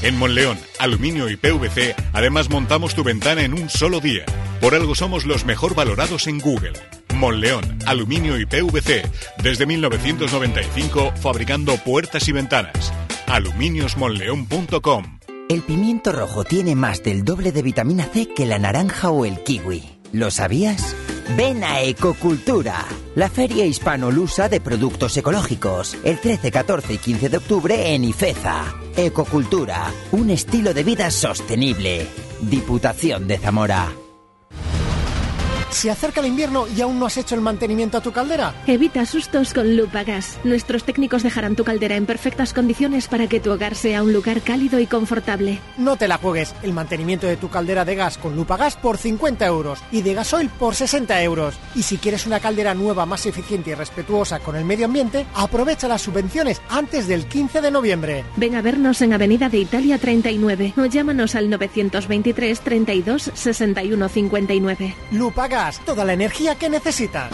[0.00, 4.24] En Monleón, Aluminio y PVC, además montamos tu ventana en un solo día.
[4.60, 6.74] Por algo somos los mejor valorados en Google.
[7.14, 9.02] Monleón, Aluminio y PVC,
[9.42, 12.92] desde 1995 fabricando puertas y ventanas.
[13.26, 15.18] aluminiosmonleón.com
[15.48, 19.42] El pimiento rojo tiene más del doble de vitamina C que la naranja o el
[19.42, 19.82] kiwi.
[20.12, 20.94] ¿Lo sabías?
[21.36, 27.36] Ven a Ecocultura, la feria hispano-lusa de productos ecológicos, el 13, 14 y 15 de
[27.36, 28.74] octubre en Ifeza.
[28.98, 32.08] Ecocultura, un estilo de vida sostenible.
[32.40, 34.07] Diputación de Zamora.
[35.70, 38.54] ¿Se acerca el invierno y aún no has hecho el mantenimiento a tu caldera?
[38.66, 40.38] Evita sustos con Lupagas.
[40.42, 44.40] Nuestros técnicos dejarán tu caldera en perfectas condiciones para que tu hogar sea un lugar
[44.40, 45.60] cálido y confortable.
[45.76, 46.54] No te la juegues.
[46.62, 50.48] El mantenimiento de tu caldera de gas con Lupagas por 50 euros y de gasoil
[50.48, 51.58] por 60 euros.
[51.74, 55.86] Y si quieres una caldera nueva más eficiente y respetuosa con el medio ambiente, aprovecha
[55.86, 58.24] las subvenciones antes del 15 de noviembre.
[58.36, 64.94] Ven a vernos en Avenida de Italia 39 o llámanos al 923 32 61 59.
[65.12, 67.30] Lupagas, toda la energía que necesitas.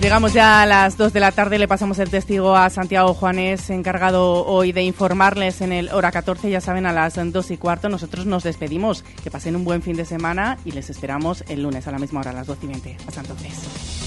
[0.00, 3.68] Llegamos ya a las 2 de la tarde, le pasamos el testigo a Santiago Juanes,
[3.70, 7.88] encargado hoy de informarles en el hora 14, ya saben, a las 2 y cuarto.
[7.88, 11.88] Nosotros nos despedimos, que pasen un buen fin de semana y les esperamos el lunes
[11.88, 12.96] a la misma hora, a las 12 y 20.
[13.08, 13.97] Hasta entonces.